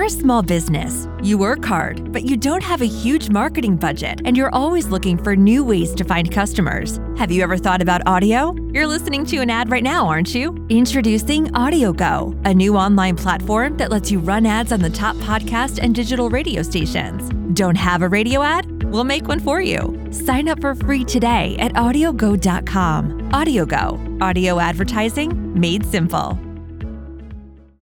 You're 0.00 0.06
a 0.06 0.10
small 0.10 0.40
business. 0.40 1.06
You 1.22 1.36
work 1.36 1.62
hard, 1.62 2.10
but 2.10 2.22
you 2.22 2.38
don't 2.38 2.62
have 2.62 2.80
a 2.80 2.86
huge 2.86 3.28
marketing 3.28 3.76
budget, 3.76 4.22
and 4.24 4.34
you're 4.34 4.48
always 4.54 4.86
looking 4.86 5.22
for 5.22 5.36
new 5.36 5.62
ways 5.62 5.94
to 5.96 6.04
find 6.04 6.32
customers. 6.32 6.98
Have 7.18 7.30
you 7.30 7.42
ever 7.42 7.58
thought 7.58 7.82
about 7.82 8.06
audio? 8.06 8.54
You're 8.72 8.86
listening 8.86 9.26
to 9.26 9.40
an 9.40 9.50
ad 9.50 9.70
right 9.70 9.82
now, 9.82 10.06
aren't 10.06 10.34
you? 10.34 10.56
Introducing 10.70 11.48
AudioGo, 11.48 12.46
a 12.46 12.54
new 12.54 12.78
online 12.78 13.14
platform 13.14 13.76
that 13.76 13.90
lets 13.90 14.10
you 14.10 14.20
run 14.20 14.46
ads 14.46 14.72
on 14.72 14.80
the 14.80 14.88
top 14.88 15.16
podcast 15.16 15.80
and 15.82 15.94
digital 15.94 16.30
radio 16.30 16.62
stations. 16.62 17.28
Don't 17.52 17.76
have 17.76 18.00
a 18.00 18.08
radio 18.08 18.42
ad? 18.42 18.82
We'll 18.84 19.04
make 19.04 19.28
one 19.28 19.40
for 19.40 19.60
you. 19.60 19.98
Sign 20.12 20.48
up 20.48 20.62
for 20.62 20.74
free 20.74 21.04
today 21.04 21.58
at 21.58 21.74
audiogo.com. 21.74 23.32
AudioGo, 23.32 24.22
audio 24.22 24.58
advertising 24.60 25.60
made 25.60 25.84
simple. 25.84 26.38